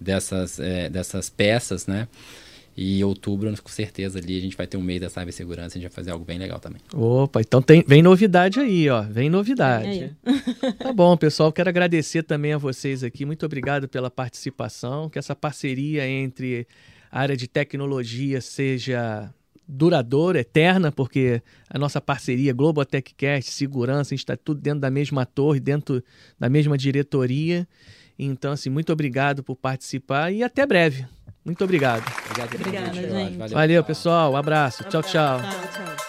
dessas, 0.00 0.58
é, 0.60 0.88
dessas 0.88 1.28
peças, 1.30 1.86
né? 1.86 2.08
E 2.76 3.00
em 3.00 3.04
outubro, 3.04 3.50
com 3.62 3.68
certeza, 3.70 4.18
ali 4.18 4.36
a 4.36 4.40
gente 4.40 4.54
vai 4.54 4.66
ter 4.66 4.76
um 4.76 4.82
mês 4.82 5.00
da 5.00 5.08
cibersegurança, 5.08 5.78
a 5.78 5.80
gente 5.80 5.88
vai 5.88 5.90
fazer 5.90 6.10
algo 6.10 6.26
bem 6.26 6.38
legal 6.38 6.58
também. 6.58 6.78
Opa, 6.92 7.40
então 7.40 7.62
tem, 7.62 7.82
vem 7.86 8.02
novidade 8.02 8.60
aí, 8.60 8.90
ó. 8.90 9.00
Vem 9.00 9.30
novidade. 9.30 10.14
tá 10.78 10.92
bom, 10.92 11.16
pessoal. 11.16 11.50
Quero 11.50 11.70
agradecer 11.70 12.22
também 12.22 12.52
a 12.52 12.58
vocês 12.58 13.02
aqui. 13.02 13.24
Muito 13.24 13.46
obrigado 13.46 13.88
pela 13.88 14.10
participação. 14.10 15.08
Que 15.08 15.18
essa 15.18 15.34
parceria 15.34 16.06
entre 16.06 16.68
a 17.10 17.20
área 17.20 17.36
de 17.36 17.48
tecnologia 17.48 18.42
seja 18.42 19.32
duradoura, 19.66 20.40
eterna, 20.40 20.92
porque 20.92 21.42
a 21.70 21.78
nossa 21.78 22.00
parceria 22.00 22.52
Global 22.52 22.84
Techcast, 22.84 23.50
segurança, 23.52 24.12
a 24.12 24.14
gente 24.14 24.20
está 24.20 24.36
tudo 24.36 24.60
dentro 24.60 24.80
da 24.80 24.90
mesma 24.90 25.24
torre, 25.24 25.58
dentro 25.58 26.04
da 26.38 26.50
mesma 26.50 26.76
diretoria. 26.76 27.66
Então, 28.18 28.52
assim, 28.52 28.70
muito 28.70 28.92
obrigado 28.92 29.42
por 29.42 29.56
participar 29.56 30.32
e 30.32 30.42
até 30.42 30.64
breve. 30.66 31.06
Muito 31.44 31.62
obrigado. 31.62 32.02
Obrigado, 32.30 32.54
Obrigada, 32.54 32.92
gente. 32.92 33.54
Valeu, 33.54 33.84
pessoal. 33.84 34.32
Um 34.32 34.36
abraço. 34.36 34.82
Tchau, 34.84 35.02
tchau. 35.02 35.40
tchau, 35.40 35.86
tchau. 35.86 36.05